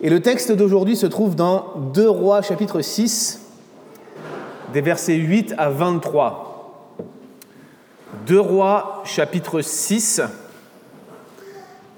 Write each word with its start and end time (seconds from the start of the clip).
Et 0.00 0.10
le 0.10 0.20
texte 0.20 0.52
d'aujourd'hui 0.52 0.94
se 0.94 1.06
trouve 1.06 1.34
dans 1.34 1.72
2 1.92 2.08
Rois 2.08 2.40
chapitre 2.40 2.82
6, 2.82 3.40
des 4.72 4.80
versets 4.80 5.16
8 5.16 5.54
à 5.58 5.70
23. 5.70 6.94
2 8.26 8.38
Rois 8.38 9.02
chapitre 9.04 9.60
6, 9.60 10.22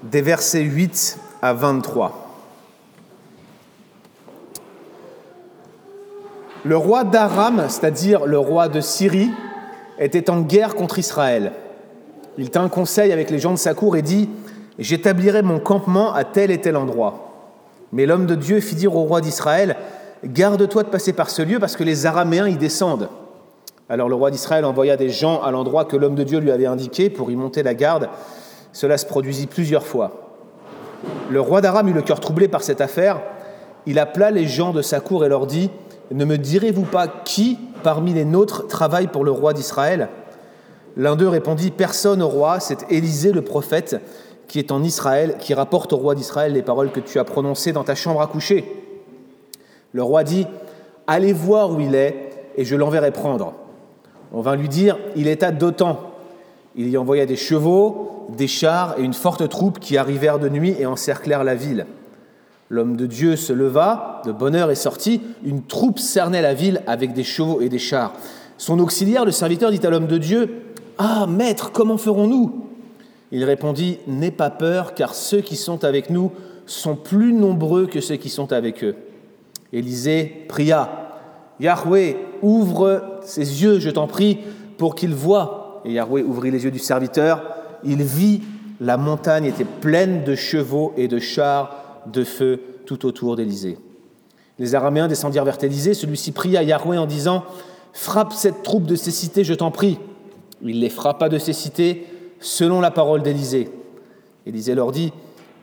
des 0.01 0.23
versets 0.23 0.63
8 0.63 1.19
à 1.43 1.53
23. 1.53 2.27
Le 6.63 6.77
roi 6.77 7.03
d'Aram, 7.03 7.65
c'est-à-dire 7.69 8.25
le 8.25 8.39
roi 8.39 8.67
de 8.67 8.81
Syrie, 8.81 9.29
était 9.99 10.31
en 10.31 10.41
guerre 10.41 10.73
contre 10.73 10.97
Israël. 10.97 11.53
Il 12.39 12.49
tint 12.49 12.67
conseil 12.67 13.11
avec 13.11 13.29
les 13.29 13.37
gens 13.37 13.51
de 13.51 13.57
sa 13.57 13.75
cour 13.75 13.95
et 13.95 14.01
dit 14.01 14.27
J'établirai 14.79 15.43
mon 15.43 15.59
campement 15.59 16.13
à 16.15 16.23
tel 16.23 16.49
et 16.49 16.59
tel 16.59 16.77
endroit. 16.77 17.30
Mais 17.91 18.05
l'homme 18.05 18.25
de 18.25 18.35
Dieu 18.35 18.59
fit 18.59 18.75
dire 18.75 18.95
au 18.95 19.03
roi 19.03 19.21
d'Israël 19.21 19.75
Garde-toi 20.23 20.83
de 20.83 20.89
passer 20.89 21.13
par 21.13 21.29
ce 21.29 21.41
lieu 21.41 21.59
parce 21.59 21.75
que 21.75 21.83
les 21.83 22.05
Araméens 22.05 22.47
y 22.47 22.55
descendent. 22.55 23.09
Alors 23.89 24.07
le 24.07 24.15
roi 24.15 24.29
d'Israël 24.31 24.65
envoya 24.65 24.95
des 24.95 25.09
gens 25.09 25.41
à 25.41 25.51
l'endroit 25.51 25.85
que 25.85 25.97
l'homme 25.97 26.15
de 26.15 26.23
Dieu 26.23 26.39
lui 26.39 26.51
avait 26.51 26.67
indiqué 26.67 27.09
pour 27.09 27.31
y 27.31 27.35
monter 27.35 27.63
la 27.63 27.73
garde. 27.73 28.07
Cela 28.71 28.97
se 28.97 29.05
produisit 29.05 29.47
plusieurs 29.47 29.85
fois. 29.85 30.37
Le 31.29 31.41
roi 31.41 31.59
d'Aram 31.61 31.87
eut 31.87 31.93
le 31.93 32.03
cœur 32.03 32.19
troublé 32.19 32.47
par 32.47 32.61
cette 32.61 32.81
affaire. 32.81 33.21
Il 33.85 33.97
appela 33.97 34.31
les 34.31 34.47
gens 34.47 34.71
de 34.71 34.81
sa 34.81 34.99
cour 34.99 35.25
et 35.25 35.29
leur 35.29 35.47
dit 35.47 35.71
Ne 36.11 36.23
me 36.23 36.37
direz-vous 36.37 36.85
pas 36.85 37.07
qui 37.07 37.57
parmi 37.83 38.13
les 38.13 38.25
nôtres 38.25 38.67
travaille 38.67 39.07
pour 39.07 39.25
le 39.25 39.31
roi 39.31 39.53
d'Israël? 39.53 40.09
L'un 40.95 41.15
d'eux 41.15 41.27
répondit 41.27 41.71
Personne 41.71 42.21
au 42.21 42.27
roi, 42.27 42.59
c'est 42.59 42.89
Élisée 42.91 43.31
le 43.31 43.41
prophète 43.41 43.99
qui 44.51 44.59
est 44.59 44.73
en 44.73 44.83
Israël, 44.83 45.37
qui 45.39 45.53
rapporte 45.53 45.93
au 45.93 45.97
roi 45.97 46.13
d'Israël 46.13 46.51
les 46.51 46.61
paroles 46.61 46.91
que 46.91 46.99
tu 46.99 47.19
as 47.19 47.23
prononcées 47.23 47.71
dans 47.71 47.85
ta 47.85 47.95
chambre 47.95 48.21
à 48.21 48.27
coucher. 48.27 48.65
Le 49.93 50.03
roi 50.03 50.25
dit, 50.25 50.45
Allez 51.07 51.31
voir 51.31 51.71
où 51.71 51.79
il 51.79 51.95
est, 51.95 52.49
et 52.57 52.65
je 52.65 52.75
l'enverrai 52.75 53.11
prendre. 53.11 53.53
On 54.33 54.41
vint 54.41 54.57
lui 54.57 54.67
dire, 54.67 54.99
Il 55.15 55.29
est 55.29 55.43
à 55.43 55.51
Dotan. 55.51 56.01
Il 56.75 56.89
y 56.89 56.97
envoya 56.97 57.25
des 57.25 57.37
chevaux, 57.37 58.27
des 58.35 58.47
chars 58.47 58.95
et 58.99 59.03
une 59.03 59.13
forte 59.13 59.47
troupe 59.47 59.79
qui 59.79 59.95
arrivèrent 59.95 60.37
de 60.37 60.49
nuit 60.49 60.75
et 60.77 60.85
encerclèrent 60.85 61.45
la 61.45 61.55
ville. 61.55 61.85
L'homme 62.67 62.97
de 62.97 63.05
Dieu 63.05 63.37
se 63.37 63.53
leva, 63.53 64.21
de 64.25 64.33
bonne 64.33 64.55
heure 64.55 64.69
est 64.69 64.75
sorti, 64.75 65.21
une 65.45 65.63
troupe 65.63 65.97
cernait 65.97 66.41
la 66.41 66.53
ville 66.53 66.81
avec 66.87 67.13
des 67.13 67.23
chevaux 67.23 67.61
et 67.61 67.69
des 67.69 67.79
chars. 67.79 68.11
Son 68.57 68.79
auxiliaire, 68.79 69.23
le 69.23 69.31
serviteur, 69.31 69.71
dit 69.71 69.79
à 69.87 69.89
l'homme 69.89 70.07
de 70.07 70.17
Dieu, 70.17 70.61
Ah, 70.97 71.25
maître, 71.25 71.71
comment 71.71 71.97
ferons-nous? 71.97 72.70
Il 73.31 73.43
répondit, 73.43 73.99
N'aie 74.07 74.31
pas 74.31 74.49
peur, 74.49 74.93
car 74.93 75.15
ceux 75.15 75.41
qui 75.41 75.55
sont 75.55 75.83
avec 75.83 76.09
nous 76.09 76.31
sont 76.65 76.95
plus 76.95 77.33
nombreux 77.33 77.87
que 77.87 78.01
ceux 78.01 78.15
qui 78.15 78.29
sont 78.29 78.53
avec 78.53 78.83
eux. 78.83 78.95
Élisée 79.73 80.45
pria, 80.47 81.11
Yahweh, 81.59 82.17
ouvre 82.41 83.19
ses 83.23 83.63
yeux, 83.63 83.79
je 83.79 83.89
t'en 83.89 84.07
prie, 84.07 84.39
pour 84.77 84.95
qu'il 84.95 85.13
voie. 85.13 85.81
Et 85.85 85.93
Yahweh 85.93 86.23
ouvrit 86.23 86.51
les 86.51 86.65
yeux 86.65 86.71
du 86.71 86.79
serviteur. 86.79 87.43
Il 87.83 88.03
vit, 88.03 88.41
la 88.79 88.97
montagne 88.97 89.45
était 89.45 89.65
pleine 89.65 90.23
de 90.23 90.35
chevaux 90.35 90.93
et 90.97 91.07
de 91.07 91.19
chars 91.19 92.01
de 92.11 92.23
feu 92.23 92.59
tout 92.85 93.05
autour 93.05 93.35
d'Élysée. 93.35 93.77
Les 94.59 94.75
Araméens 94.75 95.07
descendirent 95.07 95.45
vers 95.45 95.63
Élysée. 95.63 95.93
Celui-ci 95.93 96.31
pria 96.31 96.63
Yahweh 96.63 96.97
en 96.97 97.05
disant 97.05 97.43
Frappe 97.93 98.33
cette 98.33 98.63
troupe 98.63 98.85
de 98.85 98.95
ces 98.95 99.11
cités, 99.11 99.43
je 99.43 99.53
t'en 99.53 99.71
prie. 99.71 99.97
Il 100.61 100.79
les 100.79 100.89
frappa 100.89 101.29
de 101.29 101.37
ces 101.37 101.53
cités 101.53 102.05
selon 102.41 102.81
la 102.81 102.91
parole 102.91 103.21
d'Élisée. 103.21 103.69
Élisée 104.45 104.75
leur 104.75 104.91
dit, 104.91 105.13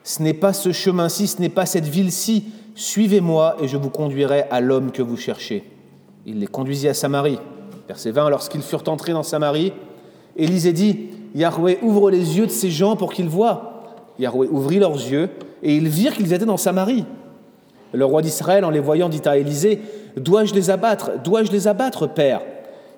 Ce 0.04 0.22
n'est 0.22 0.32
pas 0.32 0.54
ce 0.54 0.72
chemin-ci, 0.72 1.26
ce 1.26 1.40
n'est 1.40 1.48
pas 1.50 1.66
cette 1.66 1.86
ville-ci, 1.86 2.44
suivez-moi 2.74 3.56
et 3.60 3.68
je 3.68 3.76
vous 3.76 3.90
conduirai 3.90 4.44
à 4.50 4.60
l'homme 4.60 4.92
que 4.92 5.02
vous 5.02 5.16
cherchez. 5.16 5.64
Il 6.24 6.38
les 6.38 6.46
conduisit 6.46 6.88
à 6.88 6.94
Samarie. 6.94 7.38
Verset 7.88 8.12
20, 8.12 8.30
lorsqu'ils 8.30 8.62
furent 8.62 8.88
entrés 8.88 9.12
dans 9.12 9.22
Samarie, 9.22 9.72
Élisée 10.36 10.72
dit, 10.72 11.08
Yahweh 11.34 11.78
ouvre 11.82 12.10
les 12.10 12.38
yeux 12.38 12.46
de 12.46 12.52
ces 12.52 12.70
gens 12.70 12.96
pour 12.96 13.12
qu'ils 13.12 13.28
voient. 13.28 13.82
Yahweh 14.18 14.48
ouvrit 14.48 14.78
leurs 14.78 14.94
yeux 14.94 15.30
et 15.62 15.74
ils 15.74 15.88
virent 15.88 16.14
qu'ils 16.14 16.32
étaient 16.32 16.46
dans 16.46 16.56
Samarie. 16.56 17.04
Le 17.92 18.04
roi 18.04 18.22
d'Israël, 18.22 18.64
en 18.64 18.70
les 18.70 18.80
voyant, 18.80 19.08
dit 19.08 19.22
à 19.24 19.36
Élisée, 19.36 19.80
Dois-je 20.16 20.54
les 20.54 20.70
abattre? 20.70 21.12
Dois-je 21.22 21.50
les 21.50 21.66
abattre, 21.66 22.06
Père? 22.06 22.42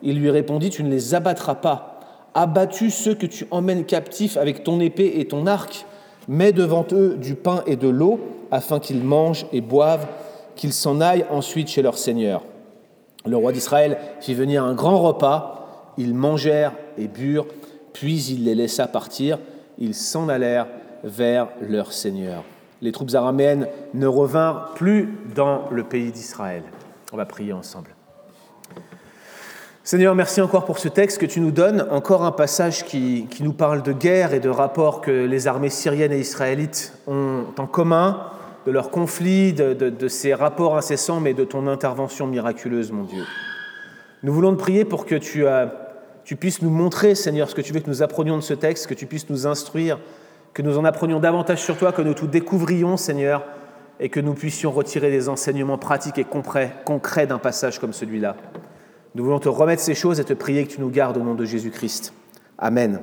Il 0.03 0.19
lui 0.19 0.31
répondit, 0.31 0.71
Tu 0.71 0.83
ne 0.83 0.91
les 0.91 1.15
abattras 1.15 1.55
pas 1.55 1.90
abattu 2.35 2.91
ceux 2.91 3.15
que 3.15 3.27
tu 3.27 3.47
emmènes 3.51 3.85
captifs 3.85 4.37
avec 4.37 4.65
ton 4.65 4.81
épée 4.81 5.15
et 5.17 5.27
ton 5.27 5.47
arc, 5.47 5.87
mets 6.29 6.53
devant 6.53 6.87
eux 6.93 7.17
du 7.17 7.35
pain 7.35 7.63
et 7.67 7.77
de 7.77 7.89
l'eau, 7.89 8.21
afin 8.51 8.79
qu'ils 8.79 9.03
mangent 9.03 9.47
et 9.53 9.61
boivent, 9.61 10.07
qu'ils 10.57 10.73
s'en 10.73 11.01
aillent 11.01 11.27
ensuite 11.31 11.69
chez 11.69 11.83
leur 11.83 11.99
Seigneur. 11.99 12.43
Le 13.27 13.37
roi 13.37 13.53
d'Israël 13.53 13.99
fit 14.21 14.35
venir 14.35 14.65
un 14.65 14.75
grand 14.75 14.99
repas, 14.99 15.93
ils 15.99 16.15
mangèrent 16.15 16.73
et 16.97 17.09
burent, 17.09 17.47
puis 17.93 18.23
il 18.25 18.45
les 18.45 18.55
laissa 18.55 18.87
partir, 18.87 19.39
ils 19.79 19.95
s'en 19.95 20.29
allèrent 20.29 20.69
vers 21.05 21.49
leur 21.61 21.93
Seigneur. 21.93 22.45
Les 22.83 22.93
troupes 22.93 23.15
araméennes 23.15 23.67
ne 23.95 24.07
revinrent 24.07 24.73
plus 24.75 25.19
dans 25.35 25.65
le 25.71 25.85
pays 25.85 26.13
d'Israël. 26.13 26.63
On 27.13 27.17
va 27.17 27.27
prier 27.27 27.53
ensemble. 27.53 27.91
Seigneur, 29.91 30.15
merci 30.15 30.41
encore 30.41 30.67
pour 30.67 30.79
ce 30.79 30.87
texte 30.87 31.19
que 31.19 31.27
tu 31.27 31.41
nous 31.41 31.51
donnes, 31.51 31.85
encore 31.91 32.23
un 32.23 32.31
passage 32.31 32.85
qui, 32.85 33.27
nous 33.41 33.53
parle 33.53 33.83
de 33.83 33.93
guerre 33.93 34.33
et 34.33 34.39
de 34.39 34.49
rapports 34.49 35.01
que 35.01 35.11
les 35.11 35.49
armées 35.49 35.69
syriennes 35.69 36.13
et 36.13 36.21
israélites 36.21 36.97
ont 37.09 37.47
en 37.59 37.67
commun, 37.67 38.31
de 38.67 38.71
leurs 38.71 38.93
conflits, 38.93 39.53
de, 39.53 40.07
ces 40.07 40.33
rapports 40.33 40.77
incessants, 40.77 41.19
mais 41.19 41.35
de 41.35 41.43
ton 41.43 41.67
intervention 41.67 42.29
miraculeuse, 42.29 42.93
mon 42.93 43.03
Dieu. 43.03 43.25
Nous 44.23 44.33
voulons 44.33 44.55
te 44.55 44.61
prier 44.61 44.85
pour 44.85 45.07
que 45.07 45.17
tu, 45.17 45.45
euh, 45.45 45.67
tu 46.23 46.37
puisses 46.37 46.63
nous 46.63 46.71
montrer, 46.71 47.17
Seigneur, 47.17 47.51
ce 47.51 47.57
que 47.57 47.61
tu 47.61 47.73
veux 47.73 47.81
que 47.81 47.91
nous 47.91 48.05
apprenions 48.05 48.37
de 48.37 48.43
ce 48.43 48.55
texte, 48.55 48.87
que 48.87 48.95
tu 48.95 49.07
puisses 49.07 49.29
nous 49.29 49.49
instruire, 49.49 49.99
que 50.55 50.63
nous 50.63 50.79
en 50.79 50.85
apprenions 50.85 51.19
davantage 51.19 51.65
sur 51.65 51.77
toi, 51.77 51.91
que 51.91 52.03
nous 52.03 52.15
tout 52.15 52.29
découvrions, 52.29 52.97
Seigneur, 52.97 53.45
et 53.99 54.09
que 54.09 54.21
nous 54.21 54.35
puissions 54.35 54.71
retirer 54.71 55.11
des 55.11 55.29
enseignements 55.29 55.79
pratiques 55.79 56.19
et 56.19 56.25
concrets 56.25 57.27
d'un 57.27 57.39
passage 57.39 57.81
comme 57.81 57.93
celui-là. 57.93 58.37
Nous 59.17 59.25
voulons 59.25 59.41
te 59.41 59.49
remettre 59.49 59.83
ces 59.83 59.95
choses 59.95 60.21
et 60.21 60.25
te 60.25 60.33
prier 60.33 60.65
que 60.67 60.73
tu 60.73 60.81
nous 60.81 60.91
gardes 60.91 61.17
au 61.17 61.23
nom 61.23 61.35
de 61.35 61.45
Jésus-Christ. 61.45 62.13
Amen. 62.59 63.01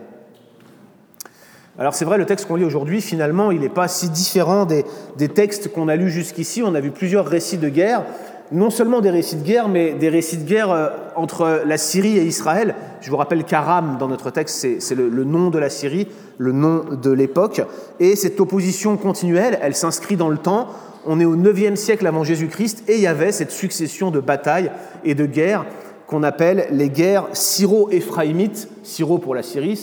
Alors 1.78 1.94
c'est 1.94 2.06
vrai, 2.06 2.18
le 2.18 2.26
texte 2.26 2.48
qu'on 2.48 2.56
lit 2.56 2.64
aujourd'hui, 2.64 3.02
finalement, 3.02 3.52
il 3.52 3.60
n'est 3.60 3.70
pas 3.70 3.90
si 3.90 4.10
différent 4.10 4.66
des, 4.66 4.84
textes 5.28 5.72
qu'on 5.72 5.90
a 5.90 5.98
lus 5.98 6.10
jusqu'ici. 6.10 6.64
On 6.64 6.76
a 6.76 6.80
vu 6.80 6.92
plusieurs 6.92 7.28
récits 7.28 7.58
de 7.58 7.68
guerre, 7.68 8.06
non 8.54 8.70
seulement 8.70 9.02
des 9.02 9.10
récits 9.10 9.36
de 9.36 9.44
guerre, 9.44 9.68
mais 9.68 9.94
des 9.94 10.08
récits 10.08 10.38
de 10.38 10.48
guerre 10.48 10.72
euh, 10.72 10.90
entre 11.18 11.64
la 11.66 11.78
Syrie 11.78 12.18
et 12.18 12.24
Israël. 12.24 12.74
Je 13.02 13.12
vous 13.12 13.18
rappelle 13.18 13.44
qu'Aram, 13.44 13.98
dans 14.00 14.08
notre 14.08 14.32
texte, 14.32 14.66
c'est 14.80 14.96
le, 14.96 15.10
le 15.10 15.24
nom 15.26 15.50
de 15.50 15.60
la 15.60 15.70
Syrie, 15.70 16.08
le 16.38 16.54
nom 16.54 16.86
de 16.90 17.12
l'époque. 17.12 17.62
Et 18.00 18.16
cette 18.16 18.40
opposition 18.40 18.96
continuelle, 18.96 19.60
elle 19.62 19.76
s'inscrit 19.76 20.16
dans 20.16 20.30
le 20.30 20.38
temps. 20.38 20.70
On 21.06 21.20
est 21.20 21.26
au 21.26 21.36
9e 21.36 21.76
siècle 21.76 22.08
avant 22.08 22.24
Jésus-Christ 22.24 22.86
et 22.88 22.96
il 22.96 23.02
y 23.02 23.08
avait 23.08 23.32
cette 23.32 23.52
succession 23.52 24.10
de 24.10 24.20
batailles 24.20 24.72
et 25.04 25.16
de 25.16 25.26
guerres 25.26 25.66
qu'on 26.08 26.24
appelle 26.24 26.68
les 26.72 26.90
guerres 26.90 27.28
syro-éphraïmites. 27.34 28.70
Syro 28.82 29.18
pour 29.18 29.36
la 29.36 29.44
Syrie, 29.44 29.78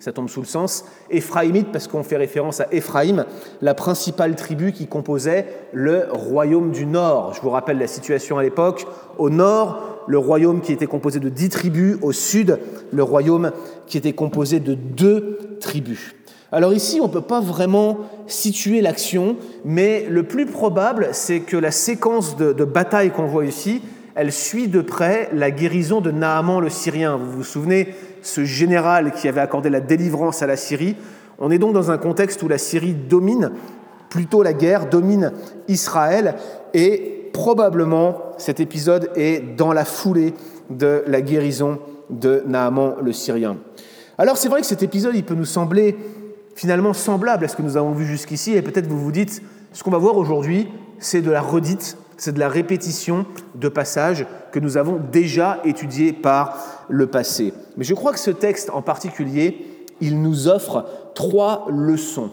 ça 0.00 0.12
tombe 0.12 0.30
sous 0.30 0.40
le 0.40 0.46
sens. 0.46 0.86
Éphraïmite 1.10 1.70
parce 1.70 1.86
qu'on 1.86 2.02
fait 2.02 2.16
référence 2.16 2.60
à 2.60 2.68
Éphraïm, 2.72 3.26
la 3.60 3.74
principale 3.74 4.34
tribu 4.34 4.72
qui 4.72 4.86
composait 4.86 5.46
le 5.72 6.06
royaume 6.10 6.72
du 6.72 6.86
Nord. 6.86 7.34
Je 7.34 7.42
vous 7.42 7.50
rappelle 7.50 7.78
la 7.78 7.86
situation 7.86 8.38
à 8.38 8.42
l'époque. 8.42 8.86
Au 9.18 9.28
nord, 9.28 10.04
le 10.08 10.18
royaume 10.18 10.62
qui 10.62 10.72
était 10.72 10.86
composé 10.86 11.20
de 11.20 11.28
dix 11.28 11.50
tribus. 11.50 11.98
Au 12.00 12.12
sud, 12.12 12.58
le 12.90 13.02
royaume 13.02 13.52
qui 13.86 13.98
était 13.98 14.14
composé 14.14 14.58
de 14.58 14.72
deux 14.74 15.38
tribus. 15.60 16.14
Alors 16.50 16.72
ici, 16.72 16.98
on 17.00 17.08
ne 17.08 17.12
peut 17.12 17.20
pas 17.20 17.40
vraiment 17.40 17.98
situer 18.26 18.80
l'action, 18.80 19.36
mais 19.64 20.06
le 20.08 20.22
plus 20.22 20.46
probable, 20.46 21.08
c'est 21.12 21.40
que 21.40 21.56
la 21.56 21.70
séquence 21.70 22.36
de, 22.36 22.52
de 22.52 22.64
bataille 22.64 23.10
qu'on 23.10 23.26
voit 23.26 23.46
ici, 23.46 23.80
elle 24.14 24.32
suit 24.32 24.68
de 24.68 24.80
près 24.80 25.28
la 25.32 25.50
guérison 25.50 26.00
de 26.00 26.10
Naaman 26.10 26.60
le 26.60 26.70
Syrien. 26.70 27.16
Vous 27.16 27.30
vous 27.30 27.44
souvenez, 27.44 27.94
ce 28.22 28.44
général 28.44 29.12
qui 29.12 29.28
avait 29.28 29.40
accordé 29.40 29.70
la 29.70 29.80
délivrance 29.80 30.42
à 30.42 30.46
la 30.46 30.56
Syrie. 30.56 30.96
On 31.38 31.50
est 31.50 31.58
donc 31.58 31.72
dans 31.72 31.90
un 31.90 31.98
contexte 31.98 32.42
où 32.42 32.48
la 32.48 32.58
Syrie 32.58 32.94
domine, 32.94 33.52
plutôt 34.10 34.42
la 34.42 34.52
guerre, 34.52 34.88
domine 34.88 35.32
Israël, 35.68 36.34
et 36.74 37.30
probablement 37.32 38.18
cet 38.38 38.60
épisode 38.60 39.10
est 39.16 39.56
dans 39.56 39.72
la 39.72 39.84
foulée 39.84 40.34
de 40.70 41.02
la 41.06 41.20
guérison 41.22 41.78
de 42.10 42.42
Naaman 42.46 42.96
le 43.02 43.12
Syrien. 43.12 43.56
Alors 44.18 44.36
c'est 44.36 44.48
vrai 44.48 44.60
que 44.60 44.66
cet 44.66 44.82
épisode, 44.82 45.14
il 45.14 45.24
peut 45.24 45.34
nous 45.34 45.46
sembler 45.46 45.96
finalement 46.54 46.92
semblable 46.92 47.46
à 47.46 47.48
ce 47.48 47.56
que 47.56 47.62
nous 47.62 47.78
avons 47.78 47.92
vu 47.92 48.04
jusqu'ici, 48.04 48.52
et 48.52 48.62
peut-être 48.62 48.86
vous 48.86 49.00
vous 49.00 49.12
dites, 49.12 49.42
ce 49.72 49.82
qu'on 49.82 49.90
va 49.90 49.98
voir 49.98 50.18
aujourd'hui, 50.18 50.68
c'est 50.98 51.22
de 51.22 51.30
la 51.30 51.40
redite 51.40 51.96
c'est 52.22 52.30
de 52.30 52.38
la 52.38 52.48
répétition 52.48 53.26
de 53.56 53.68
passages 53.68 54.26
que 54.52 54.60
nous 54.60 54.76
avons 54.76 55.00
déjà 55.10 55.58
étudiés 55.64 56.12
par 56.12 56.84
le 56.88 57.08
passé. 57.08 57.52
Mais 57.76 57.82
je 57.82 57.94
crois 57.94 58.12
que 58.12 58.20
ce 58.20 58.30
texte 58.30 58.70
en 58.70 58.80
particulier, 58.80 59.66
il 60.00 60.22
nous 60.22 60.46
offre 60.46 60.86
trois 61.16 61.66
leçons. 61.68 62.30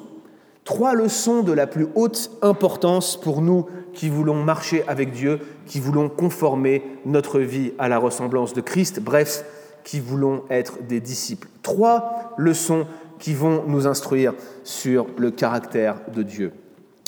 Trois 0.63 0.93
leçons 0.93 1.41
de 1.41 1.53
la 1.53 1.65
plus 1.65 1.87
haute 1.95 2.29
importance 2.43 3.19
pour 3.19 3.41
nous 3.41 3.65
qui 3.91 4.09
voulons 4.09 4.35
marcher 4.35 4.83
avec 4.87 5.11
Dieu, 5.11 5.39
qui 5.65 5.79
voulons 5.79 6.07
conformer 6.07 6.83
notre 7.07 7.39
vie 7.39 7.71
à 7.79 7.89
la 7.89 7.97
ressemblance 7.97 8.53
de 8.53 8.61
Christ, 8.61 8.99
bref, 8.99 9.43
qui 9.83 9.99
voulons 9.99 10.43
être 10.51 10.83
des 10.87 10.99
disciples. 10.99 11.47
Trois 11.63 12.35
leçons 12.37 12.85
qui 13.17 13.33
vont 13.33 13.63
nous 13.65 13.87
instruire 13.87 14.35
sur 14.63 15.07
le 15.17 15.31
caractère 15.31 15.95
de 16.13 16.21
Dieu. 16.21 16.53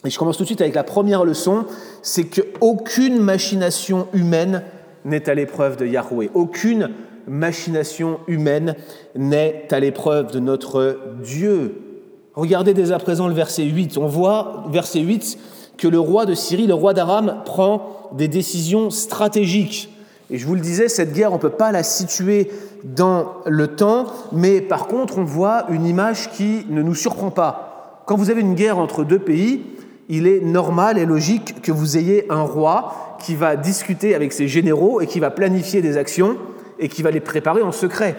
Et 0.05 0.09
je 0.09 0.17
commence 0.17 0.37
tout 0.37 0.43
de 0.43 0.47
suite 0.47 0.61
avec 0.61 0.73
la 0.73 0.83
première 0.83 1.23
leçon, 1.23 1.65
c'est 2.01 2.25
qu'aucune 2.25 3.19
machination 3.19 4.07
humaine 4.13 4.63
n'est 5.05 5.29
à 5.29 5.35
l'épreuve 5.35 5.77
de 5.77 5.85
Yahweh. 5.85 6.31
Aucune 6.33 6.89
machination 7.27 8.19
humaine 8.27 8.75
n'est 9.15 9.67
à 9.69 9.79
l'épreuve 9.79 10.31
de 10.31 10.39
notre 10.39 10.97
Dieu. 11.23 11.75
Regardez 12.33 12.73
dès 12.73 12.91
à 12.91 12.97
présent 12.97 13.27
le 13.27 13.33
verset 13.33 13.63
8. 13.63 13.97
On 13.97 14.07
voit, 14.07 14.65
verset 14.71 15.01
8, 15.01 15.37
que 15.77 15.87
le 15.87 15.99
roi 15.99 16.25
de 16.25 16.33
Syrie, 16.33 16.65
le 16.65 16.73
roi 16.73 16.93
d'Aram, 16.93 17.41
prend 17.45 18.09
des 18.13 18.27
décisions 18.27 18.89
stratégiques. 18.89 19.89
Et 20.31 20.37
je 20.37 20.47
vous 20.47 20.55
le 20.55 20.61
disais, 20.61 20.87
cette 20.87 21.13
guerre, 21.13 21.31
on 21.31 21.35
ne 21.35 21.41
peut 21.41 21.49
pas 21.49 21.71
la 21.71 21.83
situer 21.83 22.49
dans 22.83 23.33
le 23.45 23.67
temps, 23.67 24.07
mais 24.31 24.61
par 24.61 24.87
contre, 24.87 25.17
on 25.17 25.23
voit 25.23 25.65
une 25.69 25.85
image 25.85 26.31
qui 26.31 26.65
ne 26.69 26.81
nous 26.81 26.95
surprend 26.95 27.31
pas. 27.31 28.03
Quand 28.05 28.15
vous 28.15 28.29
avez 28.29 28.41
une 28.41 28.55
guerre 28.55 28.79
entre 28.79 29.03
deux 29.03 29.19
pays, 29.19 29.61
il 30.11 30.27
est 30.27 30.41
normal 30.41 30.97
et 30.97 31.05
logique 31.05 31.61
que 31.61 31.71
vous 31.71 31.97
ayez 31.97 32.25
un 32.29 32.41
roi 32.41 33.15
qui 33.19 33.33
va 33.33 33.55
discuter 33.55 34.13
avec 34.13 34.33
ses 34.33 34.45
généraux 34.45 34.99
et 34.99 35.07
qui 35.07 35.21
va 35.21 35.31
planifier 35.31 35.81
des 35.81 35.97
actions 35.97 36.35
et 36.79 36.89
qui 36.89 37.01
va 37.01 37.11
les 37.11 37.21
préparer 37.21 37.61
en 37.61 37.71
secret. 37.71 38.17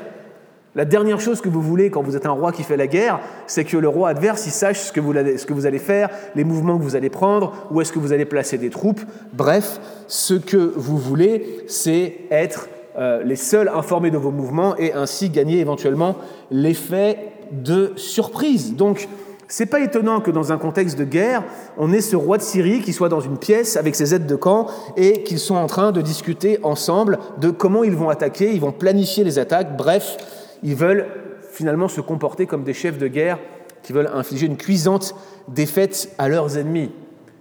La 0.75 0.87
dernière 0.87 1.21
chose 1.21 1.43
que 1.43 1.51
vous 1.51 1.61
voulez 1.61 1.91
quand 1.91 2.03
vous 2.03 2.17
êtes 2.17 2.25
un 2.25 2.31
roi 2.31 2.51
qui 2.51 2.63
fait 2.63 2.79
la 2.79 2.87
guerre, 2.87 3.21
c'est 3.47 3.65
que 3.65 3.77
le 3.77 3.89
roi 3.89 4.09
adverse 4.09 4.41
sache 4.41 4.81
ce 4.81 4.93
que, 4.93 5.01
vous 5.01 5.15
allez, 5.15 5.37
ce 5.37 5.45
que 5.45 5.53
vous 5.53 5.67
allez 5.67 5.79
faire, 5.79 6.09
les 6.35 6.45
mouvements 6.45 6.79
que 6.79 6.83
vous 6.83 6.97
allez 6.97 7.11
prendre, 7.11 7.53
où 7.71 7.83
est-ce 7.83 7.93
que 7.93 7.99
vous 7.99 8.15
allez 8.15 8.25
placer 8.25 8.57
des 8.57 8.71
troupes. 8.71 9.03
Bref, 9.35 9.79
ce 10.09 10.33
que 10.33 10.73
vous 10.75 10.97
voulez, 10.97 11.59
c'est 11.69 12.21
être 12.31 12.71
euh, 12.97 13.23
les 13.23 13.37
seuls 13.37 13.69
informés 13.69 14.11
de 14.11 14.17
vos 14.17 14.31
mouvements 14.31 14.79
et 14.79 14.95
ainsi 14.95 15.29
gagner 15.29 15.59
éventuellement 15.59 16.17
l'effet 16.51 17.19
de 17.51 17.93
surprise. 17.97 18.77
Donc, 18.77 19.09
c'est 19.53 19.67
pas 19.67 19.81
étonnant 19.81 20.23
que 20.23 20.31
dans 20.31 20.51
un 20.51 20.57
contexte 20.57 20.99
de 20.99 21.05
guerre, 21.05 21.45
on 21.77 21.93
ait 21.93 22.01
ce 22.01 22.17
roi 22.17 22.39
de 22.39 22.43
Syrie 22.43 22.81
qui 22.81 22.95
soit 22.95 23.11
dans 23.11 23.21
une 23.21 23.37
pièce 23.37 23.77
avec 23.77 23.95
ses 23.95 24.15
aides 24.15 24.27
de 24.27 24.35
camp 24.35 24.69
et 24.97 25.25
qu'ils 25.25 25.39
sont 25.39 25.57
en 25.57 25.67
train 25.67 25.93
de 25.93 26.01
discuter 26.01 26.59
ensemble 26.63 27.19
de 27.39 27.51
comment 27.51 27.85
ils 27.85 27.95
vont 27.95 28.09
attaquer, 28.09 28.55
ils 28.55 28.63
vont 28.63 28.73
planifier 28.73 29.25
les 29.25 29.39
attaques, 29.39 29.77
bref, 29.77 30.17
ils 30.63 30.75
veulent 30.75 31.07
finalement 31.51 31.89
se 31.89 32.01
comporter 32.01 32.47
comme 32.47 32.65
des 32.65 32.73
chefs 32.73 32.97
de 32.97 33.09
guerre 33.09 33.39
qui 33.83 33.93
veulent 33.93 34.11
infliger 34.15 34.47
une 34.47 34.57
cuisante 34.57 35.15
défaite 35.49 36.09
à 36.17 36.31
leurs 36.31 36.57
ennemis. 36.57 36.91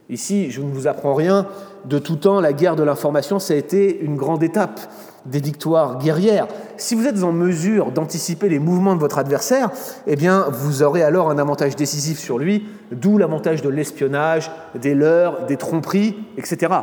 Ici, 0.10 0.52
je 0.52 0.60
ne 0.62 0.70
vous 0.70 0.88
apprends 0.88 1.14
rien, 1.14 1.48
de 1.86 1.98
tout 1.98 2.18
temps, 2.18 2.42
la 2.42 2.52
guerre 2.52 2.76
de 2.76 2.84
l'information, 2.84 3.40
ça 3.40 3.54
a 3.54 3.58
été 3.58 4.02
une 4.02 4.18
grande 4.18 4.44
étape 4.44 4.82
des 5.26 5.40
victoires 5.40 5.98
guerrières. 5.98 6.48
Si 6.78 6.96
vous 6.96 7.06
êtes 7.06 7.24
en 7.24 7.32
mesure 7.32 7.92
d'anticiper 7.92 8.50
les 8.50 8.60
mouvements 8.60 8.96
de 8.96 9.00
votre 9.00 9.18
adversaire, 9.18 9.70
eh 10.08 10.16
bien, 10.16 10.48
vous 10.52 10.84
aurez 10.84 11.04
alors 11.04 11.30
un 11.30 11.38
avantage 11.38 11.76
décisif 11.76 12.20
sur 12.20 12.40
lui, 12.40 12.66
d'où 12.92 13.18
l'avantage 13.18 13.62
de 13.62 13.70
l'espionnage, 13.70 14.52
des 14.76 14.96
leurres, 14.96 15.46
des 15.46 15.58
tromperies, 15.58 16.18
etc. 16.38 16.74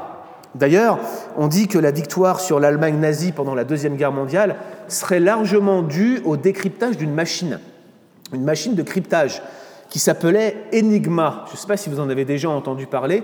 D'ailleurs, 0.55 0.99
on 1.37 1.46
dit 1.46 1.69
que 1.69 1.79
la 1.79 1.90
victoire 1.90 2.40
sur 2.40 2.58
l'Allemagne 2.58 2.99
nazie 2.99 3.32
pendant 3.32 3.55
la 3.55 3.64
Deuxième 3.64 3.96
Guerre 3.96 4.12
mondiale 4.12 4.56
serait 4.88 5.20
largement 5.20 5.82
due 5.82 6.20
au 6.25 6.37
décryptage 6.37 6.96
d'une 6.96 7.12
machine, 7.12 7.61
une 8.32 8.44
machine 8.44 8.75
de 8.75 8.82
cryptage 8.82 9.43
qui 9.88 9.99
s'appelait 9.99 10.56
Enigma. 10.75 11.44
Je 11.49 11.52
ne 11.52 11.56
sais 11.56 11.67
pas 11.67 11.76
si 11.76 11.88
vous 11.88 12.00
en 12.00 12.08
avez 12.08 12.25
déjà 12.25 12.50
entendu 12.50 12.87
parler. 12.87 13.23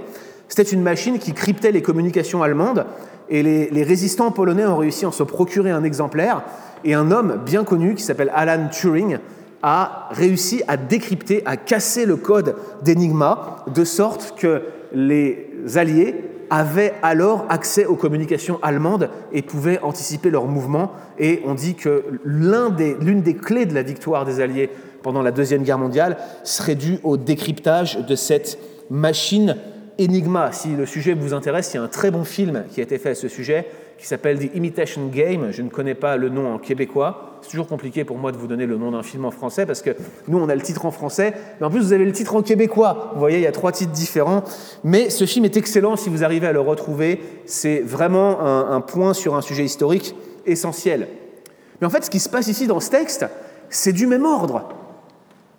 C'était 0.49 0.63
une 0.63 0.83
machine 0.83 1.19
qui 1.19 1.33
cryptait 1.33 1.73
les 1.73 1.83
communications 1.83 2.43
allemandes 2.43 2.87
et 3.29 3.43
les, 3.43 3.83
résistants 3.83 4.31
polonais 4.31 4.67
ont 4.67 4.77
réussi 4.77 5.07
à 5.07 5.13
se 5.13 5.23
procurer 5.23 5.71
un 5.71 5.85
exemplaire 5.85 6.43
et 6.85 6.95
un 6.95 7.11
homme 7.11 7.41
bien 7.45 7.65
connu 7.65 7.95
qui 7.95 8.03
s'appelle 8.03 8.31
Alan 8.35 8.69
Turing 8.69 9.19
a 9.63 10.09
réussi 10.11 10.63
à 10.69 10.77
décrypter, 10.77 11.43
à 11.47 11.57
casser 11.57 12.05
le 12.05 12.17
code 12.17 12.57
d'Enigma 12.83 13.65
de 13.75 13.85
sorte 13.85 14.35
que 14.39 14.63
les 14.93 15.49
Alliés 15.77 16.15
avaient 16.51 16.93
alors 17.03 17.47
accès 17.49 17.87
aux 17.87 17.97
communications 17.97 18.59
allemandes 18.63 19.09
et 19.33 19.41
pouvaient 19.41 19.81
anticiper 19.81 20.29
leurs 20.29 20.47
mouvements. 20.47 20.93
Et 21.19 21.41
on 21.47 21.55
dit 21.55 21.75
que 21.75 22.05
l'une 22.25 22.75
des, 22.77 22.95
des 22.95 23.35
clés 23.35 23.65
de 23.65 23.75
la 23.75 23.83
victoire 23.83 24.27
des 24.27 24.41
Alliés 24.41 24.69
pendant 25.05 25.23
la 25.23 25.31
Deuxième 25.31 25.63
Guerre 25.63 25.79
mondiale 25.79 26.17
serait 26.43 26.75
due 26.75 26.99
au 27.05 27.17
décryptage 27.17 27.99
de 27.99 28.17
cette 28.17 28.59
machine 28.91 29.57
Enigma, 30.01 30.51
si 30.51 30.71
le 30.71 30.87
sujet 30.87 31.15
vous 31.15 31.35
intéresse, 31.35 31.73
il 31.73 31.77
y 31.77 31.81
a 31.81 31.83
un 31.85 31.89
très 31.89 32.11
bon 32.11 32.25
film 32.25 32.65
qui 32.73 32.81
a 32.81 32.83
été 32.83 32.99
fait 32.99 33.11
à 33.11 33.15
ce 33.15 33.29
sujet 33.29 33.67
qui 33.97 34.09
s'appelle 34.09 34.41
The 34.41 34.53
Imitation 34.57 35.07
Game. 35.07 35.53
Je 35.53 35.63
ne 35.63 35.69
connais 35.69 35.95
pas 35.95 36.17
le 36.17 36.31
nom 36.31 36.53
en 36.53 36.59
québécois. 36.59 37.39
C'est 37.43 37.51
toujours 37.51 37.69
compliqué 37.69 38.03
pour 38.03 38.19
moi 38.19 38.33
de 38.33 38.37
vous 38.37 38.49
donner 38.49 38.67
le 38.67 38.77
nom 38.77 38.91
d'un 38.91 39.05
film 39.05 39.25
en 39.25 39.31
français 39.31 39.67
parce 39.67 39.83
que 39.83 39.91
nous, 40.27 40.39
on 40.39 40.49
a 40.49 40.55
le 40.57 40.63
titre 40.63 40.85
en 40.85 40.91
français, 40.91 41.35
mais 41.61 41.67
en 41.67 41.71
plus, 41.71 41.81
vous 41.81 41.93
avez 41.93 42.05
le 42.05 42.11
titre 42.11 42.35
en 42.35 42.43
québécois. 42.43 43.13
Vous 43.13 43.21
voyez, 43.21 43.39
il 43.39 43.43
y 43.43 43.47
a 43.47 43.53
trois 43.53 43.71
titres 43.71 43.93
différents. 43.93 44.43
Mais 44.83 45.11
ce 45.11 45.27
film 45.27 45.45
est 45.45 45.57
excellent 45.57 45.95
si 45.95 46.09
vous 46.09 46.25
arrivez 46.25 46.49
à 46.49 46.53
le 46.53 46.61
retrouver. 46.61 47.21
C'est 47.47 47.81
vraiment 47.81 48.41
un, 48.41 48.73
un 48.73 48.81
point 48.81 49.15
sur 49.15 49.37
un 49.37 49.43
sujet 49.43 49.65
historique 49.65 50.17
essentiel. 50.45 51.07
Mais 51.81 51.87
en 51.87 51.91
fait, 51.91 52.05
ce 52.05 52.11
qui 52.11 52.19
se 52.19 52.29
passe 52.29 52.49
ici 52.49 52.67
dans 52.67 52.81
ce 52.81 52.91
texte, 52.91 53.27
c'est 53.71 53.93
du 53.93 54.09
même 54.09 54.25
ordre. 54.25 54.69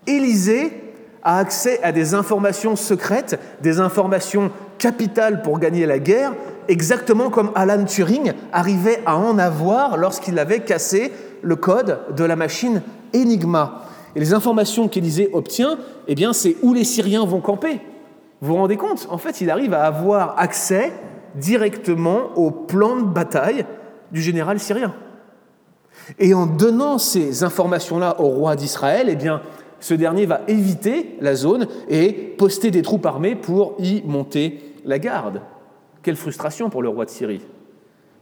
Élisée 0.08 0.72
a 1.24 1.40
accès 1.40 1.82
à 1.84 1.92
des 1.92 2.14
informations 2.14 2.76
secrètes, 2.76 3.40
des 3.62 3.80
informations 3.80 4.52
capitales 4.78 5.42
pour 5.42 5.60
gagner 5.60 5.86
la 5.86 6.00
guerre, 6.00 6.34
exactement 6.68 7.30
comme 7.30 7.52
Alan 7.56 7.84
Turing 7.86 8.34
arrivait 8.52 9.02
à 9.06 9.18
en 9.18 9.38
avoir 9.40 9.98
lorsqu'il 9.98 10.38
avait 10.38 10.60
cassé 10.60 11.12
le 11.42 11.56
code 11.56 12.00
de 12.16 12.24
la 12.24 12.36
machine 12.36 12.82
Enigma. 13.16 13.82
Et 14.16 14.20
les 14.20 14.34
informations 14.34 14.88
qu'Élisée 14.88 15.30
obtient, 15.34 15.78
eh 16.08 16.16
bien, 16.16 16.34
c'est 16.34 16.56
où 16.62 16.74
les 16.74 16.84
Syriens 16.84 17.26
vont 17.26 17.42
camper. 17.42 17.82
Vous 18.42 18.54
vous 18.54 18.56
rendez 18.56 18.78
compte? 18.78 19.08
En 19.10 19.18
fait, 19.18 19.42
il 19.42 19.50
arrive 19.50 19.74
à 19.74 19.84
avoir 19.84 20.36
accès 20.38 20.94
directement 21.36 22.30
au 22.36 22.52
plan 22.52 22.98
de 22.98 23.04
bataille 23.04 23.66
du 24.12 24.22
général 24.22 24.60
syrien. 24.60 24.94
Et 26.20 26.34
en 26.34 26.46
donnant 26.46 26.98
ces 26.98 27.44
informations-là 27.44 28.20
au 28.20 28.28
roi 28.28 28.56
d'Israël, 28.56 29.08
eh 29.10 29.16
bien, 29.16 29.42
ce 29.86 29.94
dernier 29.94 30.26
va 30.26 30.42
éviter 30.48 31.16
la 31.22 31.36
zone 31.36 31.68
et 31.90 32.12
poster 32.12 32.72
des 32.72 32.82
troupes 32.82 33.06
armées 33.06 33.36
pour 33.36 33.76
y 33.78 34.02
monter 34.02 34.74
la 34.84 34.98
garde. 34.98 35.42
Quelle 36.02 36.16
frustration 36.16 36.72
pour 36.72 36.82
le 36.82 36.90
roi 36.90 37.06
de 37.06 37.12
Syrie. 37.12 37.42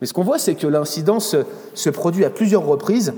Mais 0.01 0.07
ce 0.07 0.11
qu'on 0.11 0.25
voit, 0.25 0.39
c'est 0.39 0.55
que 0.55 0.67
l'incident 0.67 1.21
se, 1.21 1.89
produit 1.89 2.25
à 2.25 2.29
plusieurs 2.29 2.65
reprises, 2.65 3.13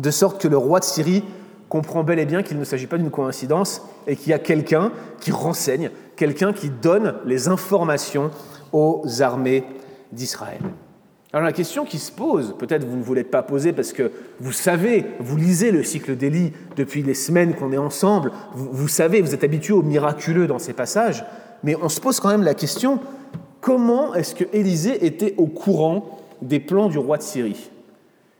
de 0.00 0.10
sorte 0.12 0.40
que 0.40 0.46
le 0.46 0.56
roi 0.56 0.78
de 0.78 0.84
Syrie 0.84 1.24
comprend 1.68 2.04
bel 2.04 2.20
et 2.20 2.26
bien 2.26 2.44
qu'il 2.44 2.60
ne 2.60 2.64
s'agit 2.64 2.86
pas 2.86 2.96
d'une 2.96 3.10
coïncidence 3.10 3.82
et 4.06 4.14
qu'il 4.14 4.30
y 4.30 4.34
a 4.34 4.38
quelqu'un 4.38 4.92
qui 5.18 5.32
renseigne, 5.32 5.90
quelqu'un 6.14 6.52
qui 6.52 6.70
donne 6.70 7.14
les 7.26 7.48
informations 7.48 8.30
aux 8.70 9.02
armées 9.20 9.64
d'Israël. 10.12 10.60
Alors 11.34 11.46
la 11.46 11.52
question 11.52 11.84
qui 11.84 11.98
se 11.98 12.12
pose, 12.12 12.54
peut-être 12.56 12.86
vous 12.86 12.96
ne 12.96 13.02
voulez 13.02 13.24
pas 13.24 13.42
poser 13.42 13.72
parce 13.72 13.92
que 13.92 14.12
vous 14.38 14.52
savez, 14.52 15.04
vous 15.18 15.36
lisez 15.36 15.72
le 15.72 15.82
cycle 15.82 16.14
d'Élie 16.14 16.52
depuis 16.76 17.02
les 17.02 17.14
semaines 17.14 17.56
qu'on 17.56 17.72
est 17.72 17.76
ensemble, 17.76 18.30
vous, 18.54 18.86
savez, 18.86 19.20
vous 19.20 19.34
êtes 19.34 19.42
habitué 19.42 19.72
au 19.74 19.82
miraculeux 19.82 20.46
dans 20.46 20.60
ces 20.60 20.74
passages, 20.74 21.24
mais 21.64 21.74
on 21.74 21.88
se 21.88 22.00
pose 22.00 22.20
quand 22.20 22.28
même 22.28 22.44
la 22.44 22.54
question, 22.54 23.00
comment 23.60 24.14
est-ce 24.14 24.36
que 24.36 24.44
Élisée 24.52 25.04
était 25.04 25.34
au 25.36 25.46
courant 25.46 26.20
des 26.40 26.60
plans 26.60 26.86
du 26.86 26.98
roi 26.98 27.16
de 27.16 27.24
Syrie? 27.24 27.68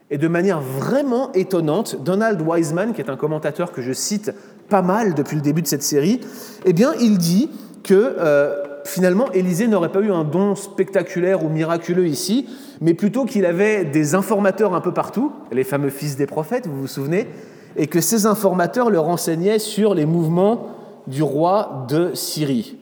Et 0.09 0.17
de 0.17 0.29
manière 0.29 0.61
vraiment 0.61 1.33
étonnante, 1.33 2.01
Donald 2.01 2.39
Wiseman, 2.39 2.93
qui 2.93 3.01
est 3.01 3.09
un 3.09 3.17
commentateur 3.17 3.73
que 3.73 3.81
je 3.81 3.91
cite 3.91 4.31
pas 4.69 4.81
mal 4.81 5.15
depuis 5.15 5.35
le 5.35 5.41
début 5.41 5.61
de 5.61 5.67
cette 5.67 5.83
série, 5.83 6.21
eh 6.63 6.71
bien 6.71 6.93
il 7.01 7.17
dit 7.17 7.49
que... 7.83 8.15
Euh, 8.17 8.64
finalement, 8.85 9.31
Élisée 9.31 9.67
n'aurait 9.67 9.91
pas 9.91 10.01
eu 10.01 10.11
un 10.11 10.23
don 10.23 10.55
spectaculaire 10.55 11.43
ou 11.43 11.49
miraculeux 11.49 12.07
ici, 12.07 12.47
mais 12.81 12.93
plutôt 12.93 13.25
qu'il 13.25 13.45
avait 13.45 13.83
des 13.85 14.15
informateurs 14.15 14.73
un 14.73 14.81
peu 14.81 14.93
partout, 14.93 15.31
les 15.51 15.63
fameux 15.63 15.89
fils 15.89 16.15
des 16.15 16.27
prophètes, 16.27 16.67
vous 16.67 16.81
vous 16.81 16.87
souvenez, 16.87 17.27
et 17.75 17.87
que 17.87 17.99
ces 17.99 18.25
informateurs 18.25 18.89
le 18.89 18.99
renseignaient 18.99 19.59
sur 19.59 19.93
les 19.93 20.05
mouvements 20.05 20.67
du 21.07 21.23
roi 21.23 21.85
de 21.89 22.13
Syrie. 22.13 22.77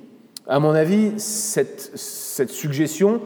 À 0.48 0.60
mon 0.60 0.72
avis, 0.72 1.14
cette, 1.18 1.92
cette 1.96 2.52
suggestion 2.52 3.22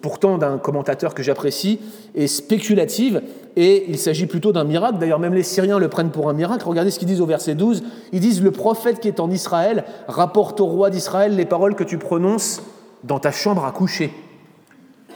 pourtant 0.00 0.38
d'un 0.38 0.58
commentateur 0.58 1.14
que 1.14 1.22
j'apprécie, 1.22 1.80
est 2.14 2.26
spéculative 2.26 3.22
et 3.56 3.86
il 3.88 3.98
s'agit 3.98 4.26
plutôt 4.26 4.52
d'un 4.52 4.64
miracle. 4.64 4.98
D'ailleurs, 4.98 5.18
même 5.18 5.34
les 5.34 5.42
Syriens 5.42 5.78
le 5.78 5.88
prennent 5.88 6.10
pour 6.10 6.28
un 6.28 6.32
miracle. 6.32 6.66
Regardez 6.66 6.90
ce 6.90 6.98
qu'ils 6.98 7.08
disent 7.08 7.20
au 7.20 7.26
verset 7.26 7.54
12. 7.54 7.82
Ils 8.12 8.20
disent 8.20 8.42
Le 8.42 8.50
prophète 8.50 9.00
qui 9.00 9.08
est 9.08 9.20
en 9.20 9.30
Israël 9.30 9.84
rapporte 10.06 10.60
au 10.60 10.66
roi 10.66 10.90
d'Israël 10.90 11.34
les 11.34 11.44
paroles 11.44 11.74
que 11.74 11.84
tu 11.84 11.98
prononces 11.98 12.62
dans 13.04 13.18
ta 13.18 13.30
chambre 13.30 13.64
à 13.64 13.72
coucher. 13.72 14.12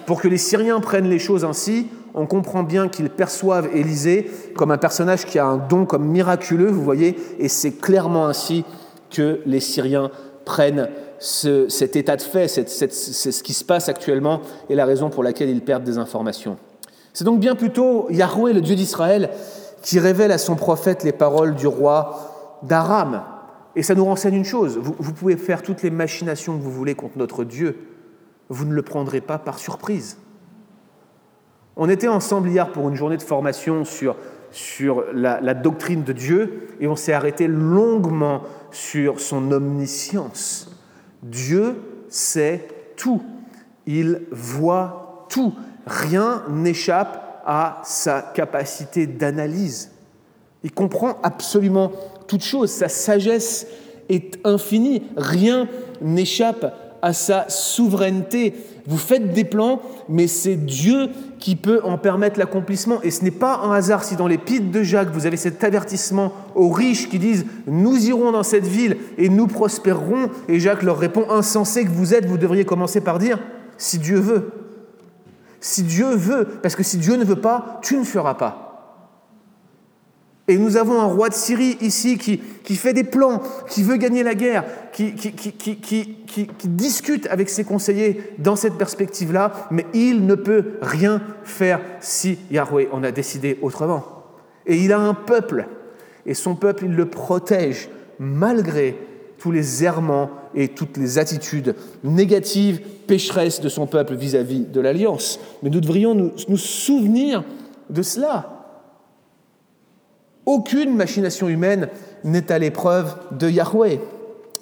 Pour 0.07 0.21
que 0.21 0.29
les 0.29 0.39
Syriens 0.39 0.81
prennent 0.81 1.09
les 1.09 1.19
choses 1.19 1.45
ainsi, 1.45 1.87
on 2.15 2.27
comprend 2.27 2.63
bien 2.63 2.89
qu'ils 2.89 3.11
perçoivent 3.11 3.69
Élisée 3.75 4.31
comme 4.55 4.71
un 4.71 4.79
personnage 4.79 5.25
qui 5.25 5.39
a 5.39 5.47
un 5.47 5.57
don 5.57 5.87
comme 5.87 6.05
miraculeux, 6.05 6.71
vous 6.71 6.83
voyez, 6.83 7.17
et 7.39 7.49
c'est 7.49 7.73
clairement 7.73 8.27
ainsi 8.27 8.65
que 9.11 9.41
les 9.47 9.61
Syriens 9.61 10.11
prennent 10.45 10.89
cet 11.19 11.95
état 11.95 12.17
de 12.17 12.23
fait, 12.23 12.49
c'est 12.49 12.93
ce 12.93 13.43
qui 13.45 13.53
se 13.53 13.65
passe 13.65 13.89
actuellement 13.89 14.41
et 14.69 14.75
la 14.75 14.85
raison 14.85 15.09
pour 15.09 15.23
laquelle 15.23 15.49
ils 15.49 15.61
perdent 15.61 15.85
des 15.85 15.99
informations. 15.99 16.57
C'est 17.13 17.25
donc 17.25 17.41
bien 17.41 17.55
plutôt 17.55 18.07
Yahweh, 18.11 18.53
le 18.53 18.61
Dieu 18.61 18.75
d'Israël, 18.75 19.31
qui 19.83 19.99
révèle 19.99 20.33
à 20.33 20.39
son 20.39 20.57
prophète 20.57 21.05
les 21.05 21.13
paroles 21.13 21.55
du 21.55 21.67
roi 21.67 22.59
d'Aram. 22.63 23.23
Et 23.75 23.83
ça 23.83 23.95
nous 23.95 24.05
renseigne 24.05 24.35
une 24.35 24.45
chose, 24.45 24.79
vous, 24.79 25.13
pouvez 25.13 25.37
faire 25.37 25.63
toutes 25.63 25.83
les 25.83 25.91
machinations 25.91 26.57
que 26.57 26.63
vous 26.63 26.71
voulez 26.71 26.95
contre 26.95 27.17
notre 27.17 27.43
Dieu, 27.43 27.79
vous 28.51 28.67
ne 28.67 28.75
le 28.75 28.83
prendrez 28.83 29.23
pas 29.23 29.39
par 29.39 29.59
surprise. 29.59 30.19
On 31.77 31.89
était 31.89 32.09
ensemble 32.09 32.51
hier 32.51 32.71
pour 32.71 32.89
une 32.91 32.97
journée 32.97 33.17
de 33.17 33.23
formation 33.23 33.87
sur, 33.87 34.17
sur 34.51 35.05
la 35.15 35.55
doctrine 35.55 36.03
de 36.03 36.13
Dieu 36.13 36.69
et 36.81 36.87
on 36.87 36.97
s'est 36.97 37.15
arrêté 37.15 37.49
longuement 37.49 38.43
sur 38.71 39.21
son 39.21 39.51
omniscience. 39.53 40.71
Dieu 41.23 41.77
sait 42.09 42.69
tout, 42.97 43.23
il 43.87 44.23
voit 44.31 45.27
tout, 45.31 45.55
rien 45.87 46.43
n'échappe 46.49 47.43
à 47.47 47.81
sa 47.85 48.23
capacité 48.23 49.07
d'analyse. 49.07 49.91
Il 50.65 50.73
comprend 50.73 51.19
absolument 51.23 51.93
toute 52.29 52.43
chose, 52.43 52.71
sa 52.71 52.89
sagesse 52.89 53.67
est 54.09 54.39
infinie, 54.45 55.03
rien 55.17 55.69
n'échappe 56.01 56.75
à 57.03 57.13
sa 57.13 57.49
souveraineté. 57.49 58.55
Vous 58.87 58.97
faites 58.97 59.33
des 59.33 59.45
plans, 59.45 59.81
mais 60.09 60.29
c'est 60.29 60.57
Dieu 60.57 61.09
qui 61.39 61.57
peut 61.57 61.81
en 61.83 61.99
permettre 61.99 62.39
l'accomplissement. 62.39 63.01
Et 63.03 63.11
ce 63.11 63.25
n'est 63.25 63.33
pas 63.33 63.59
un 63.59 63.73
hasard 63.73 64.05
si 64.05 64.15
dans 64.17 64.29
pites 64.29 64.71
de 64.71 64.83
Jacques, 64.83 65.13
vous 65.13 65.27
avez 65.27 65.37
cet 65.37 65.63
avertissement 65.65 66.33
aux 66.55 66.71
riches 66.71 67.09
qui 67.09 67.19
disent⁇ 67.19 67.45
Nous 67.67 68.07
irons 68.07 68.31
dans 68.33 68.45
cette 68.45 68.67
ville 68.67 68.97
et 69.19 69.29
nous 69.29 69.49
prospérerons⁇ 69.49 70.27
et 70.49 70.61
Jacques 70.61 70.83
leur 70.83 70.99
répond⁇ 70.99 71.23
Insensé 71.31 71.85
que 71.85 71.91
vous 71.91 72.15
êtes, 72.15 72.27
vous 72.27 72.39
devriez 72.39 72.65
commencer 72.65 73.01
par 73.01 73.19
dire⁇ 73.19 73.37
Si 73.79 73.99
Dieu 73.99 74.19
veut⁇ 74.19 74.53
Si 75.63 75.85
Dieu 75.85 76.17
veut, 76.17 76.45
parce 76.61 76.75
que 76.75 76.83
si 76.83 76.99
Dieu 76.99 77.15
ne 77.15 77.25
veut 77.25 77.41
pas, 77.41 77.79
tu 77.83 77.97
ne 77.97 78.03
feras 78.03 78.35
pas. 78.35 78.73
Et 80.49 80.59
nous 80.59 80.77
avons 80.77 81.01
un 81.01 81.05
roi 81.05 81.29
de 81.29 81.35
Syrie 81.35 81.79
ici 81.81 82.19
qui, 82.19 82.39
qui 82.65 82.75
fait 82.75 82.93
des 82.93 83.05
plans, 83.05 83.41
qui 83.69 83.85
veut 83.85 83.97
gagner 83.97 84.25
la 84.25 84.35
guerre, 84.35 84.65
qui, 84.93 85.15
qui, 85.15 85.33
qui, 85.37 86.49
discute 86.65 87.29
avec 87.29 87.49
ses 87.49 87.63
conseillers 87.63 88.35
dans 88.39 88.57
cette 88.57 88.75
perspective-là, 88.75 89.69
mais 89.71 89.87
il 89.95 90.27
ne 90.27 90.35
peut 90.35 90.79
rien 90.83 91.23
faire 91.45 91.81
si 92.01 92.41
Yahweh 92.51 92.89
en 92.91 93.05
a 93.05 93.13
décidé 93.13 93.61
autrement. 93.63 94.05
Et 94.67 94.79
il 94.79 94.93
a 94.93 94.99
un 94.99 95.15
peuple, 95.15 95.69
et 96.27 96.35
son 96.35 96.57
peuple, 96.57 96.87
il 96.87 96.97
le 96.97 97.07
protège 97.07 97.89
malgré 98.19 98.99
tous 99.39 99.53
les 99.53 99.85
errements 99.85 100.42
et 100.55 100.69
toutes 100.69 100.97
les 100.97 101.19
attitudes 101.19 101.75
négatives, 102.05 102.81
pécheresses 103.07 103.61
de 103.61 103.69
son 103.69 103.87
peuple 103.87 104.15
vis-à-vis 104.15 104.61
de 104.61 104.81
l'Alliance. 104.81 105.39
Mais 105.63 105.71
nous 105.71 105.81
devrions 105.81 106.15
nous, 106.15 106.33
nous 106.49 106.57
souvenir 106.57 107.45
de 107.91 108.03
cela. 108.03 108.63
Aucune 110.47 110.97
machination 110.97 111.49
humaine 111.49 111.89
n'est 112.25 112.51
à 112.51 112.59
l'épreuve 112.59 113.15
de 113.33 113.49
Yahweh. 113.49 114.01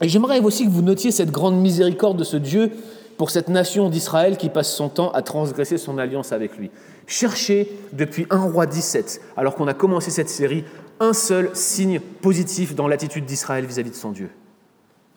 Et 0.02 0.08
j'aimerais 0.08 0.40
aussi 0.40 0.64
que 0.64 0.70
vous 0.70 0.82
notiez 0.82 1.10
cette 1.10 1.30
grande 1.30 1.60
miséricorde 1.60 2.18
de 2.18 2.24
ce 2.24 2.36
Dieu 2.36 2.70
pour 3.16 3.30
cette 3.30 3.48
nation 3.48 3.90
d'Israël 3.90 4.36
qui 4.36 4.48
passe 4.48 4.74
son 4.74 4.88
temps 4.88 5.10
à 5.12 5.22
transgresser 5.22 5.76
son 5.76 5.98
alliance 5.98 6.32
avec 6.32 6.56
lui. 6.56 6.70
Cherchez 7.06 7.70
depuis 7.92 8.26
un 8.30 8.40
roi 8.40 8.66
17, 8.66 9.20
alors 9.36 9.56
qu'on 9.56 9.68
a 9.68 9.74
commencé 9.74 10.10
cette 10.10 10.30
série, 10.30 10.64
un 11.00 11.12
seul 11.12 11.50
signe 11.54 12.00
positif 12.00 12.74
dans 12.74 12.88
l'attitude 12.88 13.26
d'Israël 13.26 13.66
vis-à-vis 13.66 13.90
de 13.90 13.94
son 13.94 14.12
Dieu. 14.12 14.30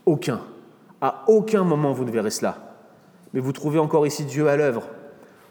Aucun. 0.06 0.42
À 1.04 1.26
aucun 1.28 1.66
moment 1.66 1.92
vous 1.92 2.06
ne 2.06 2.12
verrez 2.12 2.30
cela. 2.32 2.56
Mais 3.34 3.42
vous 3.42 3.52
trouvez 3.52 3.78
encore 3.78 4.08
ici 4.08 4.24
Dieu 4.24 4.48
à 4.48 4.56
l'œuvre, 4.56 4.84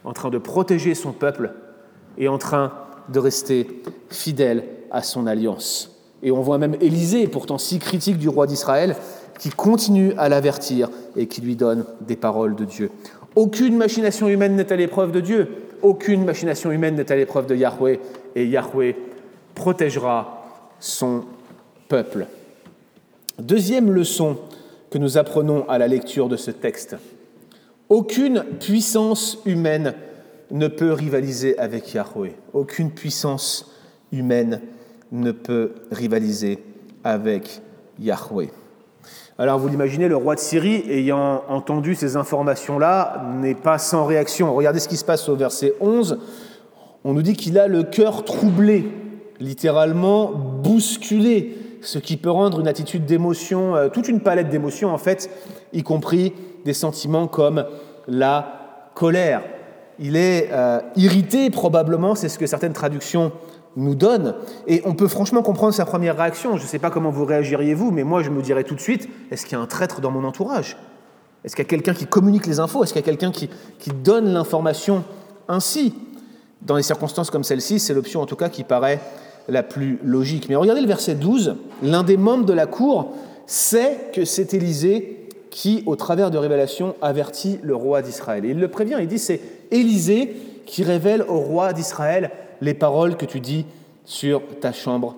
en 0.02 0.14
train 0.14 0.30
de 0.30 0.38
protéger 0.38 0.94
son 0.94 1.12
peuple 1.12 1.52
et 2.16 2.26
en 2.26 2.38
train 2.38 2.72
de 3.10 3.18
rester 3.18 3.82
fidèle 4.08 4.64
à 4.90 5.02
son 5.02 5.26
alliance. 5.26 5.94
Et 6.22 6.30
on 6.30 6.40
voit 6.40 6.56
même 6.56 6.76
Élisée, 6.80 7.26
pourtant 7.28 7.58
si 7.58 7.78
critique 7.78 8.16
du 8.16 8.30
roi 8.30 8.46
d'Israël, 8.46 8.96
qui 9.38 9.50
continue 9.50 10.14
à 10.16 10.30
l'avertir 10.30 10.88
et 11.16 11.26
qui 11.26 11.42
lui 11.42 11.54
donne 11.54 11.84
des 12.00 12.16
paroles 12.16 12.54
de 12.56 12.64
Dieu. 12.64 12.90
Aucune 13.36 13.76
machination 13.76 14.28
humaine 14.28 14.56
n'est 14.56 14.72
à 14.72 14.76
l'épreuve 14.76 15.12
de 15.12 15.20
Dieu, 15.20 15.48
aucune 15.82 16.24
machination 16.24 16.70
humaine 16.70 16.94
n'est 16.94 17.12
à 17.12 17.16
l'épreuve 17.16 17.46
de 17.46 17.56
Yahweh, 17.56 18.00
et 18.36 18.46
Yahweh 18.46 18.96
protégera 19.54 20.46
son 20.80 21.24
peuple. 21.88 22.26
Deuxième 23.38 23.92
leçon 23.92 24.38
que 24.92 24.98
nous 24.98 25.16
apprenons 25.16 25.66
à 25.70 25.78
la 25.78 25.88
lecture 25.88 26.28
de 26.28 26.36
ce 26.36 26.50
texte. 26.50 26.96
Aucune 27.88 28.44
puissance 28.60 29.38
humaine 29.46 29.94
ne 30.50 30.68
peut 30.68 30.92
rivaliser 30.92 31.58
avec 31.58 31.94
Yahweh. 31.94 32.34
Aucune 32.52 32.90
puissance 32.90 33.72
humaine 34.12 34.60
ne 35.10 35.32
peut 35.32 35.72
rivaliser 35.90 36.58
avec 37.04 37.62
Yahweh. 37.98 38.50
Alors 39.38 39.58
vous 39.58 39.68
l'imaginez, 39.68 40.08
le 40.08 40.16
roi 40.16 40.34
de 40.34 40.40
Syrie, 40.40 40.84
ayant 40.90 41.42
entendu 41.48 41.94
ces 41.94 42.16
informations-là, 42.16 43.24
n'est 43.40 43.54
pas 43.54 43.78
sans 43.78 44.04
réaction. 44.04 44.54
Regardez 44.54 44.78
ce 44.78 44.88
qui 44.88 44.98
se 44.98 45.06
passe 45.06 45.26
au 45.30 45.36
verset 45.36 45.72
11. 45.80 46.18
On 47.04 47.14
nous 47.14 47.22
dit 47.22 47.34
qu'il 47.34 47.58
a 47.58 47.66
le 47.66 47.82
cœur 47.82 48.26
troublé, 48.26 48.90
littéralement 49.40 50.32
bousculé, 50.32 51.56
ce 51.82 51.98
qui 51.98 52.16
peut 52.16 52.30
rendre 52.30 52.60
une 52.60 52.68
attitude 52.68 53.04
d'émotion, 53.04 53.76
euh, 53.76 53.88
toute 53.88 54.08
une 54.08 54.20
palette 54.20 54.48
d'émotions 54.48 54.92
en 54.92 54.98
fait, 54.98 55.30
y 55.72 55.82
compris 55.82 56.32
des 56.64 56.72
sentiments 56.72 57.26
comme 57.26 57.64
la 58.08 58.90
colère. 58.94 59.42
Il 59.98 60.16
est 60.16 60.48
euh, 60.52 60.80
irrité 60.96 61.50
probablement, 61.50 62.14
c'est 62.14 62.28
ce 62.28 62.38
que 62.38 62.46
certaines 62.46 62.72
traductions 62.72 63.32
nous 63.76 63.94
donne. 63.94 64.34
Et 64.66 64.82
on 64.84 64.94
peut 64.94 65.08
franchement 65.08 65.42
comprendre 65.42 65.74
sa 65.74 65.84
première 65.84 66.16
réaction. 66.16 66.56
Je 66.56 66.62
ne 66.62 66.68
sais 66.68 66.78
pas 66.78 66.90
comment 66.90 67.10
vous 67.10 67.24
réagiriez 67.24 67.74
vous, 67.74 67.90
mais 67.90 68.04
moi 68.04 68.22
je 68.22 68.30
me 68.30 68.42
dirais 68.42 68.64
tout 68.64 68.74
de 68.74 68.80
suite, 68.80 69.08
est-ce 69.30 69.44
qu'il 69.44 69.56
y 69.56 69.60
a 69.60 69.62
un 69.62 69.66
traître 69.66 70.00
dans 70.00 70.10
mon 70.10 70.24
entourage? 70.24 70.76
Est-ce 71.44 71.56
qu'il 71.56 71.64
y 71.64 71.66
a 71.66 71.70
quelqu'un 71.70 71.94
qui 71.94 72.06
communique 72.06 72.46
les 72.46 72.60
infos? 72.60 72.84
Est-ce 72.84 72.92
qu'il 72.92 73.00
y 73.00 73.04
a 73.04 73.06
quelqu'un 73.06 73.32
qui, 73.32 73.50
qui 73.78 73.90
donne 73.90 74.32
l'information 74.32 75.04
ainsi? 75.48 75.94
Dans 76.60 76.76
les 76.76 76.84
circonstances 76.84 77.30
comme 77.30 77.42
celle-ci, 77.42 77.80
c'est 77.80 77.92
l'option 77.92 78.20
en 78.20 78.26
tout 78.26 78.36
cas 78.36 78.48
qui 78.48 78.62
paraît 78.62 79.00
la 79.48 79.62
plus 79.62 79.98
logique. 80.04 80.48
Mais 80.48 80.56
regardez 80.56 80.80
le 80.80 80.86
verset 80.86 81.14
12, 81.14 81.56
l'un 81.82 82.02
des 82.02 82.16
membres 82.16 82.44
de 82.44 82.52
la 82.52 82.66
cour 82.66 83.12
sait 83.46 83.98
que 84.12 84.24
c'est 84.24 84.54
Élisée 84.54 85.28
qui, 85.50 85.82
au 85.86 85.96
travers 85.96 86.30
de 86.30 86.38
révélations, 86.38 86.94
avertit 87.02 87.58
le 87.62 87.74
roi 87.74 88.02
d'Israël. 88.02 88.44
Et 88.44 88.50
il 88.50 88.58
le 88.58 88.68
prévient, 88.68 88.96
il 89.00 89.08
dit, 89.08 89.18
c'est 89.18 89.40
Élisée 89.70 90.34
qui 90.64 90.82
révèle 90.84 91.22
au 91.28 91.38
roi 91.38 91.72
d'Israël 91.72 92.30
les 92.60 92.74
paroles 92.74 93.16
que 93.16 93.26
tu 93.26 93.40
dis 93.40 93.66
sur 94.04 94.42
ta 94.60 94.72
chambre 94.72 95.16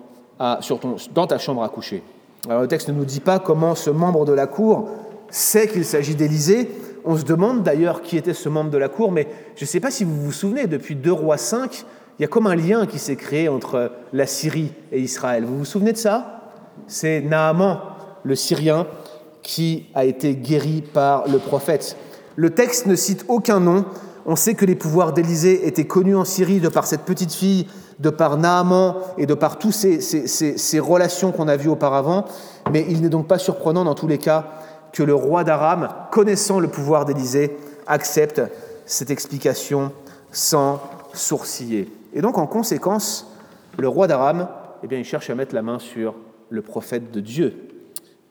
dans 1.13 1.27
ta 1.27 1.37
chambre 1.37 1.63
à 1.63 1.69
coucher. 1.69 2.03
Alors 2.47 2.61
le 2.61 2.67
texte 2.67 2.89
ne 2.89 2.93
nous 2.93 3.05
dit 3.05 3.21
pas 3.21 3.39
comment 3.39 3.73
ce 3.73 3.89
membre 3.89 4.25
de 4.25 4.33
la 4.33 4.47
cour 4.47 4.89
sait 5.29 5.67
qu'il 5.67 5.85
s'agit 5.85 6.15
d'Élysée. 6.15 6.69
On 7.05 7.15
se 7.15 7.23
demande 7.23 7.63
d'ailleurs 7.63 8.01
qui 8.01 8.17
était 8.17 8.33
ce 8.33 8.49
membre 8.49 8.69
de 8.71 8.77
la 8.77 8.89
cour, 8.89 9.11
mais 9.11 9.27
je 9.55 9.63
ne 9.63 9.67
sais 9.67 9.79
pas 9.79 9.91
si 9.91 10.03
vous 10.03 10.15
vous 10.15 10.31
souvenez, 10.31 10.67
depuis 10.67 10.95
2 10.95 11.11
rois 11.11 11.37
5, 11.37 11.85
il 12.17 12.21
y 12.21 12.25
a 12.25 12.27
comme 12.27 12.47
un 12.47 12.55
lien 12.55 12.85
qui 12.85 12.99
s'est 12.99 13.15
créé 13.15 13.49
entre 13.49 13.91
la 14.13 14.25
Syrie 14.25 14.71
et 14.91 14.99
Israël. 14.99 15.43
Vous 15.45 15.57
vous 15.57 15.65
souvenez 15.65 15.91
de 15.91 15.97
ça? 15.97 16.51
C'est 16.87 17.21
Naaman, 17.21 17.79
le 18.23 18.35
Syrien, 18.35 18.87
qui 19.41 19.87
a 19.93 20.05
été 20.05 20.35
guéri 20.35 20.81
par 20.81 21.27
le 21.27 21.39
prophète. 21.39 21.97
Le 22.35 22.49
texte 22.51 22.85
ne 22.85 22.95
cite 22.95 23.25
aucun 23.27 23.59
nom, 23.59 23.85
on 24.25 24.35
sait 24.35 24.55
que 24.55 24.65
les 24.65 24.75
pouvoirs 24.75 25.13
d'Élysée 25.13 25.67
étaient 25.67 25.85
connus 25.85 26.15
en 26.15 26.25
Syrie 26.25 26.59
de 26.59 26.69
par 26.69 26.87
cette 26.87 27.01
petite 27.01 27.33
fille, 27.33 27.67
de 27.99 28.09
par 28.09 28.37
Naaman 28.37 28.95
et 29.17 29.25
de 29.25 29.33
par 29.33 29.57
toutes 29.59 29.73
ces, 29.73 30.79
relations 30.79 31.31
qu'on 31.31 31.47
a 31.47 31.57
vues 31.57 31.69
auparavant, 31.69 32.25
mais 32.71 32.85
il 32.89 33.01
n'est 33.01 33.09
donc 33.09 33.27
pas 33.27 33.37
surprenant 33.37 33.83
dans 33.83 33.93
tous 33.93 34.07
les 34.07 34.17
cas 34.17 34.47
que 34.91 35.03
le 35.03 35.13
roi 35.13 35.43
d'Aram, 35.43 35.89
connaissant 36.11 36.59
le 36.59 36.67
pouvoir 36.67 37.05
d'Élysée, 37.05 37.57
accepte 37.87 38.41
cette 38.85 39.11
explication 39.11 39.91
sans 40.31 40.81
sourciller. 41.13 41.89
Et 42.15 42.21
donc 42.21 42.37
en 42.37 42.47
conséquence, 42.47 43.29
le 43.77 43.87
roi 43.87 44.07
d'Aram, 44.07 44.47
eh 44.83 44.87
bien, 44.87 44.97
il 44.97 45.03
cherche 45.03 45.29
à 45.29 45.35
mettre 45.35 45.53
la 45.53 45.61
main 45.61 45.79
sur 45.79 46.15
le 46.49 46.61
prophète 46.61 47.11
de 47.11 47.19
Dieu. 47.19 47.53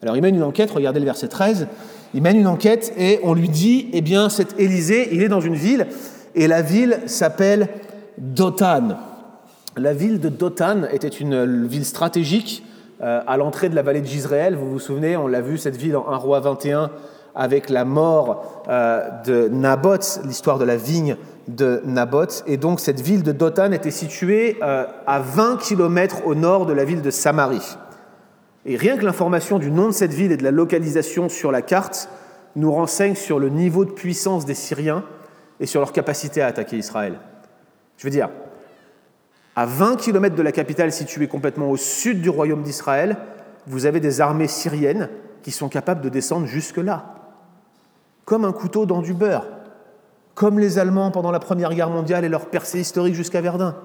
Alors 0.03 0.17
il 0.17 0.23
mène 0.23 0.35
une 0.35 0.43
enquête, 0.43 0.71
regardez 0.71 1.01
le 1.01 1.05
verset 1.05 1.29
13, 1.29 1.69
il 2.15 2.23
mène 2.23 2.37
une 2.37 2.47
enquête 2.47 2.93
et 2.97 3.21
on 3.23 3.35
lui 3.35 3.49
dit, 3.49 3.91
eh 3.93 4.01
bien, 4.01 4.29
cet 4.31 4.59
Élysée, 4.59 5.11
il 5.13 5.23
est 5.23 5.29
dans 5.29 5.41
une 5.41 5.55
ville, 5.55 5.87
et 6.35 6.49
la 6.49 6.63
ville 6.63 7.01
s'appelle 7.07 7.69
Dothan. 8.19 8.97
La 9.77 9.93
ville 9.93 10.19
de 10.21 10.29
Dothan 10.29 10.85
était 10.91 11.09
une 11.09 11.67
ville 11.67 11.85
stratégique 11.85 12.65
euh, 13.03 13.21
à 13.27 13.37
l'entrée 13.37 13.69
de 13.69 13.75
la 13.75 13.83
vallée 13.83 14.01
de 14.01 14.07
Gisraël. 14.07 14.55
Vous 14.55 14.71
vous 14.71 14.79
souvenez, 14.79 15.17
on 15.17 15.27
l'a 15.27 15.41
vu, 15.41 15.59
cette 15.59 15.77
ville 15.77 15.97
en 15.97 16.09
1 16.09 16.17
roi 16.17 16.41
21, 16.41 16.91
avec 17.35 17.69
la 17.69 17.85
mort 17.85 18.65
euh, 18.69 19.09
de 19.27 19.49
Naboth, 19.49 20.21
l'histoire 20.25 20.59
de 20.59 20.65
la 20.65 20.77
vigne 20.77 21.17
de 21.49 21.83
Naboth. 21.85 22.45
Et 22.47 22.57
donc 22.57 22.81
cette 22.81 23.01
ville 23.01 23.23
de 23.23 23.33
Dothan 23.33 23.73
était 23.73 23.91
située 23.91 24.59
euh, 24.63 24.87
à 25.07 25.21
20 25.21 25.59
km 25.59 26.27
au 26.27 26.35
nord 26.35 26.67
de 26.67 26.73
la 26.73 26.85
ville 26.85 27.03
de 27.03 27.11
Samarie. 27.11 27.77
Et 28.67 28.77
rien 28.77 28.97
que 28.97 29.05
l'information 29.05 29.59
du 29.59 29.71
nom 29.71 29.89
de 29.89 29.93
cette 29.93 30.13
ville 30.13 30.33
et 30.33 30.37
de 30.37 30.45
la 30.45 30.51
localisation 30.51 31.29
sur 31.29 31.53
la 31.53 31.63
carte 31.63 32.09
nous 32.57 32.73
renseigne 32.73 33.15
sur 33.15 33.39
le 33.39 33.49
niveau 33.49 33.85
de 33.85 33.91
puissance 33.91 34.45
des 34.47 34.55
Syriens 34.55 35.05
et 35.61 35.67
sur 35.67 35.81
leur 35.81 35.93
capacité 35.93 36.41
à 36.41 36.47
attaquer 36.47 36.79
Israël. 36.79 37.19
Je 37.99 38.05
veux 38.05 38.11
dire, 38.11 38.31
à 39.57 39.67
20 39.67 39.97
km 39.97 40.35
de 40.35 40.43
la 40.43 40.53
capitale 40.53 40.93
située 40.93 41.29
complètement 41.29 41.71
au 41.71 41.77
sud 41.77 42.21
du 42.21 42.29
royaume 42.29 42.63
d'Israël, 42.63 43.17
vous 43.67 43.87
avez 43.87 44.01
des 44.01 44.21
armées 44.21 44.49
syriennes 44.49 45.09
qui 45.43 45.51
sont 45.51 45.69
capables 45.69 46.01
de 46.01 46.09
descendre 46.09 46.47
jusque-là, 46.47 47.15
comme 48.25 48.45
un 48.45 48.53
couteau 48.53 48.87
dans 48.87 49.03
du 49.03 49.15
beurre, 49.15 49.47
comme 50.35 50.59
les 50.59 50.79
Allemands 50.79 51.11
pendant 51.11 51.31
la 51.31 51.41
Première 51.41 51.75
Guerre 51.75 51.91
mondiale 51.91 52.25
et 52.25 52.29
leur 52.29 52.47
percée 52.47 52.81
historique 52.81 53.15
jusqu'à 53.15 53.41
Verdun. 53.41 53.77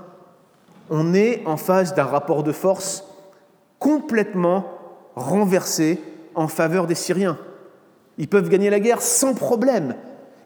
On 0.89 1.13
est 1.13 1.43
en 1.45 1.57
face 1.57 1.93
d'un 1.93 2.05
rapport 2.05 2.43
de 2.43 2.51
force 2.51 3.03
complètement 3.77 4.65
renversé 5.15 6.01
en 6.35 6.47
faveur 6.47 6.87
des 6.87 6.95
Syriens. 6.95 7.37
Ils 8.17 8.27
peuvent 8.27 8.49
gagner 8.49 8.69
la 8.69 8.79
guerre 8.79 9.01
sans 9.01 9.33
problème. 9.33 9.95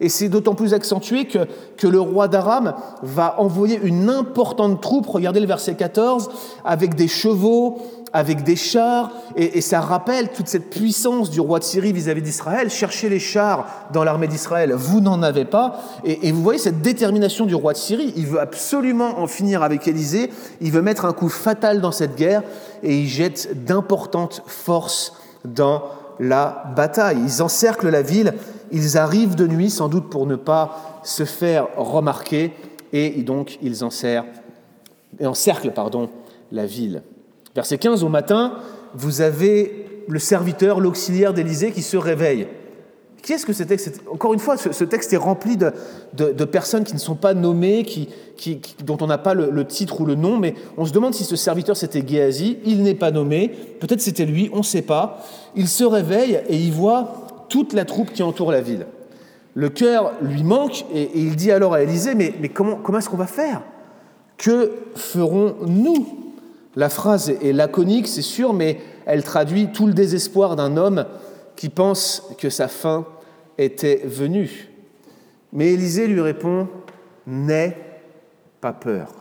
Et 0.04 0.10
c'est 0.10 0.28
d'autant 0.28 0.54
plus 0.54 0.74
accentué 0.74 1.26
que, 1.26 1.48
que 1.78 1.88
le 1.88 2.02
roi 2.02 2.28
d'Aram 2.28 2.74
va 3.02 3.40
envoyer 3.40 3.80
une 3.82 4.10
importante 4.10 4.82
troupe, 4.82 5.08
regardez 5.08 5.40
le 5.40 5.48
verset 5.48 5.76
14, 5.76 6.30
avec 6.66 6.96
des 6.96 7.08
chevaux, 7.08 7.78
avec 8.12 8.44
des 8.44 8.58
chars, 8.58 9.12
et, 9.38 9.62
ça 9.62 9.80
rappelle 9.80 10.30
toute 10.34 10.48
cette 10.48 10.70
puissance 10.70 11.30
du 11.30 11.40
roi 11.40 11.60
de 11.60 11.64
Syrie 11.64 11.94
vis-à-vis 11.94 12.22
d'Israël. 12.22 12.70
Cherchez 12.70 13.08
les 13.08 13.18
chars 13.18 13.66
dans 13.94 14.04
l'armée 14.04 14.28
d'Israël, 14.28 14.74
vous 14.74 15.00
n'en 15.00 15.24
avez 15.24 15.46
pas. 15.46 15.80
Et, 16.04 16.28
et, 16.28 16.32
vous 16.34 16.44
voyez 16.44 16.60
cette 16.60 16.82
détermination 16.82 17.46
du 17.46 17.56
roi 17.56 17.72
de 17.72 17.78
Syrie, 17.78 18.14
il 18.18 18.28
veut 18.28 18.42
absolument 18.42 19.22
en 19.22 19.28
finir 19.28 19.64
avec 19.64 19.88
Élysée, 19.88 20.30
il 20.60 20.72
veut 20.72 20.82
mettre 20.82 21.06
un 21.06 21.14
coup 21.14 21.30
fatal 21.30 21.80
dans 21.80 21.94
cette 21.94 22.18
guerre, 22.18 22.44
et 22.84 23.00
il 23.00 23.08
jette 23.08 23.64
d'importantes 23.64 24.44
forces 24.48 25.14
dans 25.46 25.82
la 26.20 26.74
bataille. 26.76 27.20
Ils 27.24 27.42
encerclent 27.42 27.90
la 27.90 28.02
ville, 28.02 28.34
ils 28.72 28.98
arrivent 28.98 29.36
de 29.36 29.48
nuit 29.48 29.70
sans 29.70 29.90
doute 29.90 30.10
pour 30.10 30.26
ne 30.26 30.36
pas 30.36 31.02
se 31.04 31.26
faire 31.26 31.68
remarquer, 31.78 32.54
et 32.92 33.22
donc 33.24 33.58
ils 33.62 33.84
encerclent, 33.84 34.30
encerclent 35.24 35.72
pardon, 35.72 36.10
la 36.52 36.66
ville. 36.66 37.04
Verset 37.56 37.78
15, 37.78 38.04
au 38.04 38.10
matin, 38.10 38.54
vous 38.96 39.22
avez 39.22 40.04
le 40.08 40.20
serviteur, 40.20 40.80
l'auxiliaire 40.80 41.34
d'Élysée 41.34 41.72
qui 41.72 41.82
se 41.82 41.98
réveille. 41.98 42.48
Qui 43.24 43.32
est-ce 43.32 43.46
que 43.46 43.54
ce 43.54 43.64
texte 43.64 44.02
Encore 44.12 44.34
une 44.34 44.40
fois, 44.40 44.58
ce, 44.58 44.84
texte 44.84 45.14
est 45.14 45.18
rempli 45.18 45.56
de, 45.56 46.44
personnes 46.44 46.84
qui 46.84 46.94
ne 46.94 47.00
sont 47.00 47.16
pas 47.16 47.34
nommées, 47.34 47.84
qui, 47.86 48.10
dont 48.84 48.98
on 49.00 49.08
n'a 49.08 49.18
pas 49.18 49.34
le, 49.34 49.66
titre 49.66 50.02
ou 50.02 50.06
le 50.06 50.16
nom, 50.16 50.38
mais 50.38 50.56
on 50.78 50.86
se 50.86 50.92
demande 50.92 51.14
si 51.14 51.24
ce 51.24 51.38
serviteur 51.38 51.78
c'était 51.78 52.06
Géasi. 52.06 52.58
Il 52.66 52.84
n'est 52.84 52.96
pas 52.96 53.12
nommé, 53.12 53.48
peut-être 53.80 54.02
c'était 54.02 54.26
lui, 54.26 54.50
on 54.52 54.58
ne 54.58 54.64
sait 54.64 54.82
pas. 54.82 55.26
Il 55.56 55.70
se 55.70 55.86
réveille 55.86 56.42
et 56.50 56.58
il 56.58 56.74
voit 56.74 57.46
toute 57.48 57.72
la 57.72 57.86
troupe 57.86 58.12
qui 58.12 58.24
entoure 58.24 58.52
la 58.52 58.60
ville. 58.60 58.88
Le 59.54 59.70
cœur 59.70 60.12
lui 60.22 60.44
manque 60.44 60.84
et, 60.94 61.10
il 61.16 61.38
dit 61.38 61.52
alors 61.52 61.76
à 61.76 61.82
Élysée 61.82 62.16
Mais, 62.16 62.34
mais 62.42 62.50
comment, 62.50 62.76
comment 62.76 62.98
est-ce 62.98 63.08
qu'on 63.08 63.16
va 63.16 63.28
faire? 63.28 63.62
Que 64.38 64.74
ferons-nous? 64.96 66.08
La 66.76 66.90
phrase 66.90 67.30
est 67.42 67.54
laconique, 67.54 68.08
c'est 68.08 68.22
sûr, 68.22 68.52
mais 68.52 68.80
elle 69.06 69.24
traduit 69.24 69.72
tout 69.72 69.88
le 69.88 69.94
désespoir 69.94 70.58
d'un 70.58 70.76
homme 70.76 71.06
qui 71.56 71.70
pense 71.70 72.24
que 72.38 72.50
sa 72.50 72.68
fin 72.68 73.06
était 73.58 74.02
venue. 74.06 74.70
Mais 75.52 75.74
Élisée 75.74 76.08
lui 76.08 76.22
répond 76.22 76.68
N'aie 77.26 77.78
pas 78.60 78.74
peur. 78.74 79.14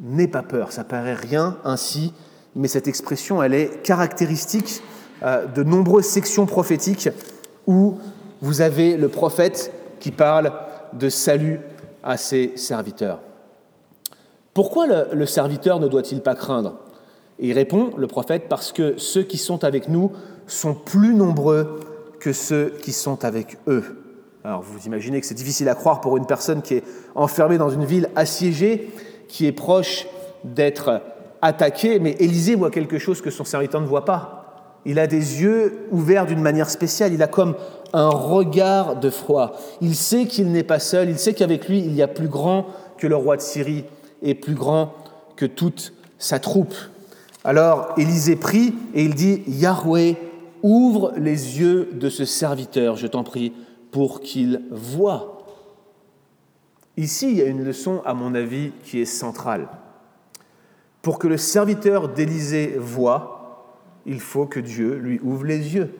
N'aie 0.00 0.28
pas 0.28 0.42
peur. 0.42 0.72
Ça 0.72 0.84
paraît 0.84 1.14
rien 1.14 1.58
ainsi, 1.64 2.12
mais 2.54 2.68
cette 2.68 2.88
expression, 2.88 3.42
elle 3.42 3.54
est 3.54 3.82
caractéristique 3.82 4.82
euh, 5.22 5.46
de 5.46 5.62
nombreuses 5.62 6.04
sections 6.04 6.44
prophétiques 6.44 7.08
où 7.66 7.98
vous 8.42 8.60
avez 8.60 8.96
le 8.96 9.08
prophète 9.08 9.72
qui 10.00 10.10
parle 10.10 10.52
de 10.92 11.08
salut 11.08 11.60
à 12.02 12.16
ses 12.16 12.56
serviteurs. 12.56 13.20
Pourquoi 14.52 14.86
le, 15.12 15.26
serviteur 15.26 15.80
ne 15.80 15.88
doit-il 15.88 16.22
pas 16.22 16.34
craindre? 16.34 16.76
Il 17.38 17.52
répond, 17.52 17.90
le 17.96 18.06
prophète, 18.06 18.44
parce 18.48 18.72
que 18.72 18.94
ceux 18.96 19.22
qui 19.22 19.36
sont 19.36 19.64
avec 19.64 19.88
nous 19.88 20.12
sont 20.46 20.74
plus 20.74 21.14
nombreux 21.14 21.80
que 22.26 22.32
ceux 22.32 22.74
qui 22.82 22.90
sont 22.90 23.24
avec 23.24 23.56
eux. 23.68 23.84
Alors 24.42 24.60
vous 24.60 24.84
imaginez 24.84 25.20
que 25.20 25.26
c'est 25.28 25.34
difficile 25.34 25.68
à 25.68 25.76
croire 25.76 26.00
pour 26.00 26.16
une 26.16 26.26
personne 26.26 26.60
qui 26.60 26.74
est 26.74 26.82
enfermée 27.14 27.56
dans 27.56 27.70
une 27.70 27.84
ville 27.84 28.10
assiégée, 28.16 28.90
qui 29.28 29.46
est 29.46 29.52
proche 29.52 30.08
d'être 30.42 31.02
attaquée, 31.40 32.00
mais 32.00 32.16
Élisée 32.18 32.56
voit 32.56 32.72
quelque 32.72 32.98
chose 32.98 33.22
que 33.22 33.30
son 33.30 33.44
serviteur 33.44 33.80
ne 33.80 33.86
voit 33.86 34.04
pas. 34.04 34.80
Il 34.84 34.98
a 34.98 35.06
des 35.06 35.40
yeux 35.40 35.86
ouverts 35.92 36.26
d'une 36.26 36.40
manière 36.40 36.68
spéciale, 36.68 37.12
il 37.12 37.22
a 37.22 37.28
comme 37.28 37.54
un 37.92 38.08
regard 38.08 38.96
de 38.96 39.08
froid. 39.08 39.52
Il 39.80 39.94
sait 39.94 40.26
qu'il 40.26 40.50
n'est 40.50 40.64
pas 40.64 40.80
seul, 40.80 41.08
il 41.08 41.20
sait 41.20 41.32
qu'avec 41.32 41.68
lui, 41.68 41.78
il 41.78 41.94
y 41.94 42.02
a 42.02 42.08
plus 42.08 42.26
grand 42.26 42.66
que 42.98 43.06
le 43.06 43.14
roi 43.14 43.36
de 43.36 43.42
Syrie 43.42 43.84
et 44.20 44.34
plus 44.34 44.54
grand 44.54 44.94
que 45.36 45.46
toute 45.46 45.92
sa 46.18 46.40
troupe. 46.40 46.74
Alors 47.44 47.94
Élisée 47.96 48.34
prie 48.34 48.74
et 48.94 49.04
il 49.04 49.14
dit, 49.14 49.44
Yahweh, 49.46 50.16
Ouvre 50.62 51.12
les 51.16 51.60
yeux 51.60 51.90
de 51.92 52.08
ce 52.08 52.24
serviteur, 52.24 52.96
je 52.96 53.06
t'en 53.06 53.24
prie, 53.24 53.52
pour 53.90 54.20
qu'il 54.20 54.62
voie. 54.70 55.44
Ici, 56.96 57.30
il 57.30 57.36
y 57.36 57.42
a 57.42 57.46
une 57.46 57.64
leçon, 57.64 58.02
à 58.04 58.14
mon 58.14 58.34
avis, 58.34 58.72
qui 58.84 59.00
est 59.00 59.04
centrale. 59.04 59.68
Pour 61.02 61.18
que 61.18 61.28
le 61.28 61.36
serviteur 61.36 62.08
d'Élysée 62.08 62.76
voie, 62.78 63.36
il 64.06 64.20
faut 64.20 64.46
que 64.46 64.60
Dieu 64.60 64.94
lui 64.94 65.20
ouvre 65.22 65.44
les 65.44 65.74
yeux. 65.74 65.94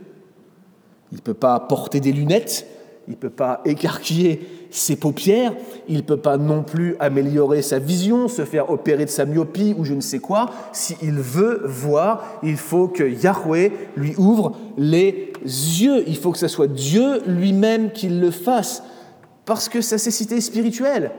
Il 1.13 1.17
ne 1.17 1.23
peut 1.23 1.35
pas 1.35 1.61
porter 1.61 2.01
des 2.01 2.13
lunettes, 2.13 2.67
il 3.09 3.13
ne 3.13 3.17
peut 3.17 3.31
pas 3.31 3.61
écarquiller 3.65 4.67
ses 4.71 4.97
paupières, 4.97 5.55
il 5.89 5.99
ne 5.99 6.03
peut 6.03 6.17
pas 6.17 6.37
non 6.37 6.63
plus 6.63 6.97
améliorer 6.99 7.63
sa 7.63 7.79
vision, 7.79 8.27
se 8.29 8.45
faire 8.45 8.71
opérer 8.71 9.05
de 9.05 9.11
sa 9.11 9.25
myopie 9.25 9.75
ou 9.79 9.85
je 9.85 9.95
ne 9.95 10.01
sais 10.01 10.19
quoi. 10.19 10.51
S'il 10.73 11.13
veut 11.13 11.63
voir, 11.65 12.41
il 12.43 12.57
faut 12.57 12.89
que 12.89 13.05
Yahweh 13.05 13.73
lui 13.97 14.15
ouvre 14.17 14.57
les 14.77 15.33
yeux. 15.45 16.03
Il 16.09 16.17
faut 16.17 16.33
que 16.33 16.39
ce 16.39 16.49
soit 16.49 16.67
Dieu 16.67 17.23
lui-même 17.27 17.93
qui 17.93 18.09
le 18.09 18.31
fasse, 18.31 18.83
parce 19.45 19.69
que 19.69 19.81
sa 19.81 19.99
cécité 19.99 20.41
spirituelle, 20.41 21.13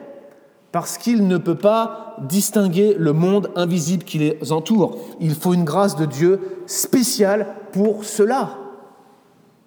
parce 0.73 0.97
qu'il 0.97 1.28
ne 1.28 1.38
peut 1.38 1.56
pas 1.56 2.17
distinguer 2.28 2.95
le 3.00 3.13
monde 3.13 3.50
invisible 3.56 4.04
qui 4.04 4.19
les 4.19 4.52
entoure. 4.52 4.97
Il 5.21 5.34
faut 5.34 5.54
une 5.54 5.63
grâce 5.63 5.95
de 5.95 6.06
Dieu 6.06 6.41
spéciale 6.65 7.47
pour 7.71 8.04
cela. 8.04 8.66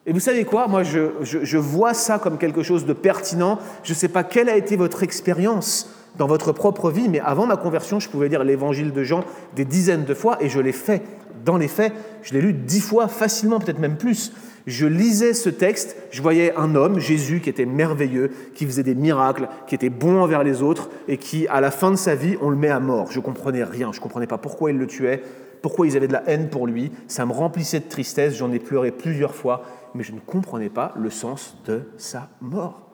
Et 0.07 0.13
vous 0.13 0.21
savez 0.21 0.45
quoi? 0.45 0.67
Moi, 0.67 0.83
je, 0.83 1.59
vois 1.59 1.93
ça 1.93 2.19
comme 2.19 2.39
quelque 2.39 2.63
chose 2.63 2.87
de 2.87 2.95
pertinent. 2.95 3.59
Je 3.83 3.93
ne 3.93 3.97
sais 3.97 4.09
pas 4.09 4.25
quelle 4.25 4.49
a 4.49 4.57
été 4.57 4.77
votre 4.77 5.03
expérience 5.03 5.91
dans 6.17 6.27
votre 6.27 6.53
propre 6.53 6.91
vie, 6.91 7.09
mais 7.09 7.21
avant 7.21 7.47
ma 7.47 7.57
conversion, 7.57 8.01
je 8.01 8.09
pouvais 8.09 8.29
lire 8.29 8.43
l'évangile 8.43 8.93
de 8.93 9.05
Jean 9.05 9.25
des 9.55 9.65
dizaines 9.65 10.05
de 10.05 10.15
fois, 10.15 10.39
et 10.41 10.49
je 10.49 10.59
l'ai 10.59 10.73
fait. 10.73 11.03
Dans 11.45 11.57
les 11.57 11.69
faits, 11.69 11.93
je 12.23 12.35
l'ai 12.35 12.41
lu 12.41 12.53
dix 12.53 12.81
fois 12.81 13.09
facilement, 13.09 13.61
peut-être 13.61 13.79
même 13.79 13.97
plus. 13.97 14.33
Je 14.67 14.87
lisais 14.87 15.33
ce 15.33 15.49
texte, 15.49 15.97
je 16.11 16.21
voyais 16.21 16.55
un 16.57 16.75
homme, 16.75 16.99
Jésus, 16.99 17.41
qui 17.41 17.49
était 17.49 17.65
merveilleux, 17.65 18.31
qui 18.55 18.67
faisait 18.67 18.83
des 18.83 18.95
miracles, 18.95 19.49
qui 19.67 19.75
était 19.75 19.91
bon 19.91 20.21
envers 20.21 20.45
les 20.45 20.63
autres, 20.63 20.91
et 21.09 21.17
qui, 21.17 21.47
à 21.49 21.61
la 21.61 21.71
fin 21.71 21.91
de 21.91 21.97
sa 21.97 22.15
vie, 22.15 22.37
on 22.43 22.51
le 22.51 22.57
met 22.57 22.69
à 22.69 22.81
mort. 22.81 23.11
Je 23.11 23.21
comprenais 23.21 23.65
rien, 23.65 23.91
je 23.93 24.01
comprenais 24.01 24.27
pas 24.27 24.39
pourquoi 24.39 24.71
il 24.71 24.79
le 24.79 24.87
tuait, 24.87 25.23
pourquoi 25.63 25.87
ils 25.87 25.97
avaient 25.97 26.09
de 26.09 26.13
la 26.13 26.29
haine 26.29 26.49
pour 26.49 26.67
lui. 26.67 26.93
Ça 27.07 27.27
me 27.27 27.33
remplissait 27.33 27.81
de 27.81 27.89
tristesse, 27.89 28.35
j'en 28.35 28.53
ai 28.53 28.59
pleuré 28.59 28.91
plusieurs 28.91 29.35
fois, 29.35 29.63
mais 29.95 30.03
je 30.03 30.13
ne 30.13 30.21
comprenais 30.21 30.71
pas 30.71 30.93
le 30.97 31.11
sens 31.11 31.57
de 31.67 31.89
sa 31.97 32.29
mort. 32.41 32.91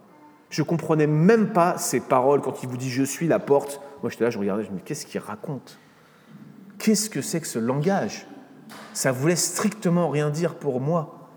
Je 0.51 0.63
ne 0.63 0.67
comprenais 0.67 1.07
même 1.07 1.53
pas 1.53 1.79
ses 1.79 2.01
paroles 2.01 2.41
quand 2.41 2.63
il 2.63 2.69
vous 2.69 2.77
dit 2.77 2.91
Je 2.91 3.03
suis 3.03 3.27
la 3.27 3.39
porte. 3.39 3.81
Moi, 4.03 4.11
j'étais 4.11 4.25
là, 4.25 4.31
je 4.31 4.39
regardais, 4.39 4.65
je 4.65 4.71
me 4.71 4.77
dis 4.77 4.83
Qu'est-ce 4.85 5.07
qu'il 5.07 5.21
raconte? 5.21 5.79
Qu'est-ce 6.79 7.11
que 7.11 7.23
c'est 7.23 7.41
que 7.41 7.47
ce 7.47 7.59
langage? 7.59 8.27
Ça 8.93 9.13
voulait 9.13 9.37
strictement 9.37 10.09
rien 10.09 10.31
dire 10.31 10.55
pour 10.55 10.81
moi. 10.81 11.31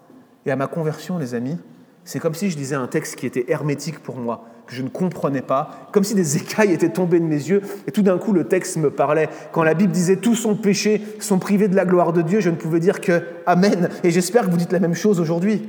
Et 0.45 0.51
à 0.51 0.55
ma 0.55 0.67
conversion, 0.67 1.17
les 1.17 1.35
amis, 1.35 1.57
c'est 2.03 2.19
comme 2.19 2.33
si 2.33 2.49
je 2.49 2.57
lisais 2.57 2.75
un 2.75 2.87
texte 2.87 3.15
qui 3.15 3.25
était 3.25 3.51
hermétique 3.51 3.99
pour 3.99 4.17
moi 4.17 4.45
que 4.69 4.75
je 4.75 4.83
ne 4.83 4.89
comprenais 4.89 5.41
pas, 5.41 5.89
comme 5.91 6.03
si 6.03 6.13
des 6.13 6.37
écailles 6.37 6.71
étaient 6.71 6.89
tombées 6.89 7.19
de 7.19 7.25
mes 7.25 7.35
yeux, 7.35 7.63
et 7.87 7.91
tout 7.91 8.03
d'un 8.03 8.19
coup 8.19 8.33
le 8.33 8.43
texte 8.43 8.77
me 8.77 8.91
parlait. 8.91 9.27
Quand 9.51 9.63
la 9.63 9.73
Bible 9.73 9.91
disait 9.91 10.17
tous 10.17 10.35
sont 10.35 10.55
péchés, 10.55 11.01
sont 11.19 11.39
privés 11.39 11.67
de 11.67 11.75
la 11.75 11.85
gloire 11.85 12.13
de 12.13 12.21
Dieu, 12.21 12.39
je 12.39 12.51
ne 12.51 12.55
pouvais 12.55 12.79
dire 12.79 13.01
que 13.01 13.23
Amen. 13.47 13.89
Et 14.03 14.11
j'espère 14.11 14.45
que 14.45 14.51
vous 14.51 14.57
dites 14.57 14.71
la 14.71 14.79
même 14.79 14.93
chose 14.93 15.19
aujourd'hui. 15.19 15.67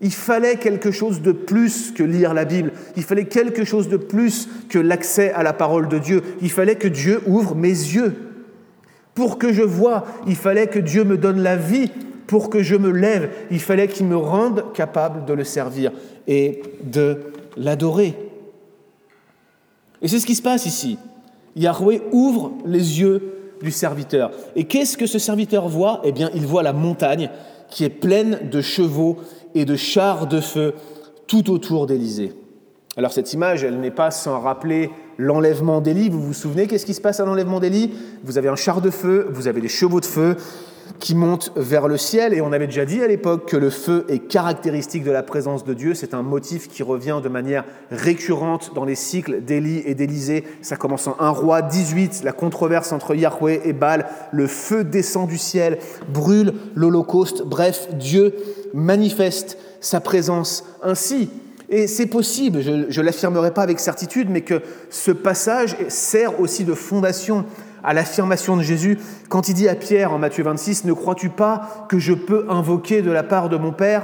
Il 0.00 0.12
fallait 0.12 0.58
quelque 0.58 0.92
chose 0.92 1.22
de 1.22 1.32
plus 1.32 1.90
que 1.90 2.04
lire 2.04 2.34
la 2.34 2.44
Bible. 2.44 2.70
Il 2.96 3.02
fallait 3.02 3.24
quelque 3.24 3.64
chose 3.64 3.88
de 3.88 3.96
plus 3.96 4.48
que 4.68 4.78
l'accès 4.78 5.32
à 5.32 5.42
la 5.42 5.52
parole 5.52 5.88
de 5.88 5.98
Dieu. 5.98 6.22
Il 6.40 6.52
fallait 6.52 6.76
que 6.76 6.86
Dieu 6.86 7.20
ouvre 7.26 7.56
mes 7.56 7.68
yeux. 7.68 8.14
Pour 9.14 9.38
que 9.38 9.52
je 9.52 9.62
voie, 9.62 10.04
il 10.28 10.36
fallait 10.36 10.68
que 10.68 10.78
Dieu 10.78 11.02
me 11.02 11.18
donne 11.18 11.40
la 11.40 11.56
vie 11.56 11.90
pour 12.26 12.50
que 12.50 12.62
je 12.62 12.76
me 12.76 12.90
lève, 12.90 13.30
il 13.50 13.60
fallait 13.60 13.88
qu'il 13.88 14.06
me 14.06 14.16
rende 14.16 14.72
capable 14.72 15.24
de 15.24 15.32
le 15.32 15.44
servir 15.44 15.92
et 16.26 16.62
de 16.82 17.32
l'adorer. 17.56 18.14
Et 20.02 20.08
c'est 20.08 20.18
ce 20.18 20.26
qui 20.26 20.34
se 20.34 20.42
passe 20.42 20.66
ici. 20.66 20.98
Yahweh 21.54 22.02
ouvre 22.12 22.52
les 22.64 23.00
yeux 23.00 23.22
du 23.62 23.70
serviteur. 23.70 24.30
Et 24.54 24.64
qu'est-ce 24.64 24.96
que 24.96 25.06
ce 25.06 25.18
serviteur 25.18 25.68
voit? 25.68 26.00
Eh 26.04 26.12
bien, 26.12 26.30
il 26.34 26.46
voit 26.46 26.62
la 26.62 26.72
montagne 26.72 27.30
qui 27.70 27.84
est 27.84 27.90
pleine 27.90 28.40
de 28.50 28.60
chevaux 28.60 29.16
et 29.54 29.64
de 29.64 29.76
chars 29.76 30.26
de 30.26 30.40
feu 30.40 30.74
tout 31.26 31.50
autour 31.50 31.86
d'Élysée. 31.86 32.34
Alors 32.96 33.12
cette 33.12 33.32
image, 33.32 33.64
elle 33.64 33.80
n'est 33.80 33.90
pas 33.90 34.10
sans 34.10 34.40
rappeler 34.40 34.90
l'enlèvement 35.18 35.80
d'Élie. 35.80 36.08
Vous 36.08 36.22
vous 36.22 36.32
souvenez 36.32 36.66
qu'est-ce 36.66 36.86
qui 36.86 36.94
se 36.94 37.00
passe 37.00 37.20
à 37.20 37.24
l'enlèvement 37.24 37.60
d'Élie? 37.60 37.90
Vous 38.24 38.38
avez 38.38 38.48
un 38.48 38.56
char 38.56 38.80
de 38.80 38.90
feu, 38.90 39.28
vous 39.30 39.48
avez 39.48 39.60
des 39.60 39.68
chevaux 39.68 40.00
de 40.00 40.06
feu 40.06 40.36
qui 40.98 41.14
montent 41.14 41.52
vers 41.56 41.88
le 41.88 41.96
ciel. 41.96 42.34
Et 42.34 42.40
on 42.40 42.52
avait 42.52 42.66
déjà 42.66 42.84
dit 42.84 43.02
à 43.02 43.06
l'époque 43.06 43.48
que 43.48 43.56
le 43.56 43.70
feu 43.70 44.04
est 44.08 44.18
caractéristique 44.18 45.04
de 45.04 45.10
la 45.10 45.22
présence 45.22 45.64
de 45.64 45.74
Dieu. 45.74 45.94
C'est 45.94 46.14
un 46.14 46.22
motif 46.22 46.68
qui 46.68 46.82
revient 46.82 47.20
de 47.22 47.28
manière 47.28 47.64
récurrente 47.90 48.72
dans 48.74 48.84
les 48.84 48.94
cycles 48.94 49.42
d'Élie 49.42 49.82
et 49.84 49.94
d'Élysée. 49.94 50.44
Ça 50.62 50.76
commence 50.76 51.06
en 51.06 51.16
1 51.18 51.30
roi 51.30 51.62
18, 51.62 52.22
la 52.24 52.32
controverse 52.32 52.92
entre 52.92 53.14
Yahweh 53.14 53.62
et 53.64 53.72
Baal. 53.72 54.06
Le 54.32 54.46
feu 54.46 54.84
descend 54.84 55.28
du 55.28 55.38
ciel, 55.38 55.78
brûle 56.08 56.54
l'Holocauste. 56.74 57.42
Bref, 57.44 57.88
Dieu 57.94 58.34
manifeste 58.74 59.58
sa 59.80 60.00
présence 60.00 60.64
ainsi. 60.82 61.30
Et 61.68 61.88
c'est 61.88 62.06
possible, 62.06 62.60
je 62.62 63.00
ne 63.00 63.04
l'affirmerai 63.04 63.52
pas 63.52 63.62
avec 63.62 63.80
certitude, 63.80 64.30
mais 64.30 64.42
que 64.42 64.62
ce 64.88 65.10
passage 65.10 65.76
sert 65.88 66.40
aussi 66.40 66.64
de 66.64 66.74
fondation 66.74 67.44
à 67.86 67.94
l'affirmation 67.94 68.56
de 68.56 68.62
Jésus 68.62 68.98
quand 69.30 69.48
il 69.48 69.54
dit 69.54 69.68
à 69.68 69.76
Pierre 69.76 70.12
en 70.12 70.18
Matthieu 70.18 70.44
26, 70.44 70.84
Ne 70.84 70.92
crois-tu 70.92 71.30
pas 71.30 71.86
que 71.88 71.98
je 71.98 72.12
peux 72.12 72.44
invoquer 72.50 73.00
de 73.00 73.10
la 73.10 73.22
part 73.22 73.48
de 73.48 73.56
mon 73.56 73.72
Père 73.72 74.02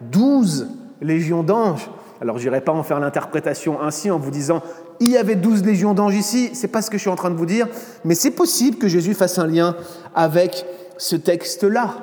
douze 0.00 0.68
légions 1.00 1.42
d'anges? 1.42 1.88
Alors 2.20 2.38
je 2.38 2.44
n'irai 2.44 2.60
pas 2.60 2.72
en 2.72 2.82
faire 2.82 3.00
l'interprétation 3.00 3.80
ainsi 3.80 4.10
en 4.10 4.18
vous 4.18 4.30
disant 4.30 4.62
il 4.98 5.08
y 5.08 5.16
avait 5.16 5.36
douze 5.36 5.64
légions 5.64 5.94
d'anges 5.94 6.16
ici, 6.16 6.50
c'est 6.52 6.68
pas 6.68 6.82
ce 6.82 6.90
que 6.90 6.98
je 6.98 7.02
suis 7.02 7.10
en 7.10 7.16
train 7.16 7.30
de 7.30 7.36
vous 7.36 7.46
dire, 7.46 7.66
mais 8.04 8.14
c'est 8.14 8.32
possible 8.32 8.76
que 8.76 8.88
Jésus 8.88 9.14
fasse 9.14 9.38
un 9.38 9.46
lien 9.46 9.74
avec 10.14 10.66
ce 10.98 11.16
texte-là 11.16 11.94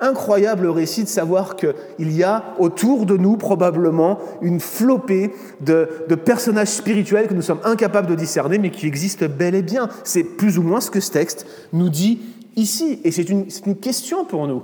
incroyable 0.00 0.66
récit 0.66 1.04
de 1.04 1.08
savoir 1.08 1.56
qu'il 1.56 2.12
y 2.12 2.22
a 2.22 2.54
autour 2.58 3.06
de 3.06 3.16
nous 3.16 3.36
probablement 3.36 4.18
une 4.42 4.60
flopée 4.60 5.32
de, 5.60 5.88
personnages 6.24 6.68
spirituels 6.68 7.28
que 7.28 7.34
nous 7.34 7.42
sommes 7.42 7.60
incapables 7.64 8.08
de 8.08 8.14
discerner, 8.14 8.58
mais 8.58 8.70
qui 8.70 8.86
existent 8.86 9.26
bel 9.26 9.54
et 9.54 9.62
bien. 9.62 9.88
C'est 10.02 10.24
plus 10.24 10.58
ou 10.58 10.62
moins 10.62 10.80
ce 10.80 10.90
que 10.90 11.00
ce 11.00 11.10
texte 11.10 11.46
nous 11.72 11.88
dit 11.88 12.20
ici. 12.56 13.00
Et 13.04 13.12
c'est 13.12 13.28
une, 13.28 13.46
question 13.76 14.24
pour 14.24 14.46
nous. 14.46 14.62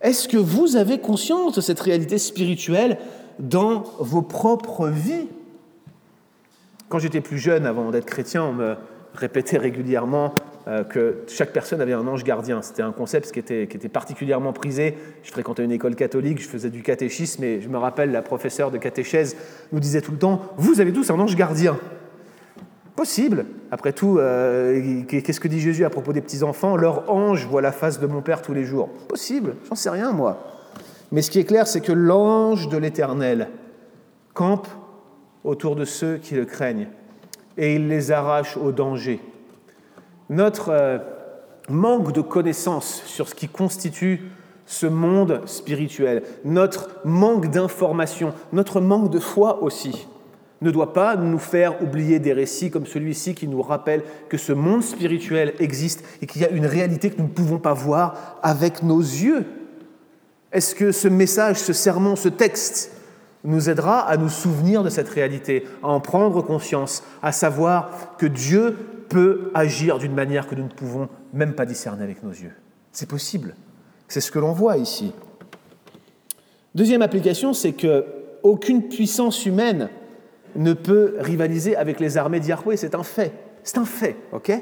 Est-ce 0.00 0.28
que 0.28 0.38
vous 0.38 0.76
avez 0.76 0.98
conscience 0.98 1.54
de 1.54 1.60
cette 1.60 1.80
réalité 1.80 2.16
spirituelle 2.16 2.98
dans 3.38 3.84
vos 3.98 4.22
propres 4.22 4.88
vies? 4.88 5.28
Quand 6.88 6.98
j'étais 6.98 7.20
plus 7.20 7.38
jeune, 7.38 7.66
avant 7.66 7.90
d'être 7.90 8.06
chrétien, 8.06 8.44
on 8.44 8.52
me 8.52 8.74
répétait 9.14 9.58
régulièrement 9.58 10.32
euh, 10.68 10.84
que 10.84 11.24
chaque 11.26 11.52
personne 11.52 11.80
avait 11.80 11.92
un 11.92 12.06
ange 12.06 12.22
gardien. 12.22 12.62
C'était 12.62 12.82
un 12.82 12.92
concept 12.92 13.32
qui 13.32 13.38
était, 13.38 13.66
qui 13.66 13.76
était 13.76 13.88
particulièrement 13.88 14.52
prisé. 14.52 14.94
Je 15.22 15.30
fréquentais 15.30 15.64
une 15.64 15.72
école 15.72 15.94
catholique, 15.94 16.40
je 16.40 16.48
faisais 16.48 16.70
du 16.70 16.82
catéchisme, 16.82 17.42
et 17.44 17.60
je 17.60 17.68
me 17.68 17.78
rappelle, 17.78 18.12
la 18.12 18.22
professeure 18.22 18.70
de 18.70 18.78
catéchèse 18.78 19.36
nous 19.72 19.80
disait 19.80 20.00
tout 20.00 20.12
le 20.12 20.18
temps 20.18 20.42
Vous 20.56 20.80
avez 20.80 20.92
tous 20.92 21.10
un 21.10 21.18
ange 21.18 21.36
gardien. 21.36 21.78
Possible. 22.94 23.46
Après 23.70 23.92
tout, 23.92 24.18
euh, 24.18 25.02
qu'est-ce 25.08 25.40
que 25.40 25.48
dit 25.48 25.60
Jésus 25.60 25.84
à 25.84 25.90
propos 25.90 26.12
des 26.12 26.20
petits-enfants? 26.20 26.76
Leur 26.76 27.10
ange 27.10 27.46
voit 27.46 27.62
la 27.62 27.72
face 27.72 27.98
de 27.98 28.06
mon 28.06 28.20
Père 28.20 28.42
tous 28.42 28.52
les 28.52 28.64
jours. 28.64 28.90
Possible. 29.08 29.54
J'en 29.68 29.74
sais 29.74 29.90
rien, 29.90 30.12
moi. 30.12 30.44
Mais 31.10 31.22
ce 31.22 31.30
qui 31.30 31.38
est 31.38 31.44
clair, 31.44 31.66
c'est 31.66 31.80
que 31.80 31.92
l'ange 31.92 32.68
de 32.68 32.76
l'Éternel 32.76 33.48
campe 34.34 34.68
autour 35.44 35.76
de 35.76 35.84
ceux 35.84 36.18
qui 36.18 36.34
le 36.34 36.44
craignent 36.44 36.88
et 37.56 37.74
il 37.74 37.88
les 37.88 38.12
arrache 38.12 38.56
au 38.56 38.72
danger. 38.72 39.20
Notre 40.30 40.70
euh, 40.70 40.98
manque 41.68 42.12
de 42.12 42.20
connaissances 42.20 43.02
sur 43.04 43.28
ce 43.28 43.34
qui 43.34 43.48
constitue 43.48 44.22
ce 44.64 44.86
monde 44.86 45.42
spirituel, 45.46 46.22
notre 46.44 46.88
manque 47.04 47.50
d'information, 47.50 48.32
notre 48.52 48.80
manque 48.80 49.10
de 49.10 49.18
foi 49.18 49.62
aussi, 49.64 50.06
ne 50.62 50.70
doit 50.70 50.92
pas 50.92 51.16
nous 51.16 51.40
faire 51.40 51.82
oublier 51.82 52.20
des 52.20 52.32
récits 52.32 52.70
comme 52.70 52.86
celui-ci 52.86 53.34
qui 53.34 53.48
nous 53.48 53.62
rappelle 53.62 54.04
que 54.28 54.36
ce 54.36 54.52
monde 54.52 54.82
spirituel 54.84 55.54
existe 55.58 56.04
et 56.22 56.26
qu'il 56.26 56.42
y 56.42 56.44
a 56.44 56.50
une 56.50 56.66
réalité 56.66 57.10
que 57.10 57.18
nous 57.18 57.28
ne 57.28 57.32
pouvons 57.32 57.58
pas 57.58 57.72
voir 57.72 58.38
avec 58.42 58.84
nos 58.84 59.00
yeux. 59.00 59.44
Est-ce 60.52 60.76
que 60.76 60.92
ce 60.92 61.08
message, 61.08 61.56
ce 61.56 61.72
sermon, 61.72 62.14
ce 62.14 62.28
texte 62.28 62.92
nous 63.42 63.70
aidera 63.70 64.00
à 64.00 64.16
nous 64.16 64.28
souvenir 64.28 64.84
de 64.84 64.90
cette 64.90 65.08
réalité, 65.08 65.64
à 65.82 65.88
en 65.88 66.00
prendre 66.00 66.42
conscience, 66.42 67.02
à 67.22 67.32
savoir 67.32 68.16
que 68.18 68.26
Dieu 68.26 68.76
peut 69.10 69.50
agir 69.52 69.98
d'une 69.98 70.14
manière 70.14 70.46
que 70.46 70.54
nous 70.54 70.62
ne 70.62 70.68
pouvons 70.68 71.08
même 71.34 71.54
pas 71.54 71.66
discerner 71.66 72.02
avec 72.02 72.22
nos 72.22 72.30
yeux. 72.30 72.54
C'est 72.92 73.08
possible. 73.08 73.54
C'est 74.08 74.20
ce 74.20 74.30
que 74.30 74.38
l'on 74.38 74.52
voit 74.52 74.78
ici. 74.78 75.12
Deuxième 76.74 77.02
application, 77.02 77.52
c'est 77.52 77.72
que 77.72 78.06
aucune 78.42 78.88
puissance 78.88 79.44
humaine 79.44 79.90
ne 80.56 80.72
peut 80.72 81.16
rivaliser 81.18 81.76
avec 81.76 82.00
les 82.00 82.16
armées 82.16 82.40
d'Yahweh. 82.40 82.76
C'est 82.76 82.94
un 82.94 83.02
fait. 83.02 83.32
C'est 83.64 83.78
un 83.78 83.84
fait, 83.84 84.16
ok? 84.32 84.52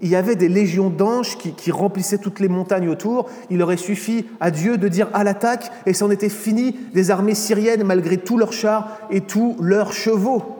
Il 0.00 0.08
y 0.08 0.16
avait 0.16 0.36
des 0.36 0.48
légions 0.48 0.90
d'anges 0.90 1.38
qui, 1.38 1.52
qui, 1.52 1.70
remplissaient 1.70 2.18
toutes 2.18 2.40
les 2.40 2.48
montagnes 2.48 2.88
autour. 2.88 3.28
Il 3.50 3.62
aurait 3.62 3.76
suffi 3.76 4.26
à 4.40 4.50
Dieu 4.50 4.76
de 4.76 4.88
dire 4.88 5.08
à 5.12 5.24
l'attaque 5.24 5.70
et 5.86 5.94
c'en 5.94 6.10
était 6.10 6.28
fini 6.28 6.76
des 6.92 7.10
armées 7.10 7.34
syriennes 7.34 7.84
malgré 7.84 8.18
tous 8.18 8.36
leurs 8.36 8.52
chars 8.52 8.98
et 9.10 9.22
tous 9.22 9.56
leurs 9.60 9.92
chevaux. 9.92 10.57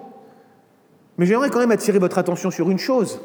Mais 1.19 1.27
j'aimerais 1.27 1.51
quand 1.51 1.59
même 1.59 1.73
attirer 1.73 1.99
votre 1.99 2.19
attention 2.19 2.51
sur 2.51 2.71
une 2.71 2.79
chose. 2.79 3.21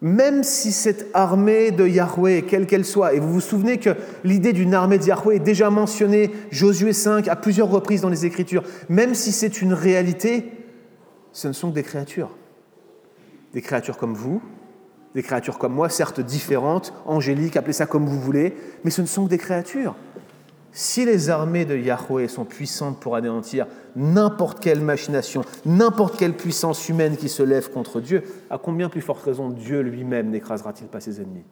Même 0.00 0.42
si 0.42 0.72
cette 0.72 1.06
armée 1.14 1.70
de 1.70 1.86
Yahweh, 1.86 2.42
quelle 2.42 2.66
qu'elle 2.66 2.84
soit, 2.84 3.14
et 3.14 3.20
vous 3.20 3.32
vous 3.32 3.40
souvenez 3.40 3.78
que 3.78 3.90
l'idée 4.24 4.52
d'une 4.52 4.74
armée 4.74 4.98
de 4.98 5.04
Yahweh 5.04 5.36
est 5.36 5.40
déjà 5.40 5.70
mentionnée, 5.70 6.30
Josué 6.50 6.92
5, 6.92 7.28
à 7.28 7.36
plusieurs 7.36 7.70
reprises 7.70 8.00
dans 8.00 8.08
les 8.08 8.26
Écritures, 8.26 8.64
même 8.88 9.14
si 9.14 9.32
c'est 9.32 9.62
une 9.62 9.72
réalité, 9.72 10.50
ce 11.32 11.48
ne 11.48 11.52
sont 11.52 11.70
que 11.70 11.74
des 11.74 11.82
créatures. 11.82 12.36
Des 13.52 13.62
créatures 13.62 13.96
comme 13.96 14.14
vous, 14.14 14.42
des 15.14 15.22
créatures 15.22 15.58
comme 15.58 15.72
moi, 15.72 15.88
certes 15.88 16.20
différentes, 16.20 16.92
angéliques, 17.06 17.56
appelez 17.56 17.72
ça 17.72 17.86
comme 17.86 18.06
vous 18.06 18.20
voulez, 18.20 18.54
mais 18.82 18.90
ce 18.90 19.00
ne 19.00 19.06
sont 19.06 19.24
que 19.24 19.30
des 19.30 19.38
créatures. 19.38 19.94
Si 20.76 21.04
les 21.04 21.30
armées 21.30 21.64
de 21.64 21.76
Yahweh 21.76 22.26
sont 22.26 22.44
puissantes 22.44 22.98
pour 22.98 23.14
anéantir 23.14 23.66
n'importe 23.94 24.58
quelle 24.58 24.80
machination, 24.80 25.44
n'importe 25.64 26.16
quelle 26.18 26.34
puissance 26.34 26.88
humaine 26.88 27.16
qui 27.16 27.28
se 27.28 27.44
lève 27.44 27.70
contre 27.70 28.00
Dieu, 28.00 28.24
à 28.50 28.58
combien 28.58 28.88
plus 28.88 29.00
forte 29.00 29.22
raison 29.22 29.50
Dieu 29.50 29.82
lui-même 29.82 30.30
n'écrasera-t-il 30.30 30.88
pas 30.88 30.98
ses 30.98 31.20
ennemis? 31.20 31.44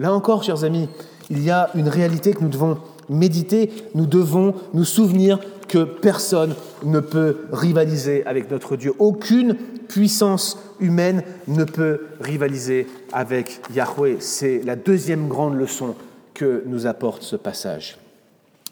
Là 0.00 0.12
encore, 0.12 0.42
chers 0.42 0.64
amis, 0.64 0.88
il 1.30 1.40
y 1.40 1.50
a 1.50 1.70
une 1.76 1.88
réalité 1.88 2.32
que 2.32 2.40
nous 2.40 2.48
devons 2.48 2.78
méditer, 3.08 3.70
nous 3.94 4.06
devons 4.06 4.54
nous 4.74 4.84
souvenir 4.84 5.38
que 5.68 5.84
personne 5.84 6.56
ne 6.82 6.98
peut 6.98 7.46
rivaliser 7.52 8.26
avec 8.26 8.50
notre 8.50 8.74
Dieu. 8.74 8.92
Aucune 8.98 9.54
puissance 9.86 10.58
humaine 10.80 11.22
ne 11.46 11.62
peut 11.62 12.06
rivaliser 12.20 12.88
avec 13.12 13.60
Yahweh. 13.72 14.16
C'est 14.18 14.62
la 14.64 14.74
deuxième 14.74 15.28
grande 15.28 15.56
leçon 15.56 15.94
que 16.38 16.62
nous 16.66 16.86
apporte 16.86 17.22
ce 17.22 17.34
passage. 17.34 17.98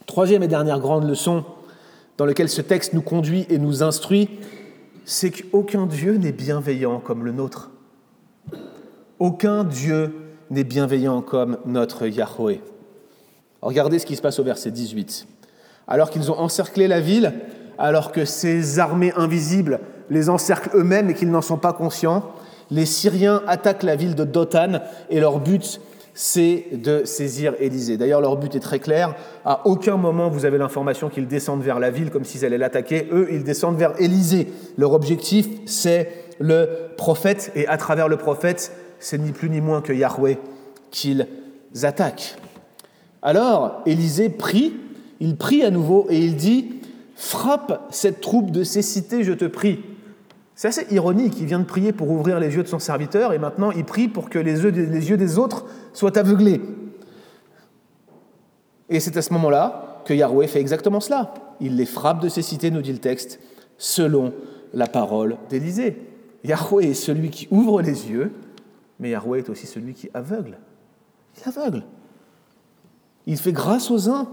Troisième 0.06 0.44
et 0.44 0.48
dernière 0.48 0.78
grande 0.78 1.06
leçon 1.06 1.44
dans 2.16 2.24
laquelle 2.24 2.48
ce 2.48 2.62
texte 2.62 2.92
nous 2.94 3.02
conduit 3.02 3.44
et 3.50 3.58
nous 3.58 3.82
instruit, 3.82 4.30
c'est 5.04 5.32
qu'aucun 5.32 5.86
Dieu 5.86 6.16
n'est 6.16 6.32
bienveillant 6.32 7.00
comme 7.00 7.24
le 7.24 7.32
nôtre. 7.32 7.70
Aucun 9.18 9.64
Dieu 9.64 10.14
n'est 10.48 10.64
bienveillant 10.64 11.22
comme 11.22 11.58
notre 11.66 12.06
Yahweh. 12.06 12.60
Regardez 13.62 13.98
ce 13.98 14.06
qui 14.06 14.14
se 14.14 14.22
passe 14.22 14.38
au 14.38 14.44
verset 14.44 14.70
18. 14.70 15.26
Alors 15.88 16.10
qu'ils 16.10 16.30
ont 16.30 16.38
encerclé 16.38 16.86
la 16.86 17.00
ville, 17.00 17.32
alors 17.78 18.12
que 18.12 18.24
ces 18.24 18.78
armées 18.78 19.12
invisibles 19.16 19.80
les 20.08 20.30
encerclent 20.30 20.70
eux-mêmes 20.76 21.10
et 21.10 21.14
qu'ils 21.14 21.32
n'en 21.32 21.42
sont 21.42 21.58
pas 21.58 21.72
conscients, 21.72 22.30
les 22.70 22.86
Syriens 22.86 23.42
attaquent 23.48 23.82
la 23.82 23.96
ville 23.96 24.14
de 24.14 24.24
Dothan 24.24 24.80
et 25.10 25.18
leur 25.18 25.40
but 25.40 25.80
c'est 26.18 26.68
de 26.72 27.04
saisir 27.04 27.54
Élysée. 27.60 27.98
D'ailleurs, 27.98 28.22
leur 28.22 28.38
but 28.38 28.54
est 28.54 28.60
très 28.60 28.78
clair. 28.78 29.14
À 29.44 29.66
aucun 29.66 29.98
moment 29.98 30.30
vous 30.30 30.46
avez 30.46 30.56
l'information 30.56 31.10
qu'ils 31.10 31.28
descendent 31.28 31.62
vers 31.62 31.78
la 31.78 31.90
ville 31.90 32.10
comme 32.10 32.24
s'ils 32.24 32.46
allaient 32.46 32.56
l'attaquer. 32.56 33.06
Eux, 33.12 33.28
ils 33.30 33.44
descendent 33.44 33.76
vers 33.76 33.92
Élysée. 34.00 34.48
Leur 34.78 34.94
objectif, 34.94 35.46
c'est 35.66 36.10
le 36.38 36.68
prophète. 36.96 37.52
Et 37.54 37.68
à 37.68 37.76
travers 37.76 38.08
le 38.08 38.16
prophète, 38.16 38.72
c'est 38.98 39.18
ni 39.18 39.32
plus 39.32 39.50
ni 39.50 39.60
moins 39.60 39.82
que 39.82 39.92
Yahweh 39.92 40.38
qu'ils 40.90 41.26
attaquent. 41.82 42.36
Alors, 43.20 43.82
Élysée 43.84 44.30
prie, 44.30 44.72
il 45.20 45.36
prie 45.36 45.64
à 45.64 45.70
nouveau 45.70 46.06
et 46.08 46.18
il 46.18 46.36
dit 46.36 46.76
Frappe 47.14 47.88
cette 47.90 48.22
troupe 48.22 48.50
de 48.50 48.64
cécité, 48.64 49.22
je 49.22 49.34
te 49.34 49.44
prie. 49.44 49.80
C'est 50.56 50.68
assez 50.68 50.86
ironique, 50.90 51.34
il 51.38 51.44
vient 51.44 51.58
de 51.58 51.64
prier 51.64 51.92
pour 51.92 52.10
ouvrir 52.10 52.40
les 52.40 52.56
yeux 52.56 52.62
de 52.62 52.68
son 52.68 52.78
serviteur 52.78 53.34
et 53.34 53.38
maintenant 53.38 53.70
il 53.70 53.84
prie 53.84 54.08
pour 54.08 54.30
que 54.30 54.38
les 54.38 54.62
yeux, 54.62 54.72
des 54.72 55.38
autres 55.38 55.66
soient 55.92 56.16
aveuglés. 56.16 56.62
Et 58.88 58.98
c'est 58.98 59.18
à 59.18 59.22
ce 59.22 59.34
moment-là 59.34 60.02
que 60.06 60.14
Yahweh 60.14 60.46
fait 60.46 60.60
exactement 60.60 61.00
cela. 61.00 61.34
Il 61.60 61.76
les 61.76 61.84
frappe 61.84 62.22
de 62.22 62.30
cécité, 62.30 62.70
nous 62.70 62.80
dit 62.80 62.92
le 62.92 62.98
texte, 62.98 63.38
selon 63.76 64.32
la 64.72 64.86
parole 64.86 65.36
d'Élisée. 65.50 66.00
Yahweh 66.42 66.86
est 66.86 66.94
celui 66.94 67.28
qui 67.28 67.48
ouvre 67.50 67.82
les 67.82 68.10
yeux, 68.10 68.32
mais 68.98 69.10
Yahweh 69.10 69.40
est 69.40 69.50
aussi 69.50 69.66
celui 69.66 69.92
qui 69.92 70.08
aveugle. 70.14 70.58
Il 71.36 71.48
aveugle. 71.48 71.84
Il 73.26 73.36
fait 73.36 73.52
grâce 73.52 73.90
aux 73.90 74.08
uns, 74.08 74.26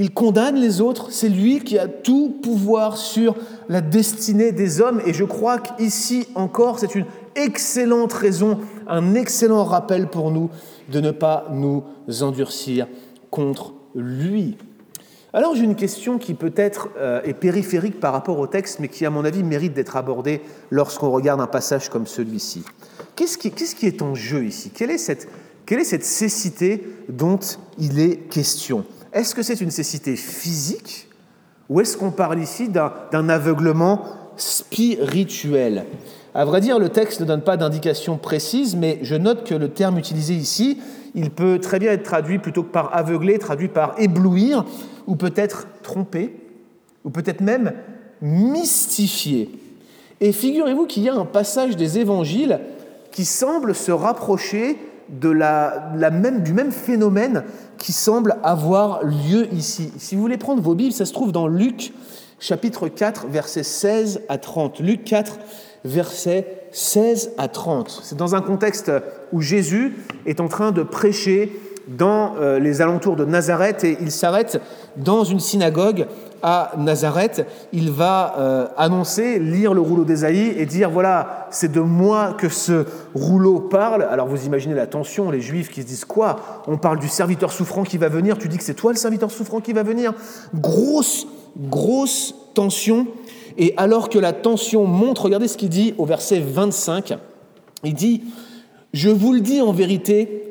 il 0.00 0.14
condamne 0.14 0.56
les 0.56 0.80
autres, 0.80 1.12
c'est 1.12 1.28
lui 1.28 1.60
qui 1.60 1.78
a 1.78 1.86
tout 1.86 2.34
pouvoir 2.42 2.96
sur 2.96 3.36
la 3.68 3.82
destinée 3.82 4.50
des 4.50 4.80
hommes. 4.80 5.02
Et 5.04 5.12
je 5.12 5.24
crois 5.24 5.58
qu'ici 5.58 6.26
encore, 6.34 6.78
c'est 6.78 6.94
une 6.94 7.04
excellente 7.36 8.14
raison, 8.14 8.60
un 8.88 9.14
excellent 9.14 9.62
rappel 9.62 10.08
pour 10.08 10.30
nous 10.30 10.48
de 10.90 11.00
ne 11.00 11.10
pas 11.10 11.48
nous 11.52 11.84
endurcir 12.22 12.86
contre 13.30 13.74
lui. 13.94 14.56
Alors 15.34 15.54
j'ai 15.54 15.64
une 15.64 15.76
question 15.76 16.16
qui 16.16 16.32
peut-être 16.32 16.88
euh, 16.96 17.20
est 17.24 17.34
périphérique 17.34 18.00
par 18.00 18.14
rapport 18.14 18.38
au 18.38 18.46
texte, 18.46 18.80
mais 18.80 18.88
qui 18.88 19.04
à 19.04 19.10
mon 19.10 19.26
avis 19.26 19.42
mérite 19.42 19.74
d'être 19.74 19.96
abordée 19.96 20.40
lorsqu'on 20.70 21.10
regarde 21.10 21.42
un 21.42 21.46
passage 21.46 21.90
comme 21.90 22.06
celui-ci. 22.06 22.64
Qu'est-ce 23.16 23.36
qui, 23.36 23.86
est 23.86 24.00
en 24.00 24.14
jeu 24.14 24.46
ici? 24.46 24.70
Quelle 24.70 24.90
est 24.90 24.96
cette 24.96 26.04
cécité 26.04 26.88
dont 27.10 27.38
il 27.78 28.00
est 28.00 28.16
question? 28.30 28.86
Est-ce 29.12 29.34
que 29.34 29.42
c'est 29.42 29.60
une 29.60 29.70
cécité 29.70 30.16
physique 30.16 31.08
ou 31.68 31.80
est-ce 31.80 31.96
qu'on 31.96 32.10
parle 32.10 32.40
ici 32.40 32.68
d'un 32.68 33.28
aveuglement 33.28 34.02
spirituel? 34.36 35.84
À 36.34 36.44
vrai 36.44 36.60
dire, 36.60 36.78
le 36.78 36.88
texte 36.88 37.20
ne 37.20 37.26
donne 37.26 37.42
pas 37.42 37.56
d'indication 37.56 38.18
précise, 38.18 38.76
mais 38.76 38.98
je 39.02 39.16
note 39.16 39.44
que 39.44 39.54
le 39.54 39.68
terme 39.68 39.98
utilisé 39.98 40.34
ici, 40.34 40.78
il 41.14 41.30
peut 41.30 41.58
très 41.58 41.78
bien 41.78 41.92
être 41.92 42.04
traduit 42.04 42.38
plutôt 42.38 42.62
que 42.62 42.70
par 42.70 42.94
aveugler, 42.94 43.38
traduit 43.38 43.68
par 43.68 43.94
éblouir, 43.98 44.64
ou 45.06 45.16
peut-être 45.16 45.66
tromper, 45.82 46.36
ou 47.04 47.10
peut-être 47.10 47.40
même 47.40 47.72
mystifier. 48.22 49.50
Et 50.20 50.32
figurez-vous 50.32 50.86
qu'il 50.86 51.02
y 51.02 51.08
a 51.08 51.14
un 51.14 51.24
passage 51.24 51.76
des 51.76 51.98
évangiles 51.98 52.60
qui 53.10 53.24
semble 53.24 53.74
se 53.74 53.90
rapprocher 53.90 54.76
de 55.10 55.28
la, 55.28 55.92
même, 56.12 56.42
du 56.42 56.52
même 56.52 56.72
phénomène 56.72 57.44
qui 57.78 57.92
semble 57.92 58.36
avoir 58.42 59.04
lieu 59.04 59.52
ici. 59.52 59.92
Si 59.98 60.14
vous 60.14 60.22
voulez 60.22 60.38
prendre 60.38 60.62
vos 60.62 60.74
Bibles, 60.74 60.92
ça 60.92 61.04
se 61.04 61.12
trouve 61.12 61.32
dans 61.32 61.48
Luc 61.48 61.92
chapitre 62.38 62.88
4, 62.88 63.26
versets 63.28 63.62
16 63.62 64.22
à 64.28 64.38
30. 64.38 64.80
Luc 64.80 65.04
4, 65.04 65.38
versets 65.84 66.68
16 66.72 67.32
à 67.38 67.48
30. 67.48 68.00
C'est 68.02 68.16
dans 68.16 68.34
un 68.34 68.40
contexte 68.40 68.92
où 69.32 69.40
Jésus 69.40 69.96
est 70.26 70.40
en 70.40 70.48
train 70.48 70.72
de 70.72 70.82
prêcher 70.82 71.52
dans 71.88 72.36
euh, 72.36 72.58
les 72.58 72.82
alentours 72.82 73.16
de 73.16 73.24
Nazareth 73.24 73.84
et 73.84 73.98
il 74.00 74.10
s'arrête 74.10 74.60
dans 74.96 75.24
une 75.24 75.40
synagogue 75.40 76.06
à 76.42 76.72
Nazareth. 76.78 77.46
Il 77.72 77.90
va 77.90 78.34
euh, 78.38 78.66
annoncer, 78.76 79.38
lire 79.38 79.74
le 79.74 79.80
rouleau 79.80 80.04
d'Ésaïe 80.04 80.54
et 80.56 80.66
dire 80.66 80.90
voilà, 80.90 81.48
c'est 81.50 81.70
de 81.70 81.80
moi 81.80 82.34
que 82.38 82.48
ce 82.48 82.86
rouleau 83.14 83.60
parle. 83.60 84.02
Alors 84.02 84.26
vous 84.26 84.46
imaginez 84.46 84.74
la 84.74 84.86
tension, 84.86 85.30
les 85.30 85.40
juifs 85.40 85.70
qui 85.70 85.82
se 85.82 85.86
disent 85.86 86.04
quoi? 86.04 86.64
On 86.66 86.76
parle 86.76 86.98
du 86.98 87.08
serviteur 87.08 87.52
souffrant 87.52 87.82
qui 87.82 87.98
va 87.98 88.08
venir, 88.08 88.38
tu 88.38 88.48
dis 88.48 88.58
que 88.58 88.64
c'est 88.64 88.74
toi 88.74 88.92
le 88.92 88.98
serviteur 88.98 89.30
souffrant 89.30 89.60
qui 89.60 89.72
va 89.72 89.82
venir 89.82 90.12
Grosse, 90.54 91.26
grosse 91.56 92.34
tension. 92.54 93.06
Et 93.58 93.74
alors 93.76 94.08
que 94.08 94.18
la 94.18 94.32
tension 94.32 94.86
monte, 94.86 95.18
regardez 95.18 95.48
ce 95.48 95.56
qu'il 95.56 95.68
dit 95.68 95.94
au 95.98 96.06
verset 96.06 96.40
25. 96.40 97.18
Il 97.84 97.94
dit, 97.94 98.22
je 98.92 99.10
vous 99.10 99.32
le 99.32 99.40
dis 99.40 99.60
en 99.60 99.72
vérité, 99.72 100.49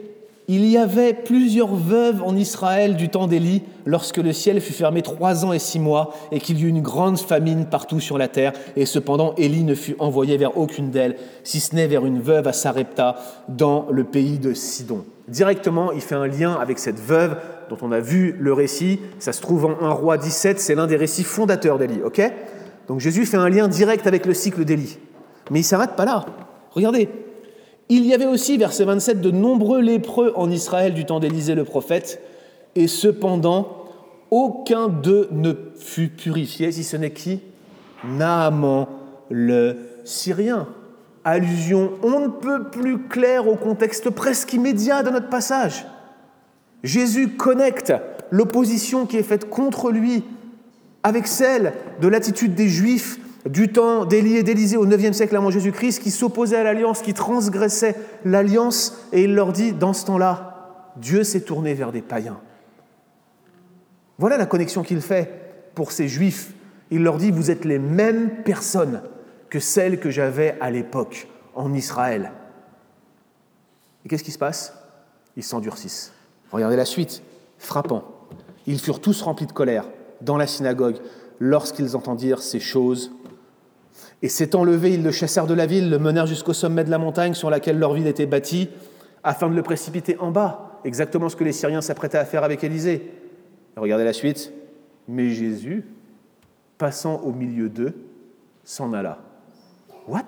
il 0.51 0.65
y 0.65 0.79
avait 0.79 1.13
plusieurs 1.13 1.75
veuves 1.75 2.23
en 2.23 2.35
Israël 2.35 2.95
du 2.95 3.09
temps 3.09 3.27
d'Élie, 3.27 3.61
lorsque 3.85 4.17
le 4.17 4.33
ciel 4.33 4.59
fut 4.61 4.73
fermé 4.73 5.03
trois 5.03 5.45
ans 5.45 5.53
et 5.53 5.59
six 5.59 5.79
mois, 5.79 6.11
et 6.31 6.39
qu'il 6.39 6.57
y 6.57 6.63
eut 6.63 6.69
une 6.69 6.81
grande 6.81 7.19
famine 7.19 7.67
partout 7.67 7.99
sur 7.99 8.17
la 8.17 8.27
terre, 8.27 8.53
et 8.75 8.87
cependant 8.87 9.35
Élie 9.37 9.63
ne 9.63 9.75
fut 9.75 9.95
envoyé 9.99 10.37
vers 10.37 10.57
aucune 10.57 10.89
d'elles, 10.89 11.17
si 11.43 11.59
ce 11.59 11.75
n'est 11.75 11.85
vers 11.85 12.03
une 12.03 12.19
veuve 12.19 12.47
à 12.47 12.53
Sarepta, 12.53 13.17
dans 13.47 13.85
le 13.91 14.05
pays 14.05 14.39
de 14.39 14.55
Sidon. 14.55 15.05
Directement, 15.27 15.91
il 15.91 16.01
fait 16.01 16.15
un 16.15 16.25
lien 16.25 16.53
avec 16.53 16.79
cette 16.79 16.99
veuve 16.99 17.37
dont 17.69 17.77
on 17.83 17.91
a 17.91 17.99
vu 17.99 18.35
le 18.39 18.51
récit, 18.51 18.99
ça 19.19 19.33
se 19.33 19.41
trouve 19.41 19.65
en 19.65 19.79
1 19.79 19.89
roi 19.91 20.17
17, 20.17 20.59
c'est 20.59 20.73
l'un 20.73 20.87
des 20.87 20.95
récits 20.95 21.23
fondateurs 21.23 21.77
d'Élie, 21.77 22.01
ok? 22.03 22.23
Donc 22.87 23.01
Jésus 23.01 23.27
fait 23.27 23.37
un 23.37 23.49
lien 23.49 23.67
direct 23.67 24.07
avec 24.07 24.25
le 24.25 24.33
cycle 24.33 24.65
d'Élie. 24.65 24.97
Mais 25.51 25.59
il 25.59 25.63
s'arrête 25.63 25.91
pas 25.91 26.05
là. 26.05 26.25
Regardez, 26.71 27.07
il 27.89 28.05
y 28.05 28.13
avait 28.13 28.27
aussi, 28.27 28.57
verset 28.57 28.85
27, 28.85 29.19
de 29.19 29.31
nombreux 29.31 29.81
lépreux 29.81 30.31
en 30.35 30.49
Israël 30.49 30.93
du 30.93 31.05
temps 31.05 31.19
d'Élisée 31.19 31.55
le 31.55 31.65
prophète, 31.65 32.21
et 32.75 32.87
cependant, 32.87 33.85
aucun 34.31 34.87
d'eux 34.87 35.27
ne 35.31 35.53
fut 35.79 36.09
purifié, 36.09 36.71
si 36.71 36.83
ce 36.83 36.97
n'est 36.97 37.11
qui? 37.11 37.41
Naaman 38.03 38.87
le 39.29 39.77
Syrien. 40.05 40.67
Allusion 41.25 41.91
on 42.01 42.21
ne 42.21 42.27
peut 42.27 42.69
plus 42.69 42.99
claire 43.07 43.47
au 43.47 43.55
contexte 43.55 44.09
presque 44.09 44.53
immédiat 44.53 45.03
de 45.03 45.09
notre 45.09 45.29
passage. 45.29 45.85
Jésus 46.83 47.29
connecte 47.29 47.93
l'opposition 48.31 49.05
qui 49.05 49.17
est 49.17 49.23
faite 49.23 49.49
contre 49.49 49.91
lui 49.91 50.23
avec 51.03 51.27
celle 51.27 51.73
de 52.01 52.07
l'attitude 52.07 52.55
des 52.55 52.69
Juifs 52.69 53.19
du 53.49 53.71
temps 53.71 54.05
d'Élie 54.05 54.37
et 54.37 54.43
d'Élisée 54.43 54.77
au 54.77 54.85
IXe 54.85 55.15
siècle 55.15 55.35
avant 55.35 55.49
Jésus-Christ, 55.49 56.03
qui 56.03 56.11
s'opposaient 56.11 56.57
à 56.57 56.63
l'alliance, 56.63 57.01
qui 57.01 57.15
transgressaient 57.15 57.95
l'alliance, 58.23 58.95
et 59.11 59.23
il 59.23 59.33
leur 59.33 59.51
dit, 59.51 59.73
dans 59.73 59.93
ce 59.93 60.05
temps-là, 60.05 60.91
Dieu 60.97 61.23
s'est 61.23 61.41
tourné 61.41 61.73
vers 61.73 61.91
des 61.91 62.03
païens. 62.03 62.39
Voilà 64.19 64.37
la 64.37 64.45
connexion 64.45 64.83
qu'il 64.83 65.01
fait 65.01 65.71
pour 65.73 65.91
ces 65.91 66.07
juifs. 66.07 66.53
Il 66.91 67.01
leur 67.01 67.17
dit, 67.17 67.31
vous 67.31 67.49
êtes 67.49 67.65
les 67.65 67.79
mêmes 67.79 68.43
personnes 68.43 69.01
que 69.49 69.59
celles 69.59 69.99
que 69.99 70.11
j'avais 70.11 70.55
à 70.61 70.69
l'époque 70.69 71.27
en 71.55 71.73
Israël. 71.73 72.31
Et 74.05 74.09
qu'est-ce 74.09 74.23
qui 74.23 74.31
se 74.31 74.37
passe? 74.37 74.75
Ils 75.35 75.43
s'endurcissent. 75.43 76.13
Regardez 76.51 76.75
la 76.75 76.85
suite, 76.85 77.23
frappant. 77.57 78.03
Ils 78.67 78.79
furent 78.79 79.01
tous 79.01 79.23
remplis 79.23 79.47
de 79.47 79.53
colère 79.53 79.89
dans 80.21 80.37
la 80.37 80.45
synagogue 80.45 80.97
lorsqu'ils 81.39 81.95
entendirent 81.95 82.43
ces 82.43 82.59
choses 82.59 83.11
et 84.21 84.29
s'étant 84.29 84.63
levés, 84.63 84.93
ils 84.93 85.03
le 85.03 85.11
chassèrent 85.11 85.47
de 85.47 85.53
la 85.53 85.65
ville, 85.65 85.89
le 85.89 85.99
menèrent 85.99 86.27
jusqu'au 86.27 86.53
sommet 86.53 86.83
de 86.83 86.89
la 86.89 86.97
montagne 86.97 87.33
sur 87.33 87.49
laquelle 87.49 87.79
leur 87.79 87.93
ville 87.93 88.07
était 88.07 88.25
bâtie, 88.25 88.69
afin 89.23 89.49
de 89.49 89.55
le 89.55 89.63
précipiter 89.63 90.17
en 90.19 90.31
bas, 90.31 90.79
exactement 90.83 91.29
ce 91.29 91.35
que 91.35 91.43
les 91.43 91.51
Syriens 91.51 91.81
s'apprêtaient 91.81 92.17
à 92.17 92.25
faire 92.25 92.43
avec 92.43 92.63
Élisée. 92.63 93.11
Regardez 93.75 94.03
la 94.03 94.13
suite. 94.13 94.51
Mais 95.07 95.29
Jésus, 95.29 95.85
passant 96.77 97.21
au 97.21 97.31
milieu 97.31 97.67
d'eux, 97.67 97.93
s'en 98.63 98.93
alla. 98.93 99.17
What? 100.07 100.27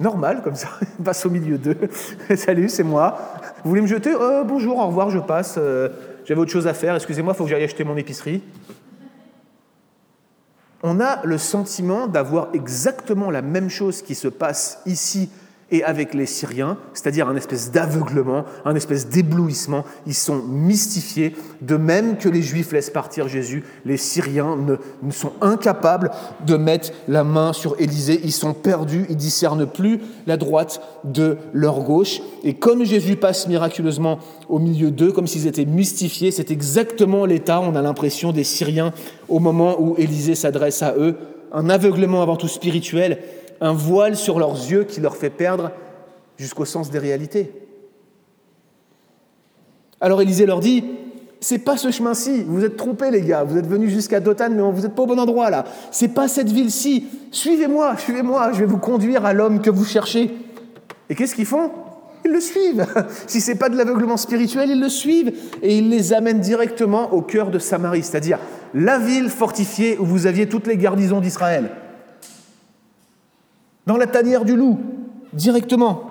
Normal, 0.00 0.42
comme 0.42 0.56
ça, 0.56 0.68
passe 1.04 1.24
au 1.24 1.30
milieu 1.30 1.56
d'eux. 1.56 1.76
Salut, 2.36 2.68
c'est 2.68 2.82
moi. 2.82 3.16
Vous 3.62 3.70
voulez 3.70 3.82
me 3.82 3.86
jeter? 3.86 4.10
Euh, 4.10 4.42
Bonjour, 4.42 4.78
au 4.78 4.86
revoir, 4.86 5.10
je 5.10 5.20
passe. 5.20 5.54
Euh, 5.56 5.88
j'avais 6.24 6.40
autre 6.40 6.50
chose 6.50 6.66
à 6.66 6.74
faire, 6.74 6.96
excusez-moi, 6.96 7.34
il 7.34 7.36
faut 7.36 7.44
que 7.44 7.50
j'aille 7.50 7.62
acheter 7.64 7.84
mon 7.84 7.96
épicerie 7.96 8.42
on 10.86 11.00
a 11.00 11.24
le 11.24 11.38
sentiment 11.38 12.06
d'avoir 12.06 12.48
exactement 12.52 13.30
la 13.30 13.40
même 13.40 13.70
chose 13.70 14.02
qui 14.02 14.14
se 14.14 14.28
passe 14.28 14.80
ici 14.84 15.30
et 15.74 15.82
avec 15.82 16.14
les 16.14 16.26
Syriens, 16.26 16.78
c'est-à-dire 16.92 17.28
un 17.28 17.34
espèce 17.34 17.72
d'aveuglement, 17.72 18.44
un 18.64 18.76
espèce 18.76 19.08
d'éblouissement. 19.08 19.84
Ils 20.06 20.14
sont 20.14 20.40
mystifiés, 20.40 21.34
de 21.62 21.76
même 21.76 22.16
que 22.16 22.28
les 22.28 22.42
Juifs 22.42 22.70
laissent 22.70 22.90
partir 22.90 23.26
Jésus, 23.26 23.64
les 23.84 23.96
Syriens 23.96 24.56
ne, 24.56 25.10
sont 25.10 25.32
incapables 25.40 26.12
de 26.46 26.56
mettre 26.56 26.92
la 27.08 27.24
main 27.24 27.52
sur 27.52 27.74
Élisée, 27.80 28.20
ils 28.22 28.32
sont 28.32 28.54
perdus, 28.54 29.04
ils 29.08 29.16
discernent 29.16 29.66
plus 29.66 29.98
la 30.28 30.36
droite 30.36 30.80
de 31.02 31.38
leur 31.52 31.80
gauche. 31.80 32.20
Et 32.44 32.54
comme 32.54 32.84
Jésus 32.84 33.16
passe 33.16 33.48
miraculeusement 33.48 34.20
au 34.48 34.60
milieu 34.60 34.92
d'eux, 34.92 35.10
comme 35.10 35.26
s'ils 35.26 35.48
étaient 35.48 35.64
mystifiés, 35.64 36.30
c'est 36.30 36.52
exactement 36.52 37.26
l'état, 37.26 37.60
on 37.60 37.74
a 37.74 37.82
l'impression, 37.82 38.30
des 38.30 38.44
Syriens 38.44 38.92
au 39.28 39.40
moment 39.40 39.74
où 39.80 39.96
Élisée 39.98 40.36
s'adresse 40.36 40.84
à 40.84 40.94
eux, 40.96 41.16
un 41.50 41.68
aveuglement 41.68 42.22
avant 42.22 42.36
tout 42.36 42.48
spirituel, 42.48 43.18
un 43.60 43.72
voile 43.72 44.16
sur 44.16 44.38
leurs 44.38 44.54
yeux 44.54 44.84
qui 44.84 45.00
leur 45.00 45.16
fait 45.16 45.30
perdre 45.30 45.70
jusqu'au 46.36 46.64
sens 46.64 46.90
des 46.90 46.98
réalités. 46.98 47.52
Alors 50.00 50.20
Élisée 50.20 50.46
leur 50.46 50.60
dit, 50.60 50.84
c'est 51.40 51.58
pas 51.58 51.76
ce 51.76 51.90
chemin-ci, 51.90 52.44
vous 52.46 52.64
êtes 52.64 52.76
trompés 52.76 53.10
les 53.10 53.20
gars, 53.20 53.44
vous 53.44 53.58
êtes 53.58 53.66
venus 53.66 53.90
jusqu'à 53.90 54.20
Dothan, 54.20 54.50
mais 54.50 54.62
vous 54.62 54.82
n'êtes 54.82 54.94
pas 54.94 55.02
au 55.02 55.06
bon 55.06 55.18
endroit 55.18 55.50
là. 55.50 55.64
C'est 55.90 56.08
pas 56.08 56.26
cette 56.26 56.50
ville-ci. 56.50 57.06
Suivez-moi, 57.30 57.96
suivez-moi, 57.98 58.52
je 58.52 58.60
vais 58.60 58.66
vous 58.66 58.78
conduire 58.78 59.26
à 59.26 59.32
l'homme 59.32 59.60
que 59.60 59.70
vous 59.70 59.84
cherchez. 59.84 60.30
Et 61.08 61.14
qu'est-ce 61.14 61.34
qu'ils 61.34 61.46
font? 61.46 61.70
Ils 62.24 62.32
le 62.32 62.40
suivent. 62.40 62.86
si 63.26 63.40
c'est 63.40 63.56
pas 63.56 63.68
de 63.68 63.76
l'aveuglement 63.76 64.16
spirituel, 64.16 64.70
ils 64.70 64.80
le 64.80 64.88
suivent 64.88 65.32
et 65.62 65.76
ils 65.76 65.90
les 65.90 66.14
amènent 66.14 66.40
directement 66.40 67.12
au 67.12 67.20
cœur 67.20 67.50
de 67.50 67.58
Samarie, 67.58 68.02
c'est-à-dire 68.02 68.38
la 68.72 68.98
ville 68.98 69.28
fortifiée 69.28 69.98
où 69.98 70.04
vous 70.06 70.26
aviez 70.26 70.48
toutes 70.48 70.66
les 70.66 70.78
garnisons 70.78 71.20
d'Israël 71.20 71.70
dans 73.86 73.96
la 73.96 74.06
tanière 74.06 74.44
du 74.44 74.56
loup, 74.56 74.78
directement. 75.32 76.02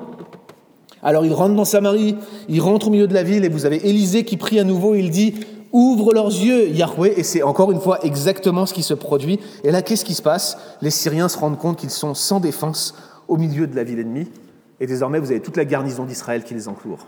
Alors 1.01 1.25
il 1.25 1.33
rentre 1.33 1.55
dans 1.55 1.65
Samarie, 1.65 2.15
il 2.47 2.61
rentre 2.61 2.87
au 2.87 2.91
milieu 2.91 3.07
de 3.07 3.13
la 3.13 3.23
ville 3.23 3.43
et 3.43 3.49
vous 3.49 3.65
avez 3.65 3.87
Élisée 3.87 4.23
qui 4.23 4.37
prie 4.37 4.59
à 4.59 4.63
nouveau, 4.63 4.95
il 4.95 5.09
dit 5.09 5.35
Ouvre 5.73 6.13
leurs 6.13 6.27
yeux, 6.27 6.69
Yahweh, 6.69 7.13
et 7.17 7.23
c'est 7.23 7.41
encore 7.41 7.71
une 7.71 7.81
fois 7.81 8.05
exactement 8.05 8.67
ce 8.67 8.75
qui 8.75 8.83
se 8.83 8.93
produit. 8.93 9.39
Et 9.63 9.71
là, 9.71 9.81
qu'est-ce 9.81 10.05
qui 10.05 10.13
se 10.13 10.21
passe? 10.21 10.55
Les 10.81 10.91
Syriens 10.91 11.27
se 11.27 11.37
rendent 11.37 11.57
compte 11.57 11.79
qu'ils 11.79 11.89
sont 11.89 12.13
sans 12.13 12.39
défense 12.39 12.95
au 13.27 13.37
milieu 13.37 13.65
de 13.65 13.75
la 13.75 13.83
ville 13.83 13.99
ennemie, 13.99 14.29
et 14.79 14.85
désormais 14.85 15.17
vous 15.17 15.31
avez 15.31 15.41
toute 15.41 15.57
la 15.57 15.65
garnison 15.65 16.05
d'Israël 16.05 16.43
qui 16.43 16.53
les 16.53 16.67
encloure. 16.67 17.07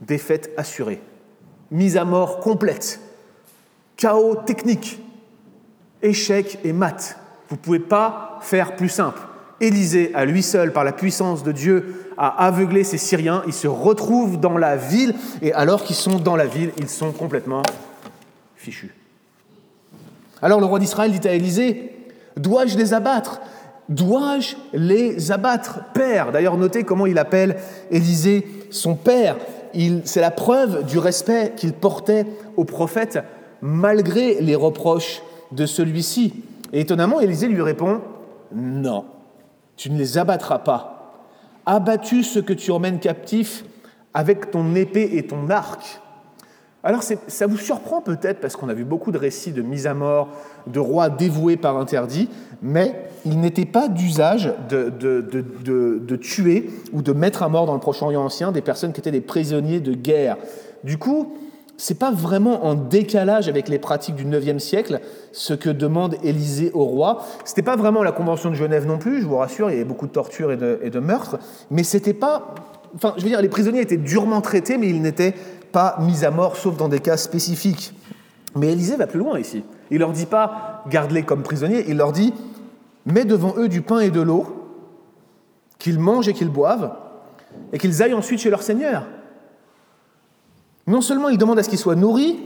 Défaite 0.00 0.52
assurée, 0.56 1.02
mise 1.72 1.96
à 1.96 2.04
mort 2.04 2.38
complète, 2.38 3.00
chaos 3.96 4.36
technique, 4.46 5.00
échec 6.00 6.60
et 6.62 6.72
mat. 6.72 7.18
Vous 7.48 7.56
ne 7.56 7.60
pouvez 7.60 7.80
pas 7.80 8.38
faire 8.42 8.76
plus 8.76 8.90
simple. 8.90 9.20
Élisée, 9.60 10.12
à 10.14 10.24
lui 10.24 10.42
seul, 10.42 10.72
par 10.72 10.84
la 10.84 10.92
puissance 10.92 11.42
de 11.42 11.52
Dieu, 11.52 12.12
a 12.16 12.46
aveuglé 12.46 12.84
ces 12.84 12.98
Syriens. 12.98 13.42
Ils 13.46 13.52
se 13.52 13.66
retrouvent 13.66 14.38
dans 14.38 14.56
la 14.56 14.76
ville, 14.76 15.14
et 15.42 15.52
alors 15.52 15.82
qu'ils 15.84 15.96
sont 15.96 16.18
dans 16.18 16.36
la 16.36 16.46
ville, 16.46 16.70
ils 16.78 16.88
sont 16.88 17.12
complètement 17.12 17.62
fichus. 18.56 18.94
Alors 20.40 20.60
le 20.60 20.66
roi 20.66 20.78
d'Israël 20.78 21.10
dit 21.10 21.26
à 21.26 21.32
Élisée, 21.32 21.92
dois-je 22.36 22.78
les 22.78 22.94
abattre? 22.94 23.40
Dois-je 23.88 24.54
les 24.72 25.32
abattre? 25.32 25.80
Père. 25.94 26.30
D'ailleurs, 26.30 26.56
notez 26.56 26.84
comment 26.84 27.06
il 27.06 27.18
appelle 27.18 27.56
Élisée 27.90 28.46
son 28.70 28.94
père. 28.94 29.36
C'est 30.04 30.20
la 30.20 30.30
preuve 30.30 30.84
du 30.84 30.98
respect 30.98 31.52
qu'il 31.56 31.72
portait 31.72 32.26
au 32.56 32.64
prophète 32.64 33.18
malgré 33.60 34.40
les 34.40 34.54
reproches 34.54 35.22
de 35.52 35.66
celui-ci. 35.66 36.44
Et 36.72 36.80
étonnamment, 36.80 37.20
Élisée 37.20 37.48
lui 37.48 37.62
répond, 37.62 38.00
non, 38.54 39.04
tu 39.78 39.90
ne 39.90 39.96
les 39.96 40.18
abattras 40.18 40.58
pas. 40.58 41.24
Abattu 41.64 42.22
ce 42.22 42.40
que 42.40 42.52
tu 42.52 42.70
emmènes 42.70 42.98
captif 42.98 43.64
avec 44.12 44.50
ton 44.50 44.74
épée 44.74 45.10
et 45.14 45.26
ton 45.26 45.48
arc. 45.48 46.00
Alors 46.82 47.02
ça 47.02 47.46
vous 47.46 47.56
surprend 47.56 48.00
peut-être 48.00 48.40
parce 48.40 48.56
qu'on 48.56 48.68
a 48.68 48.74
vu 48.74 48.84
beaucoup 48.84 49.10
de 49.10 49.18
récits 49.18 49.52
de 49.52 49.62
mise 49.62 49.86
à 49.86 49.94
mort, 49.94 50.28
de 50.66 50.78
rois 50.78 51.10
dévoués 51.10 51.56
par 51.56 51.76
interdit, 51.76 52.28
mais 52.62 53.08
il 53.24 53.40
n'était 53.40 53.66
pas 53.66 53.88
d'usage 53.88 54.52
de, 54.68 54.88
de, 54.90 56.16
tuer 56.16 56.70
ou 56.92 57.02
de 57.02 57.12
mettre 57.12 57.42
à 57.42 57.48
mort 57.48 57.66
dans 57.66 57.74
le 57.74 57.80
Proche-Orient 57.80 58.24
ancien 58.24 58.52
des 58.52 58.62
personnes 58.62 58.92
qui 58.92 59.00
étaient 59.00 59.10
des 59.10 59.20
prisonniers 59.20 59.80
de 59.80 59.92
guerre. 59.92 60.36
Du 60.84 60.98
coup, 60.98 61.36
c'est 61.78 61.98
pas 61.98 62.10
vraiment 62.10 62.66
en 62.66 62.74
décalage 62.74 63.48
avec 63.48 63.68
les 63.68 63.78
pratiques 63.78 64.16
du 64.16 64.24
IXe 64.24 64.62
siècle 64.62 65.00
ce 65.32 65.54
que 65.54 65.70
demande 65.70 66.16
Élisée 66.24 66.72
au 66.74 66.84
roi. 66.84 67.24
C'était 67.44 67.62
pas 67.62 67.76
vraiment 67.76 68.02
la 68.02 68.10
Convention 68.10 68.50
de 68.50 68.56
Genève 68.56 68.84
non 68.84 68.98
plus, 68.98 69.22
je 69.22 69.26
vous 69.26 69.36
rassure, 69.36 69.70
il 69.70 69.74
y 69.74 69.76
avait 69.76 69.84
beaucoup 69.84 70.08
de 70.08 70.12
tortures 70.12 70.50
et 70.50 70.56
de, 70.56 70.80
et 70.82 70.90
de 70.90 70.98
meurtres, 70.98 71.38
mais 71.70 71.84
c'était 71.84 72.12
pas. 72.12 72.54
Enfin, 72.96 73.14
je 73.16 73.22
veux 73.22 73.28
dire, 73.28 73.40
les 73.40 73.48
prisonniers 73.48 73.80
étaient 73.80 73.96
durement 73.96 74.40
traités, 74.40 74.76
mais 74.76 74.88
ils 74.88 75.00
n'étaient 75.00 75.34
pas 75.70 75.96
mis 76.00 76.24
à 76.24 76.32
mort, 76.32 76.56
sauf 76.56 76.76
dans 76.76 76.88
des 76.88 76.98
cas 76.98 77.16
spécifiques. 77.16 77.94
Mais 78.56 78.72
Élisée 78.72 78.96
va 78.96 79.06
plus 79.06 79.20
loin 79.20 79.38
ici. 79.38 79.62
Il 79.90 79.98
leur 79.98 80.10
dit 80.10 80.26
pas 80.26 80.82
garde-les 80.88 81.22
comme 81.22 81.44
prisonniers, 81.44 81.84
il 81.86 81.96
leur 81.96 82.12
dit 82.12 82.34
mets 83.06 83.24
devant 83.24 83.54
eux 83.56 83.68
du 83.68 83.82
pain 83.82 84.00
et 84.00 84.10
de 84.10 84.20
l'eau, 84.20 84.80
qu'ils 85.78 86.00
mangent 86.00 86.28
et 86.28 86.32
qu'ils 86.32 86.50
boivent, 86.50 86.92
et 87.72 87.78
qu'ils 87.78 88.02
aillent 88.02 88.14
ensuite 88.14 88.40
chez 88.40 88.50
leur 88.50 88.62
Seigneur. 88.62 89.06
Non 90.88 91.02
seulement 91.02 91.28
il 91.28 91.38
demande 91.38 91.58
à 91.58 91.62
ce 91.62 91.68
qu'ils 91.68 91.78
soient 91.78 91.94
nourris, 91.94 92.36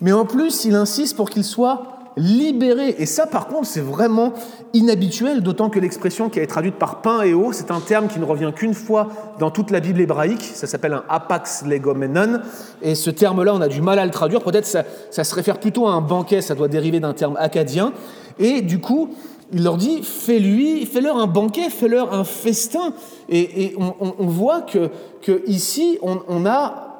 mais 0.00 0.12
en 0.12 0.24
plus 0.24 0.64
il 0.64 0.74
insiste 0.74 1.16
pour 1.16 1.28
qu'ils 1.28 1.44
soient 1.44 1.92
libéré. 2.16 2.94
Et 2.98 3.06
ça, 3.06 3.26
par 3.26 3.48
contre, 3.48 3.66
c'est 3.66 3.80
vraiment 3.80 4.32
inhabituel, 4.72 5.42
d'autant 5.42 5.68
que 5.68 5.80
l'expression 5.80 6.28
qui 6.28 6.38
est 6.38 6.46
traduite 6.46 6.76
par 6.76 7.00
pain 7.02 7.22
et 7.22 7.34
eau, 7.34 7.52
c'est 7.52 7.70
un 7.70 7.80
terme 7.80 8.06
qui 8.08 8.18
ne 8.18 8.24
revient 8.24 8.52
qu'une 8.54 8.74
fois 8.74 9.08
dans 9.38 9.50
toute 9.50 9.70
la 9.70 9.80
Bible 9.80 10.00
hébraïque. 10.00 10.42
Ça 10.42 10.66
s'appelle 10.66 10.92
un 10.92 11.04
apax 11.08 11.64
legomenon. 11.66 12.40
Et 12.82 12.94
ce 12.94 13.10
terme-là, 13.10 13.52
on 13.54 13.60
a 13.60 13.68
du 13.68 13.82
mal 13.82 13.98
à 13.98 14.04
le 14.04 14.10
traduire. 14.10 14.42
Peut-être 14.42 14.66
ça, 14.66 14.84
se 15.24 15.34
réfère 15.34 15.58
plutôt 15.58 15.88
à 15.88 15.92
un 15.92 16.00
banquet, 16.00 16.40
ça 16.40 16.54
doit 16.54 16.68
dériver 16.68 17.00
d'un 17.00 17.14
terme 17.14 17.36
acadien. 17.38 17.92
Et 18.38 18.62
du 18.62 18.78
coup, 18.78 19.10
il 19.52 19.64
leur 19.64 19.76
dit 19.76 20.02
fais-lui, 20.02 20.86
fais-leur 20.86 21.16
un 21.16 21.26
banquet, 21.26 21.68
fais-leur 21.68 22.14
un 22.14 22.24
festin. 22.24 22.94
Et, 23.28 23.74
on, 23.78 24.26
voit 24.26 24.62
que, 24.62 24.90
ici, 25.46 25.98
on, 26.02 26.46
a 26.46 26.91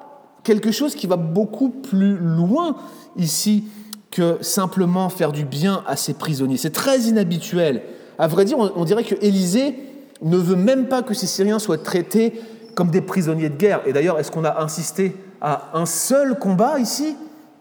quelque 0.45 0.73
chose 0.73 0.95
qui 0.95 1.07
va 1.07 1.17
beaucoup 1.17 1.71
plus 1.71 2.17
loin 2.17 2.77
ici 3.17 3.65
que 4.11 4.39
simplement 4.43 5.09
faire 5.09 5.33
du 5.33 5.45
bien 5.45 5.83
à 5.87 5.97
ses 5.97 6.15
prisonniers. 6.15 6.57
C'est 6.57 6.71
très 6.71 7.01
inhabituel. 7.01 7.83
À 8.19 8.27
vrai 8.27 8.45
dire, 8.45 8.59
on 8.59 8.85
dirait 8.85 9.05
que 9.05 9.15
Élisée 9.23 9.75
ne 10.21 10.37
veut 10.37 10.57
même 10.57 10.87
pas 10.87 11.03
que 11.03 11.15
ces 11.15 11.27
Syriens 11.27 11.59
soient 11.59 11.79
traités 11.79 12.41
comme 12.75 12.91
des 12.91 13.01
prisonniers 13.01 13.49
de 13.49 13.57
guerre. 13.57 13.81
Et 13.87 13.93
d'ailleurs, 13.93 14.19
est-ce 14.19 14.31
qu'on 14.31 14.45
a 14.45 14.63
insisté 14.63 15.17
à 15.41 15.71
un 15.75 15.87
seul 15.87 16.39
combat 16.39 16.79
ici? 16.79 17.17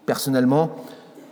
Personnellement, 0.06 0.70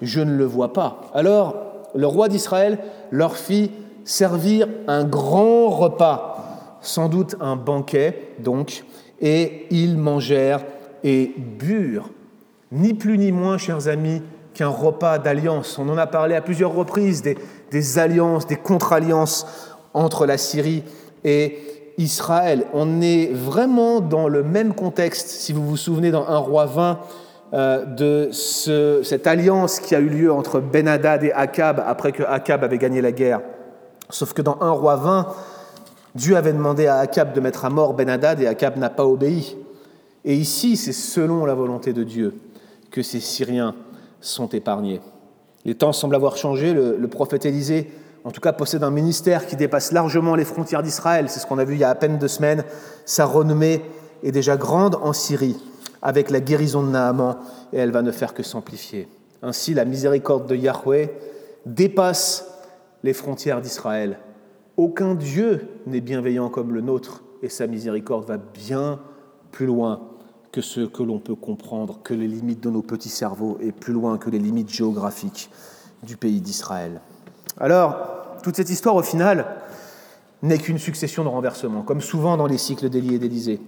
je 0.02 0.20
ne 0.20 0.36
le 0.36 0.44
vois 0.44 0.72
pas. 0.72 1.10
Alors, 1.14 1.56
le 1.94 2.06
roi 2.06 2.28
d'Israël 2.28 2.78
leur 3.10 3.36
fit 3.36 3.70
servir 4.04 4.68
un 4.86 5.04
grand 5.04 5.68
repas, 5.68 6.78
sans 6.80 7.08
doute 7.08 7.36
un 7.40 7.56
banquet, 7.56 8.32
donc, 8.38 8.84
et 9.20 9.66
ils 9.70 9.98
mangèrent 9.98 10.64
et 11.04 11.34
burent. 11.36 12.10
Ni 12.72 12.94
plus 12.94 13.18
ni 13.18 13.32
moins, 13.32 13.58
chers 13.58 13.88
amis, 13.88 14.22
qu'un 14.54 14.68
repas 14.68 15.18
d'alliance. 15.18 15.78
On 15.78 15.88
en 15.88 15.98
a 15.98 16.06
parlé 16.06 16.34
à 16.34 16.42
plusieurs 16.42 16.74
reprises, 16.74 17.22
des, 17.22 17.98
alliances, 17.98 18.46
des 18.46 18.56
contre-alliances 18.56 19.46
entre 19.94 20.26
la 20.26 20.38
Syrie 20.38 20.84
et 21.24 21.58
Israël. 21.98 22.66
On 22.72 23.00
est 23.00 23.32
vraiment 23.32 24.00
dans 24.00 24.28
le 24.28 24.42
même 24.42 24.74
contexte, 24.74 25.28
si 25.28 25.52
vous 25.52 25.66
vous 25.66 25.76
souvenez, 25.76 26.10
dans 26.10 26.28
1 26.28 26.36
roi 26.38 26.66
20, 26.66 26.98
euh, 27.52 27.84
de 27.84 28.30
cette 28.32 29.26
alliance 29.26 29.80
qui 29.80 29.94
a 29.96 29.98
eu 29.98 30.08
lieu 30.08 30.32
entre 30.32 30.60
Ben-Hadad 30.60 31.24
et 31.24 31.32
Akab 31.32 31.82
après 31.84 32.12
que 32.12 32.22
Akab 32.22 32.62
avait 32.62 32.78
gagné 32.78 33.00
la 33.00 33.10
guerre. 33.10 33.40
Sauf 34.08 34.32
que 34.32 34.42
dans 34.42 34.56
1 34.60 34.70
roi 34.70 34.96
20, 34.96 35.26
Dieu 36.14 36.36
avait 36.36 36.52
demandé 36.52 36.86
à 36.86 36.98
Akab 36.98 37.32
de 37.32 37.40
mettre 37.40 37.64
à 37.64 37.70
mort 37.70 37.94
Ben-Hadad 37.94 38.40
et 38.40 38.46
Akab 38.46 38.76
n'a 38.76 38.90
pas 38.90 39.04
obéi. 39.04 39.56
Et 40.24 40.36
ici, 40.36 40.76
c'est 40.76 40.92
selon 40.92 41.46
la 41.46 41.54
volonté 41.54 41.92
de 41.92 42.04
Dieu 42.04 42.34
que 42.90 43.02
ces 43.02 43.20
Syriens 43.20 43.74
sont 44.20 44.48
épargnés. 44.48 45.00
Les 45.64 45.74
temps 45.74 45.92
semblent 45.92 46.14
avoir 46.14 46.36
changé. 46.36 46.72
Le, 46.72 47.08
prophète 47.08 47.46
Élisée, 47.46 47.90
en 48.24 48.30
tout 48.30 48.40
cas, 48.40 48.52
possède 48.52 48.82
un 48.82 48.90
ministère 48.90 49.46
qui 49.46 49.56
dépasse 49.56 49.92
largement 49.92 50.34
les 50.34 50.44
frontières 50.44 50.82
d'Israël. 50.82 51.28
C'est 51.28 51.40
ce 51.40 51.46
qu'on 51.46 51.58
a 51.58 51.64
vu 51.64 51.74
il 51.74 51.80
y 51.80 51.84
a 51.84 51.90
à 51.90 51.94
peine 51.94 52.18
deux 52.18 52.28
semaines. 52.28 52.64
Sa 53.04 53.24
renommée 53.24 53.82
est 54.22 54.32
déjà 54.32 54.56
grande 54.56 54.96
en 54.96 55.12
Syrie, 55.12 55.56
avec 56.02 56.30
la 56.30 56.40
guérison 56.40 56.82
de 56.82 56.90
Naaman, 56.90 57.36
et 57.72 57.78
elle 57.78 57.92
va 57.92 58.02
ne 58.02 58.12
faire 58.12 58.34
que 58.34 58.42
s'amplifier. 58.42 59.08
Ainsi, 59.42 59.72
la 59.72 59.86
miséricorde 59.86 60.46
de 60.46 60.56
Yahweh 60.56 61.14
dépasse 61.64 62.46
les 63.02 63.14
frontières 63.14 63.62
d'Israël. 63.62 64.18
Aucun 64.76 65.14
Dieu 65.14 65.68
n'est 65.86 66.00
bienveillant 66.00 66.50
comme 66.50 66.74
le 66.74 66.82
nôtre, 66.82 67.22
et 67.42 67.48
sa 67.48 67.66
miséricorde 67.66 68.26
va 68.26 68.36
bien 68.36 69.00
plus 69.50 69.66
loin 69.66 70.00
que 70.52 70.60
ce 70.60 70.80
que 70.80 71.02
l'on 71.02 71.18
peut 71.18 71.34
comprendre, 71.34 72.00
que 72.02 72.14
les 72.14 72.26
limites 72.26 72.60
de 72.60 72.70
nos 72.70 72.82
petits 72.82 73.08
cerveaux 73.08 73.58
et 73.60 73.72
plus 73.72 73.92
loin 73.92 74.18
que 74.18 74.30
les 74.30 74.38
limites 74.38 74.70
géographiques 74.70 75.50
du 76.02 76.16
pays 76.16 76.40
d'Israël. 76.40 77.00
Alors, 77.58 77.96
toute 78.42 78.56
cette 78.56 78.70
histoire, 78.70 78.96
au 78.96 79.02
final, 79.02 79.46
n'est 80.42 80.58
qu'une 80.58 80.78
succession 80.78 81.22
de 81.22 81.28
renversements, 81.28 81.82
comme 81.82 82.00
souvent 82.00 82.36
dans 82.36 82.46
les 82.46 82.58
cycles 82.58 82.88
d'Élie 82.88 83.16
et 83.16 83.18
d'Élysée. 83.18 83.60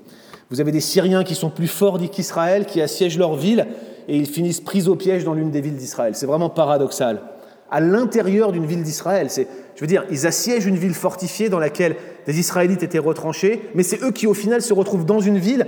Vous 0.51 0.61
avez 0.61 0.73
des 0.73 0.81
Syriens 0.81 1.25
qui 1.25 1.35
sont 1.35 1.51
plus 1.51 1.69
forts 1.69 1.99
qu'Israël, 2.11 2.67
qui 2.67 2.81
assiègent 2.81 3.19
leur 3.19 3.37
ville, 3.37 3.67
et 4.09 4.17
ils 4.17 4.27
finissent 4.27 4.61
pris 4.61 4.89
au 4.89 4.97
piège 4.97 5.25
dans 5.25 5.35
l'une 5.35 5.51
des 5.51 5.61
villes 5.61 5.77
d'Israël. 5.77 6.15
C'est 6.15 6.27
vraiment 6.27 6.51
paradoxal. 6.51 7.23
À 7.73 7.81
l'intérieur 7.81 8.53
d'une 8.53 8.67
ville 8.67 8.83
d'Israël, 8.83 9.31
c'est, 9.31 9.49
je 9.77 9.81
veux 9.81 9.87
dire, 9.87 10.05
ils 10.11 10.27
assiègent 10.27 10.67
une 10.67 10.77
ville 10.77 10.93
fortifiée 10.93 11.49
dans 11.49 11.59
laquelle 11.59 11.97
des 12.27 12.39
Israélites 12.39 12.83
étaient 12.83 12.99
retranchés, 12.99 13.63
mais 13.75 13.83
c'est 13.83 14.03
eux 14.03 14.11
qui, 14.11 14.27
au 14.27 14.35
final, 14.35 14.61
se 14.61 14.75
retrouvent 14.75 15.07
dans 15.07 15.21
une 15.21 15.39
ville 15.39 15.67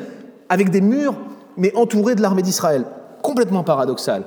avec 0.50 0.68
des 0.68 0.82
murs, 0.82 1.14
mais 1.56 1.74
entourés 1.74 2.14
de 2.14 2.20
l'armée 2.20 2.42
d'Israël. 2.42 2.84
Complètement 3.22 3.64
paradoxal. 3.64 4.24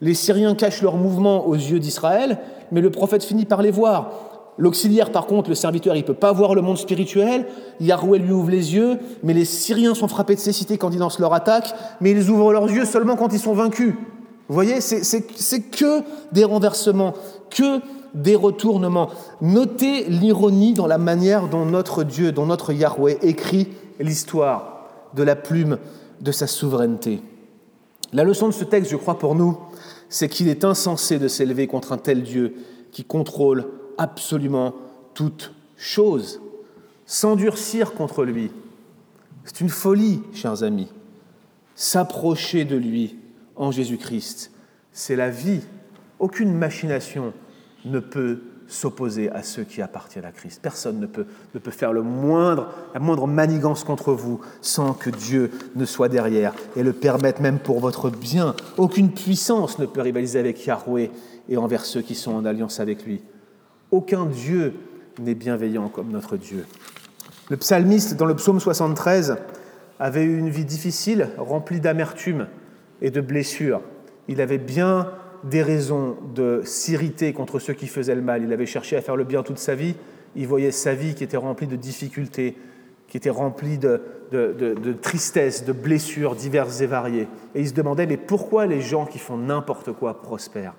Les 0.00 0.14
Syriens 0.14 0.56
cachent 0.56 0.82
leurs 0.82 0.96
mouvements 0.96 1.46
aux 1.46 1.54
yeux 1.54 1.78
d'Israël, 1.78 2.38
mais 2.72 2.80
le 2.80 2.90
prophète 2.90 3.22
finit 3.22 3.44
par 3.44 3.62
les 3.62 3.70
voir. 3.70 4.10
L'auxiliaire, 4.58 5.12
par 5.12 5.26
contre, 5.26 5.48
le 5.48 5.54
serviteur, 5.54 5.94
il 5.94 6.00
ne 6.00 6.06
peut 6.06 6.12
pas 6.12 6.32
voir 6.32 6.56
le 6.56 6.60
monde 6.60 6.76
spirituel. 6.76 7.46
Yahweh 7.78 8.18
lui 8.18 8.32
ouvre 8.32 8.50
les 8.50 8.74
yeux, 8.74 8.98
mais 9.22 9.32
les 9.32 9.44
Syriens 9.44 9.94
sont 9.94 10.08
frappés 10.08 10.34
de 10.34 10.40
cécité 10.40 10.76
quand 10.76 10.90
ils 10.90 10.98
lancent 10.98 11.20
leur 11.20 11.34
attaque, 11.34 11.72
mais 12.00 12.10
ils 12.10 12.30
ouvrent 12.30 12.52
leurs 12.52 12.68
yeux 12.68 12.84
seulement 12.84 13.14
quand 13.14 13.32
ils 13.32 13.38
sont 13.38 13.54
vaincus. 13.54 13.94
Vous 14.48 14.54
voyez, 14.54 14.80
c'est 14.80 15.60
que 15.70 16.02
des 16.32 16.44
renversements, 16.44 17.14
que 17.50 17.80
des 18.14 18.36
retournements. 18.36 19.10
Notez 19.40 20.04
l'ironie 20.04 20.72
dans 20.72 20.86
la 20.86 20.98
manière 20.98 21.48
dont 21.48 21.66
notre 21.66 22.04
Dieu, 22.04 22.32
dont 22.32 22.46
notre 22.46 22.72
Yahweh 22.72 23.18
écrit 23.22 23.68
l'histoire 23.98 24.86
de 25.14 25.22
la 25.22 25.36
plume 25.36 25.78
de 26.20 26.32
sa 26.32 26.46
souveraineté. 26.46 27.20
La 28.12 28.24
leçon 28.24 28.46
de 28.46 28.52
ce 28.52 28.64
texte, 28.64 28.90
je 28.90 28.96
crois, 28.96 29.18
pour 29.18 29.34
nous, 29.34 29.58
c'est 30.08 30.28
qu'il 30.28 30.48
est 30.48 30.64
insensé 30.64 31.18
de 31.18 31.28
s'élever 31.28 31.66
contre 31.66 31.92
un 31.92 31.98
tel 31.98 32.22
Dieu 32.22 32.54
qui 32.92 33.04
contrôle 33.04 33.66
absolument 33.98 34.74
toute 35.12 35.52
chose. 35.76 36.40
S'endurcir 37.04 37.94
contre 37.94 38.24
lui, 38.24 38.50
c'est 39.44 39.60
une 39.60 39.68
folie, 39.68 40.22
chers 40.32 40.62
amis. 40.62 40.88
S'approcher 41.74 42.64
de 42.64 42.76
lui 42.76 43.16
en 43.56 43.70
Jésus-Christ, 43.70 44.52
c'est 44.92 45.16
la 45.16 45.30
vie. 45.30 45.62
Aucune 46.18 46.54
machination 46.54 47.32
ne 47.84 48.00
peut 48.00 48.40
s'opposer 48.68 49.30
à 49.30 49.42
ceux 49.42 49.62
qui 49.62 49.80
appartiennent 49.80 50.24
à 50.24 50.32
Christ. 50.32 50.60
Personne 50.60 50.98
ne 50.98 51.06
peut, 51.06 51.26
ne 51.54 51.60
peut 51.60 51.70
faire 51.70 51.92
le 51.92 52.02
moindre, 52.02 52.68
la 52.94 53.00
moindre 53.00 53.26
manigance 53.26 53.84
contre 53.84 54.12
vous 54.12 54.40
sans 54.60 54.92
que 54.92 55.10
Dieu 55.10 55.50
ne 55.76 55.84
soit 55.84 56.08
derrière 56.08 56.54
et 56.74 56.82
le 56.82 56.92
permette 56.92 57.40
même 57.40 57.58
pour 57.58 57.80
votre 57.80 58.10
bien. 58.10 58.54
Aucune 58.76 59.12
puissance 59.12 59.78
ne 59.78 59.86
peut 59.86 60.00
rivaliser 60.00 60.38
avec 60.38 60.64
Yahweh 60.66 61.10
et 61.48 61.56
envers 61.56 61.84
ceux 61.84 62.02
qui 62.02 62.14
sont 62.14 62.34
en 62.34 62.44
alliance 62.44 62.80
avec 62.80 63.04
lui. 63.04 63.20
Aucun 63.90 64.26
Dieu 64.26 64.74
n'est 65.20 65.34
bienveillant 65.34 65.88
comme 65.88 66.10
notre 66.10 66.36
Dieu. 66.36 66.66
Le 67.48 67.56
psalmiste, 67.56 68.16
dans 68.16 68.26
le 68.26 68.34
psaume 68.34 68.58
73, 68.58 69.36
avait 70.00 70.24
eu 70.24 70.38
une 70.38 70.50
vie 70.50 70.64
difficile, 70.64 71.28
remplie 71.38 71.80
d'amertume 71.80 72.48
et 73.02 73.10
de 73.10 73.20
blessures. 73.20 73.80
Il 74.28 74.40
avait 74.40 74.58
bien 74.58 75.12
des 75.44 75.62
raisons 75.62 76.16
de 76.34 76.62
s'irriter 76.64 77.32
contre 77.32 77.58
ceux 77.58 77.74
qui 77.74 77.86
faisaient 77.86 78.14
le 78.14 78.22
mal. 78.22 78.42
Il 78.42 78.52
avait 78.52 78.66
cherché 78.66 78.96
à 78.96 79.00
faire 79.00 79.16
le 79.16 79.24
bien 79.24 79.42
toute 79.42 79.58
sa 79.58 79.74
vie. 79.74 79.94
Il 80.34 80.46
voyait 80.46 80.72
sa 80.72 80.94
vie 80.94 81.14
qui 81.14 81.24
était 81.24 81.36
remplie 81.36 81.66
de 81.66 81.76
difficultés, 81.76 82.56
qui 83.08 83.16
était 83.16 83.30
remplie 83.30 83.78
de, 83.78 84.02
de, 84.32 84.92
tristesse, 84.92 85.64
de 85.64 85.72
blessures 85.72 86.34
diverses 86.34 86.80
et 86.80 86.86
variées. 86.86 87.28
Et 87.54 87.60
il 87.60 87.68
se 87.68 87.74
demandait, 87.74 88.06
mais 88.06 88.16
pourquoi 88.16 88.66
les 88.66 88.80
gens 88.80 89.06
qui 89.06 89.18
font 89.18 89.36
n'importe 89.36 89.92
quoi 89.92 90.20
prospèrent? 90.20 90.74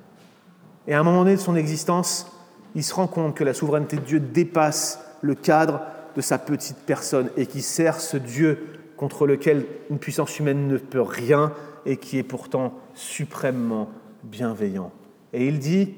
Et 0.87 0.93
à 0.93 0.99
un 0.99 1.03
moment 1.03 1.23
donné 1.23 1.35
de 1.35 1.41
son 1.41 1.55
existence, 1.55 2.31
il 2.75 2.83
se 2.83 2.93
rend 2.93 3.07
compte 3.07 3.35
que 3.35 3.43
la 3.43 3.53
souveraineté 3.53 3.97
de 3.97 4.01
Dieu 4.01 4.19
dépasse 4.19 4.99
le 5.21 5.35
cadre 5.35 5.81
de 6.15 6.21
sa 6.21 6.37
petite 6.37 6.77
personne 6.85 7.29
et 7.37 7.45
qui 7.45 7.61
sert 7.61 7.99
ce 7.99 8.17
Dieu 8.17 8.59
contre 8.97 9.27
lequel 9.27 9.65
une 9.89 9.99
puissance 9.99 10.39
humaine 10.39 10.67
ne 10.67 10.77
peut 10.77 11.01
rien 11.01 11.53
et 11.87 11.97
qui 11.97 12.17
est 12.17 12.23
pourtant 12.23 12.73
suprêmement 12.93 13.89
bienveillant. 14.23 14.91
Et 15.33 15.47
il 15.47 15.57
dit, 15.57 15.95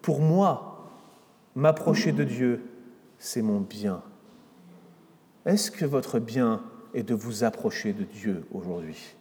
pour 0.00 0.20
moi, 0.20 0.88
m'approcher 1.56 2.12
de 2.12 2.24
Dieu, 2.24 2.62
c'est 3.18 3.42
mon 3.42 3.60
bien. 3.60 4.02
Est-ce 5.44 5.70
que 5.70 5.84
votre 5.84 6.20
bien 6.20 6.62
est 6.94 7.02
de 7.02 7.14
vous 7.14 7.42
approcher 7.42 7.92
de 7.92 8.04
Dieu 8.04 8.44
aujourd'hui? 8.52 9.16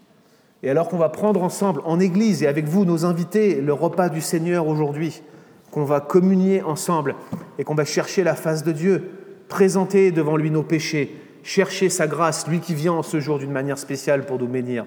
Et 0.62 0.70
alors 0.70 0.88
qu'on 0.89 0.97
va 0.97 1.10
prendre 1.10 1.41
ensemble 1.43 1.82
en 1.86 1.99
Église 1.99 2.43
et 2.43 2.47
avec 2.47 2.66
vous, 2.66 2.86
nos 2.86 3.03
invités, 3.03 3.60
le 3.60 3.74
repas 3.74 4.10
du 4.10 4.22
Seigneur 4.22 4.68
aujourd'hui, 4.68 5.24
qu'on 5.72 5.86
va 5.86 6.01
communier 6.01 6.62
ensemble 6.62 7.16
et 7.58 7.64
qu'on 7.64 7.76
va 7.76 7.86
chercher 7.86 8.24
la 8.24 8.36
face 8.36 8.64
de 8.64 8.72
Dieu, 8.72 9.10
présenter 9.47 10.12
devant 10.12 10.38
lui 10.38 10.51
nos 10.51 10.64
péchés, 10.64 11.16
chercher 11.41 11.89
sa 11.89 12.06
grâce, 12.06 12.47
lui 12.47 12.60
qui 12.60 12.76
vient 12.76 12.93
en 12.93 13.03
ce 13.03 13.20
jour 13.20 13.39
d'une 13.39 13.51
manière 13.51 13.78
spéciale 13.78 14.26
pour 14.26 14.38
nous 14.38 14.47
bénir. 14.47 14.86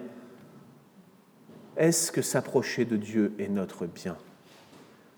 Est-ce 1.78 2.10
que 2.10 2.22
s'approcher 2.22 2.84
de 2.84 2.96
Dieu 2.96 3.32
est 3.38 3.48
notre 3.48 3.86
bien? 3.86 4.16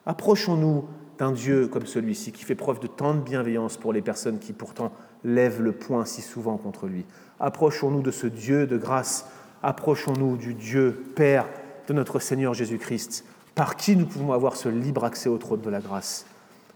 Approchons-nous 0.05 0.85
d'un 1.19 1.33
Dieu 1.33 1.69
comme 1.69 1.87
celui-ci 1.87 2.33
qui 2.33 2.45
fait 2.45 2.55
preuve 2.55 2.81
de 2.81 2.87
tant 2.87 3.15
de 3.15 3.21
bienveillance 3.21 3.79
pour 3.79 3.95
les 3.95 4.03
personnes 4.03 4.39
qui 4.39 4.53
pourtant 4.53 4.93
lèvent 5.25 5.63
le 5.63 5.73
poing 5.73 6.05
si 6.05 6.21
souvent 6.21 6.59
contre 6.59 6.87
lui. 6.87 7.07
Approchons-nous 7.41 8.03
de 8.03 8.11
ce 8.11 8.27
Dieu 8.27 8.67
de 8.67 8.77
grâce. 8.77 9.27
Approchons-nous 9.63 10.37
du 10.37 10.53
Dieu 10.53 11.03
Père 11.17 11.47
de 11.89 11.95
notre 11.95 12.19
Seigneur 12.19 12.53
Jésus-Christ, 12.53 13.25
par 13.55 13.77
qui 13.77 13.97
nous 13.97 14.07
pouvons 14.07 14.33
avoir 14.33 14.57
ce 14.57 14.69
libre 14.69 15.05
accès 15.05 15.31
au 15.31 15.39
trône 15.39 15.63
de 15.63 15.71
la 15.71 15.81
grâce. 15.81 16.27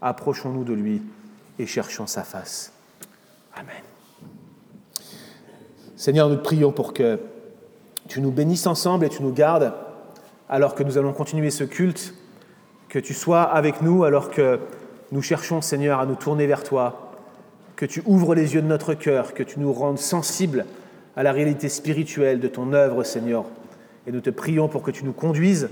Approchons-nous 0.01 0.65
de 0.65 0.73
lui 0.73 1.03
et 1.59 1.67
cherchons 1.67 2.07
sa 2.07 2.23
face. 2.23 2.73
Amen. 3.55 3.83
Seigneur, 5.95 6.31
nous 6.31 6.39
prions 6.39 6.73
pour 6.73 6.93
que 6.93 7.19
tu 8.09 8.21
nous 8.21 8.31
bénisses 8.31 8.67
ensemble 8.67 9.05
et 9.05 9.09
tu 9.09 9.23
nous 9.23 9.33
gardes 9.33 9.73
alors 10.49 10.75
que 10.75 10.83
nous 10.83 10.99
allons 10.99 11.13
continuer 11.13 11.51
ce 11.51 11.65
culte, 11.65 12.15
que 12.89 12.99
tu 12.99 13.15
sois 13.15 13.43
avec 13.43 13.83
nous 13.83 14.05
alors 14.05 14.31
que 14.31 14.61
nous 15.13 15.23
cherchons, 15.23 15.61
Seigneur, 15.61 16.01
à 16.01 16.07
nous 16.07 16.15
tourner 16.15 16.47
vers 16.47 16.63
toi, 16.63 17.13
que 17.77 17.87
tu 17.87 18.03
ouvres 18.07 18.35
les 18.35 18.55
yeux 18.55 18.63
de 18.63 18.67
notre 18.67 18.95
cœur, 18.95 19.35
que 19.35 19.43
tu 19.43 19.59
nous 19.59 19.73
rendes 19.73 19.99
sensibles 19.99 20.67
à 21.17 21.23
la 21.23 21.33
réalité 21.33 21.69
spirituelle 21.69 22.41
de 22.41 22.49
ton 22.49 22.73
œuvre, 22.73 23.05
Seigneur. 23.05 23.45
Et 24.07 24.13
nous 24.13 24.21
te 24.21 24.31
prions 24.31 24.69
pour 24.69 24.83
que 24.83 24.91
tu 24.91 25.05
nous 25.05 25.13
conduises, 25.13 25.71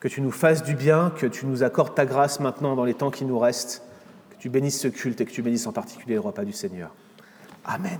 que 0.00 0.08
tu 0.08 0.20
nous 0.20 0.30
fasses 0.30 0.62
du 0.62 0.74
bien, 0.74 1.12
que 1.16 1.26
tu 1.26 1.46
nous 1.46 1.62
accordes 1.62 1.94
ta 1.94 2.06
grâce 2.06 2.40
maintenant 2.40 2.76
dans 2.76 2.84
les 2.84 2.94
temps 2.94 3.10
qui 3.10 3.24
nous 3.24 3.38
restent, 3.38 3.82
que 4.30 4.36
tu 4.38 4.48
bénisses 4.48 4.80
ce 4.80 4.88
culte 4.88 5.20
et 5.20 5.24
que 5.24 5.32
tu 5.32 5.42
bénisses 5.42 5.66
en 5.66 5.72
particulier 5.72 6.14
le 6.14 6.20
repas 6.20 6.44
du 6.44 6.52
Seigneur. 6.52 6.90
Amen. 7.64 7.98